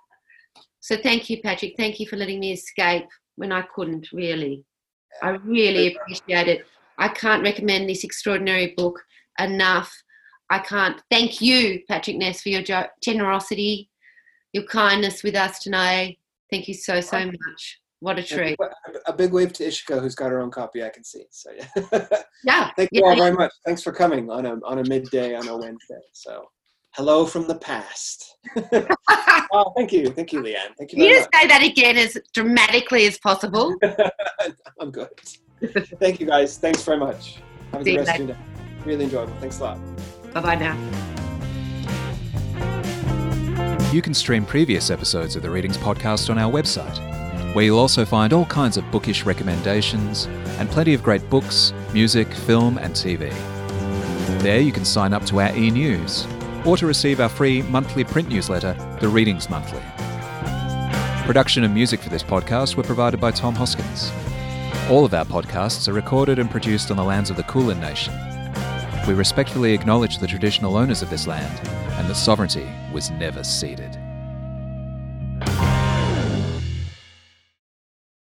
so 0.85 0.99
thank 0.99 1.31
you, 1.31 1.41
Patrick. 1.41 1.77
Thank 1.79 1.99
you 1.99 2.07
for 2.07 2.17
letting 2.17 2.41
me 2.41 2.53
escape 2.53 3.07
when 3.37 3.53
I 3.53 3.63
couldn't 3.75 4.13
really. 4.13 4.67
I 5.23 5.31
really 5.31 5.97
appreciate 5.97 6.47
it. 6.47 6.67
I 6.99 7.09
can't 7.09 7.43
recommend 7.43 7.89
this 7.89 8.05
extraordinary 8.05 8.75
book 8.77 9.03
enough. 9.39 9.91
I 10.51 10.59
can't 10.59 11.01
thank 11.11 11.41
you, 11.41 11.81
Patrick 11.89 12.19
Ness, 12.19 12.43
for 12.43 12.51
your 12.51 12.63
generosity, 13.03 13.89
your 14.53 14.65
kindness 14.65 15.23
with 15.23 15.35
us 15.37 15.59
tonight. 15.61 16.19
Thank 16.51 16.69
you 16.69 16.75
so, 16.75 17.01
so 17.01 17.25
much. 17.25 17.81
What 18.05 18.19
a 18.19 18.23
treat. 18.23 18.59
A 19.07 19.13
big 19.15 19.33
wave 19.33 19.55
to 19.55 19.65
Ishika, 19.65 19.99
who's 19.99 20.15
got 20.15 20.31
her 20.31 20.39
own 20.39 20.51
copy, 20.51 20.85
I 20.85 20.91
can 20.91 21.03
see. 21.03 21.25
So, 21.31 21.51
yeah. 21.57 22.07
yeah. 22.45 22.71
Thank 22.77 22.91
you 22.93 23.01
yeah. 23.03 23.09
all 23.09 23.17
very 23.17 23.33
much. 23.33 23.51
Thanks 23.65 23.83
for 23.83 23.93
coming 23.93 24.29
on 24.29 24.45
a, 24.45 24.61
on 24.63 24.79
a 24.79 24.85
midday 24.85 25.35
on 25.35 25.49
a 25.49 25.57
Wednesday. 25.57 26.03
So, 26.13 26.45
hello 26.91 27.25
from 27.25 27.49
the 27.49 27.55
past. 27.55 28.37
oh, 29.55 29.73
thank 29.75 29.91
you. 29.91 30.11
Thank 30.11 30.35
you, 30.35 30.43
Leanne. 30.43 30.77
Thank 30.77 30.93
you. 30.93 31.03
you 31.03 31.15
just 31.15 31.31
say 31.33 31.47
that 31.47 31.63
again 31.63 31.97
as 31.97 32.19
dramatically 32.35 33.07
as 33.07 33.17
possible. 33.17 33.75
I'm 34.79 34.91
good. 34.91 35.09
Thank 35.99 36.21
you, 36.21 36.27
guys. 36.27 36.59
Thanks 36.59 36.83
very 36.83 36.99
much. 36.99 37.39
Have 37.73 37.81
a 37.81 37.85
good 37.85 37.97
rest 38.01 38.11
of 38.11 38.19
your 38.19 38.37
day. 38.37 38.37
Really 38.85 39.05
enjoyable. 39.05 39.33
Thanks 39.41 39.61
a 39.61 39.63
lot. 39.63 39.79
Bye 40.35 40.43
bye 40.43 40.55
now. 40.57 40.77
You 43.95 44.03
can 44.03 44.13
stream 44.13 44.45
previous 44.45 44.91
episodes 44.91 45.37
of 45.37 45.43
the 45.43 45.49
Readings 45.49 45.79
Podcast 45.79 46.29
on 46.29 46.37
our 46.37 46.53
website, 46.53 46.99
where 47.55 47.65
you'll 47.65 47.79
also 47.79 48.05
find 48.05 48.33
all 48.33 48.45
kinds 48.47 48.77
of 48.77 48.91
bookish 48.91 49.25
recommendations 49.25 50.27
and 50.59 50.69
plenty 50.69 50.93
of 50.93 51.03
great 51.03 51.29
books, 51.31 51.73
music, 51.93 52.31
film, 52.33 52.79
and 52.79 52.93
TV. 52.95 53.33
There 54.43 54.61
you 54.61 54.73
can 54.73 54.85
sign 54.85 55.15
up 55.15 55.25
to 55.27 55.41
our 55.41 55.57
e 55.57 55.71
news 55.71 56.27
or 56.67 56.77
to 56.77 56.87
receive 56.87 57.21
our 57.21 57.29
free 57.29 57.63
monthly 57.63 58.05
print 58.05 58.29
newsletter, 58.29 58.75
The 59.01 59.09
Readings 59.09 59.49
Monthly. 59.49 59.83
Production 61.25 61.65
and 61.65 61.73
music 61.73 62.01
for 62.01 62.11
this 62.11 62.23
podcast 62.23 62.77
were 62.77 62.83
provided 62.83 63.21
by 63.21 63.31
Tom 63.31 63.55
Hoskins. 63.55 64.11
All 64.91 65.05
of 65.05 65.15
our 65.15 65.25
podcasts 65.25 65.89
are 65.89 65.95
recorded 65.95 66.39
and 66.39 66.51
produced 66.51 66.91
on 66.91 66.97
the 66.97 67.05
lands 67.05 67.31
of 67.31 67.37
the 67.37 67.43
Kulin 67.45 67.81
Nation. 67.81 68.15
We 69.07 69.15
respectfully 69.15 69.73
acknowledge 69.73 70.19
the 70.19 70.27
traditional 70.27 70.77
owners 70.77 71.03
of 71.03 71.11
this 71.11 71.27
land 71.27 71.69
and 71.93 72.09
that 72.09 72.17
sovereignty 72.17 72.69
was 72.93 73.11
never 73.11 73.45
ceded. 73.45 73.99